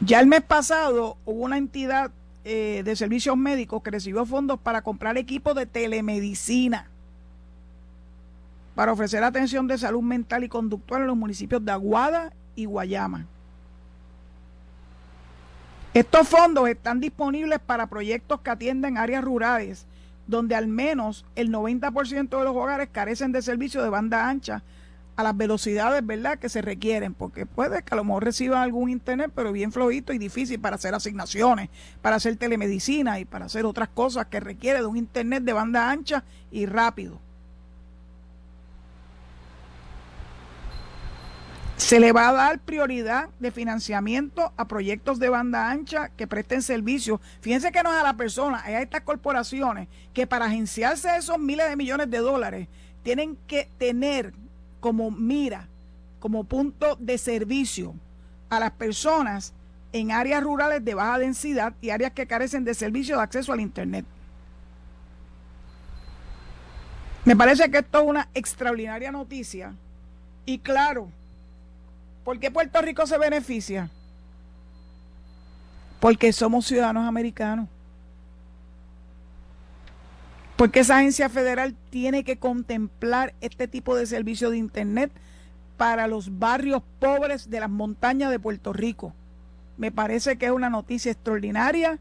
Ya 0.00 0.18
el 0.18 0.26
mes 0.26 0.42
pasado 0.42 1.16
hubo 1.24 1.44
una 1.44 1.58
entidad 1.58 2.10
eh, 2.44 2.82
de 2.84 2.96
servicios 2.96 3.36
médicos 3.36 3.82
que 3.82 3.92
recibió 3.92 4.26
fondos 4.26 4.58
para 4.58 4.82
comprar 4.82 5.16
equipos 5.16 5.54
de 5.54 5.66
telemedicina 5.66 6.88
para 8.74 8.92
ofrecer 8.92 9.22
atención 9.22 9.66
de 9.66 9.78
salud 9.78 10.02
mental 10.02 10.44
y 10.44 10.48
conductual 10.48 11.02
en 11.02 11.08
los 11.08 11.16
municipios 11.16 11.64
de 11.64 11.72
Aguada 11.72 12.32
y 12.54 12.64
Guayama. 12.64 13.26
Estos 15.94 16.28
fondos 16.28 16.68
están 16.68 17.00
disponibles 17.00 17.58
para 17.58 17.86
proyectos 17.86 18.40
que 18.40 18.50
atienden 18.50 18.96
áreas 18.96 19.22
rurales 19.22 19.86
donde 20.26 20.54
al 20.54 20.68
menos 20.68 21.24
el 21.34 21.50
90% 21.50 22.38
de 22.38 22.44
los 22.44 22.56
hogares 22.56 22.88
carecen 22.90 23.32
de 23.32 23.42
servicio 23.42 23.82
de 23.82 23.88
banda 23.88 24.28
ancha 24.28 24.62
a 25.14 25.22
las 25.22 25.36
velocidades, 25.36 26.04
¿verdad?, 26.06 26.38
que 26.38 26.48
se 26.48 26.62
requieren, 26.62 27.12
porque 27.12 27.44
puede 27.44 27.82
que 27.82 27.92
a 27.92 27.96
lo 27.96 28.04
mejor 28.04 28.24
reciban 28.24 28.62
algún 28.62 28.88
internet, 28.88 29.30
pero 29.34 29.52
bien 29.52 29.70
flojito 29.70 30.14
y 30.14 30.18
difícil 30.18 30.58
para 30.58 30.76
hacer 30.76 30.94
asignaciones, 30.94 31.68
para 32.00 32.16
hacer 32.16 32.36
telemedicina 32.36 33.20
y 33.20 33.26
para 33.26 33.44
hacer 33.44 33.66
otras 33.66 33.90
cosas 33.90 34.26
que 34.26 34.40
requiere 34.40 34.78
de 34.78 34.86
un 34.86 34.96
internet 34.96 35.42
de 35.42 35.52
banda 35.52 35.90
ancha 35.90 36.24
y 36.50 36.64
rápido. 36.64 37.20
Se 41.92 42.00
le 42.00 42.12
va 42.12 42.30
a 42.30 42.32
dar 42.32 42.58
prioridad 42.58 43.28
de 43.38 43.50
financiamiento 43.50 44.54
a 44.56 44.66
proyectos 44.66 45.18
de 45.18 45.28
banda 45.28 45.70
ancha 45.70 46.08
que 46.08 46.26
presten 46.26 46.62
servicios. 46.62 47.20
Fíjense 47.42 47.70
que 47.70 47.82
no 47.82 47.92
es 47.92 48.00
a 48.00 48.02
la 48.02 48.16
persona, 48.16 48.60
es 48.60 48.76
a 48.76 48.80
estas 48.80 49.02
corporaciones 49.02 49.88
que 50.14 50.26
para 50.26 50.46
agenciarse 50.46 51.14
esos 51.14 51.38
miles 51.38 51.68
de 51.68 51.76
millones 51.76 52.10
de 52.10 52.16
dólares 52.16 52.68
tienen 53.02 53.36
que 53.46 53.68
tener 53.76 54.32
como 54.80 55.10
mira, 55.10 55.68
como 56.18 56.44
punto 56.44 56.96
de 56.96 57.18
servicio 57.18 57.94
a 58.48 58.58
las 58.58 58.70
personas 58.70 59.52
en 59.92 60.12
áreas 60.12 60.42
rurales 60.42 60.82
de 60.82 60.94
baja 60.94 61.18
densidad 61.18 61.74
y 61.82 61.90
áreas 61.90 62.12
que 62.12 62.26
carecen 62.26 62.64
de 62.64 62.72
servicio 62.72 63.16
de 63.16 63.22
acceso 63.22 63.52
al 63.52 63.60
Internet. 63.60 64.06
Me 67.26 67.36
parece 67.36 67.70
que 67.70 67.80
esto 67.80 68.00
es 68.00 68.06
una 68.06 68.30
extraordinaria 68.32 69.12
noticia. 69.12 69.74
Y 70.46 70.58
claro, 70.60 71.10
¿por 72.24 72.38
qué 72.38 72.50
Puerto 72.50 72.80
Rico 72.82 73.06
se 73.06 73.18
beneficia? 73.18 73.90
Porque 76.00 76.32
somos 76.32 76.66
ciudadanos 76.66 77.06
americanos. 77.06 77.68
Porque 80.56 80.80
esa 80.80 80.98
agencia 80.98 81.28
federal 81.28 81.74
tiene 81.90 82.24
que 82.24 82.38
contemplar 82.38 83.34
este 83.40 83.66
tipo 83.68 83.96
de 83.96 84.06
servicio 84.06 84.50
de 84.50 84.58
Internet 84.58 85.10
para 85.76 86.06
los 86.06 86.38
barrios 86.38 86.82
pobres 87.00 87.50
de 87.50 87.60
las 87.60 87.70
montañas 87.70 88.30
de 88.30 88.38
Puerto 88.38 88.72
Rico. 88.72 89.14
Me 89.76 89.90
parece 89.90 90.36
que 90.36 90.46
es 90.46 90.52
una 90.52 90.70
noticia 90.70 91.10
extraordinaria 91.10 91.98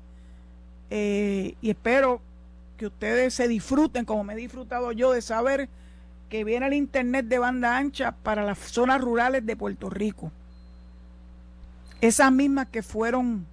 eh, 0.90 1.56
y 1.62 1.70
espero 1.70 2.22
que 2.78 2.88
ustedes 2.88 3.34
se 3.34 3.48
disfruten, 3.48 4.06
como 4.06 4.24
me 4.24 4.34
he 4.34 4.38
disfrutado 4.38 4.92
yo, 4.92 5.12
de 5.14 5.22
saber 5.22 5.70
que 6.32 6.46
viene 6.46 6.66
el 6.66 6.74
Internet 6.74 7.26
de 7.26 7.40
banda 7.40 7.78
ancha 7.78 8.14
para 8.24 8.46
las 8.46 8.58
zonas 8.58 9.02
rurales 9.02 9.46
de 9.46 9.58
Puerto 9.58 9.90
Rico. 9.90 10.32
Esas 12.00 12.32
mismas 12.32 12.68
que 12.70 12.82
fueron 12.82 13.46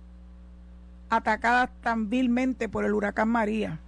atacadas 1.10 1.70
tan 1.82 2.08
vilmente 2.08 2.68
por 2.68 2.84
el 2.84 2.94
huracán 2.94 3.30
María. 3.30 3.80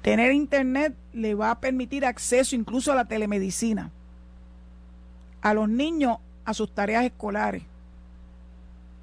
Tener 0.00 0.32
Internet 0.32 0.94
le 1.12 1.34
va 1.34 1.50
a 1.50 1.60
permitir 1.60 2.06
acceso 2.06 2.56
incluso 2.56 2.90
a 2.90 2.94
la 2.94 3.04
telemedicina, 3.04 3.90
a 5.42 5.52
los 5.52 5.68
niños 5.68 6.16
a 6.46 6.54
sus 6.54 6.74
tareas 6.74 7.04
escolares. 7.04 7.64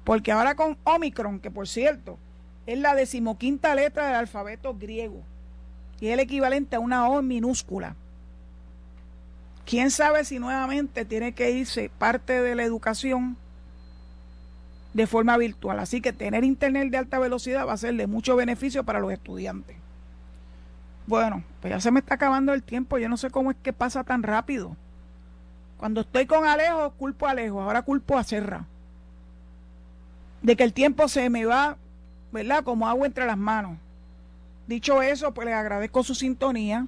Porque 0.02 0.32
ahora 0.32 0.56
con 0.56 0.76
Omicron, 0.82 1.38
que 1.38 1.52
por 1.52 1.68
cierto, 1.68 2.18
es 2.66 2.80
la 2.80 2.96
decimoquinta 2.96 3.76
letra 3.76 4.06
del 4.06 4.16
alfabeto 4.16 4.74
griego 4.76 5.22
y 6.00 6.08
es 6.08 6.14
el 6.14 6.20
equivalente 6.20 6.74
a 6.74 6.80
una 6.80 7.08
O 7.08 7.22
minúscula. 7.22 7.94
¿Quién 9.68 9.90
sabe 9.90 10.24
si 10.24 10.38
nuevamente 10.38 11.04
tiene 11.04 11.34
que 11.34 11.50
irse 11.50 11.90
parte 11.98 12.40
de 12.40 12.54
la 12.54 12.62
educación 12.62 13.36
de 14.94 15.06
forma 15.06 15.36
virtual? 15.36 15.78
Así 15.78 16.00
que 16.00 16.14
tener 16.14 16.42
internet 16.42 16.90
de 16.90 16.96
alta 16.96 17.18
velocidad 17.18 17.66
va 17.66 17.74
a 17.74 17.76
ser 17.76 17.94
de 17.94 18.06
mucho 18.06 18.34
beneficio 18.34 18.84
para 18.84 18.98
los 18.98 19.12
estudiantes. 19.12 19.76
Bueno, 21.06 21.44
pues 21.60 21.74
ya 21.74 21.80
se 21.80 21.90
me 21.90 22.00
está 22.00 22.14
acabando 22.14 22.54
el 22.54 22.62
tiempo. 22.62 22.96
Yo 22.96 23.10
no 23.10 23.18
sé 23.18 23.28
cómo 23.28 23.50
es 23.50 23.58
que 23.62 23.74
pasa 23.74 24.04
tan 24.04 24.22
rápido. 24.22 24.74
Cuando 25.76 26.00
estoy 26.00 26.24
con 26.24 26.46
Alejo, 26.46 26.92
culpo 26.92 27.26
a 27.26 27.32
Alejo. 27.32 27.60
Ahora 27.60 27.82
culpo 27.82 28.16
a 28.16 28.24
Serra. 28.24 28.64
De 30.40 30.56
que 30.56 30.64
el 30.64 30.72
tiempo 30.72 31.08
se 31.08 31.28
me 31.28 31.44
va 31.44 31.76
¿verdad? 32.32 32.64
Como 32.64 32.88
agua 32.88 33.06
entre 33.06 33.26
las 33.26 33.36
manos. 33.36 33.76
Dicho 34.66 35.02
eso, 35.02 35.34
pues 35.34 35.44
les 35.44 35.54
agradezco 35.54 36.02
su 36.02 36.14
sintonía. 36.14 36.86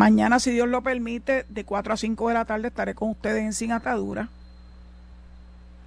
Mañana, 0.00 0.40
si 0.40 0.50
Dios 0.50 0.66
lo 0.66 0.82
permite, 0.82 1.44
de 1.50 1.66
4 1.66 1.92
a 1.92 1.96
5 1.98 2.28
de 2.28 2.34
la 2.34 2.46
tarde 2.46 2.68
estaré 2.68 2.94
con 2.94 3.10
ustedes 3.10 3.42
en 3.42 3.52
Sin 3.52 3.70
Atadura. 3.70 4.30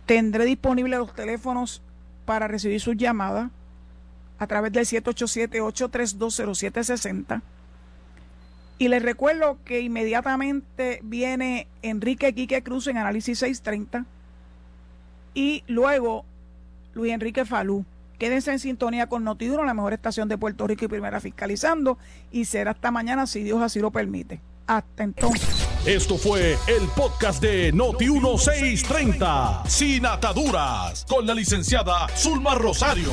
Tendré 0.05 0.45
disponibles 0.45 0.99
los 0.99 1.15
teléfonos 1.15 1.81
para 2.23 2.47
recibir 2.47 2.79
sus 2.79 2.95
llamadas 2.95 3.49
a 4.37 4.45
través 4.45 4.71
del 4.71 4.85
787-8320760. 4.85 7.41
Y 8.77 8.89
les 8.89 9.01
recuerdo 9.01 9.57
que 9.65 9.81
inmediatamente 9.81 10.99
viene 11.01 11.65
Enrique 11.81 12.35
Quique 12.35 12.61
Cruz 12.61 12.85
en 12.85 12.99
Análisis 12.99 13.39
630. 13.39 14.05
Y 15.33 15.63
luego 15.65 16.23
Luis 16.93 17.13
Enrique 17.13 17.45
Falú. 17.45 17.83
Quédense 18.23 18.51
en 18.53 18.59
sintonía 18.59 19.07
con 19.07 19.25
Notiuno, 19.25 19.65
la 19.65 19.73
mejor 19.73 19.91
estación 19.91 20.29
de 20.29 20.37
Puerto 20.37 20.65
Rico 20.65 20.85
y 20.85 20.87
primera 20.87 21.19
fiscalizando. 21.19 21.97
Y 22.31 22.45
será 22.45 22.71
hasta 22.71 22.89
mañana 22.89 23.27
si 23.27 23.43
Dios 23.43 23.61
así 23.61 23.81
lo 23.81 23.91
permite. 23.91 24.39
Hasta 24.65 25.03
entonces. 25.03 25.67
Esto 25.85 26.17
fue 26.17 26.57
el 26.67 26.87
podcast 26.95 27.41
de 27.41 27.73
Noti1630, 27.73 29.67
sin 29.67 30.05
ataduras, 30.05 31.03
con 31.09 31.27
la 31.27 31.33
licenciada 31.33 32.07
Zulma 32.15 32.55
Rosario. 32.55 33.09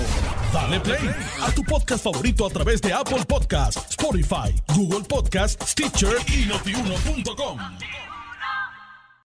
Dale 0.52 0.78
play 0.78 1.10
a 1.42 1.50
tu 1.50 1.64
podcast 1.64 2.04
favorito 2.04 2.46
a 2.46 2.50
través 2.50 2.80
de 2.80 2.92
Apple 2.92 3.24
Podcasts, 3.26 3.84
Spotify, 3.90 4.54
Google 4.76 5.02
Podcasts, 5.08 5.72
Stitcher 5.72 6.18
y 6.28 6.46
notiuno.com. 6.46 7.58